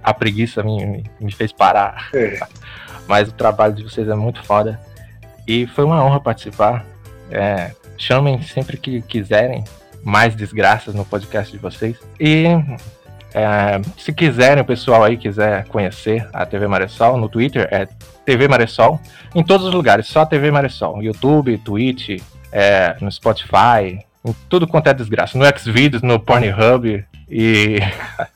a 0.09 0.13
preguiça 0.13 0.63
me, 0.63 0.85
me, 0.85 1.03
me 1.19 1.31
fez 1.31 1.51
parar. 1.51 2.09
É. 2.13 2.39
Mas 3.07 3.29
o 3.29 3.33
trabalho 3.33 3.73
de 3.73 3.83
vocês 3.83 4.07
é 4.07 4.15
muito 4.15 4.43
foda. 4.43 4.79
E 5.47 5.65
foi 5.67 5.85
uma 5.85 6.03
honra 6.03 6.19
participar. 6.19 6.85
É, 7.31 7.71
chamem 7.97 8.41
sempre 8.41 8.77
que 8.77 9.01
quiserem 9.01 9.63
mais 10.03 10.35
desgraças 10.35 10.93
no 10.93 11.05
podcast 11.05 11.51
de 11.51 11.57
vocês. 11.57 11.97
E 12.19 12.45
é, 13.33 13.81
se 13.97 14.11
quiserem, 14.11 14.61
o 14.61 14.65
pessoal 14.65 15.03
aí 15.03 15.17
quiser 15.17 15.65
conhecer 15.65 16.27
a 16.33 16.45
TV 16.45 16.67
Maressol, 16.67 17.17
no 17.17 17.29
Twitter 17.29 17.67
é 17.71 17.87
TV 18.25 18.47
Maressol. 18.47 18.99
Em 19.33 19.43
todos 19.43 19.67
os 19.67 19.73
lugares, 19.73 20.07
só 20.07 20.25
TV 20.25 20.51
Maressol. 20.51 21.01
YouTube, 21.01 21.57
Twitch, 21.59 22.21
é, 22.51 22.95
no 23.01 23.11
Spotify, 23.11 24.03
em 24.25 24.35
tudo 24.47 24.67
quanto 24.67 24.87
é 24.87 24.93
desgraça. 24.93 25.37
No 25.37 25.45
Xvideos, 25.57 26.01
no 26.01 26.19
Pornhub. 26.19 27.05
E 27.29 27.79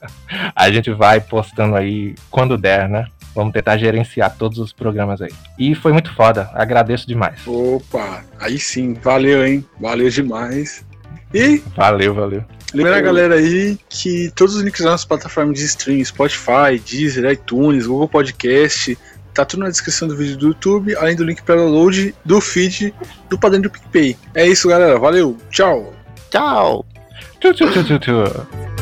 a 0.56 0.72
gente 0.72 0.92
vai 0.92 1.20
postando 1.20 1.76
aí 1.76 2.16
quando 2.30 2.58
der, 2.58 2.88
né? 2.88 3.08
Vamos 3.36 3.52
tentar 3.54 3.78
gerenciar 3.78 4.36
todos 4.38 4.60
os 4.60 4.72
programas 4.72 5.22
aí. 5.22 5.32
E 5.58 5.74
foi 5.74 5.92
muito 5.92 6.14
foda, 6.14 6.50
agradeço 6.54 7.08
demais. 7.08 7.40
Opa, 7.48 8.24
aí 8.40 8.60
sim, 8.60 8.94
valeu, 8.94 9.46
hein? 9.46 9.66
Valeu 9.80 10.10
demais. 10.10 10.86
E 11.34 11.64
Valeu, 11.76 12.14
valeu. 12.14 12.44
lembra 12.76 12.98
a 12.98 13.02
galera 13.02 13.36
aí 13.36 13.76
que 13.90 14.32
todos 14.36 14.56
os 14.56 14.62
links 14.62 14.82
das 14.82 14.92
nossas 14.92 15.06
plataformas 15.06 15.58
de 15.58 15.66
streaming, 15.66 16.06
Spotify, 16.06 16.80
Deezer, 16.86 17.26
iTunes, 17.32 17.88
Google 17.88 18.08
Podcast, 18.08 18.96
tá 19.34 19.44
tudo 19.44 19.62
na 19.62 19.70
descrição 19.70 20.08
do 20.08 20.16
vídeo 20.16 20.38
do 20.38 20.48
YouTube, 20.50 20.96
além 20.96 21.16
do 21.16 21.24
link 21.24 21.42
para 21.42 21.56
download 21.56 22.14
do 22.24 22.40
feed 22.40 22.94
do 23.30 23.40
padrinho 23.40 23.64
do 23.64 23.70
PicPay. 23.72 24.16
É 24.36 24.48
isso, 24.48 24.70
galera. 24.70 25.00
Valeu. 25.00 25.36
Tchau. 25.50 25.92
Tchau. 26.30 26.86
Tchu, 27.40 27.52
tchu, 27.54 27.84
tchu, 27.84 28.00
tchu. 28.00 28.73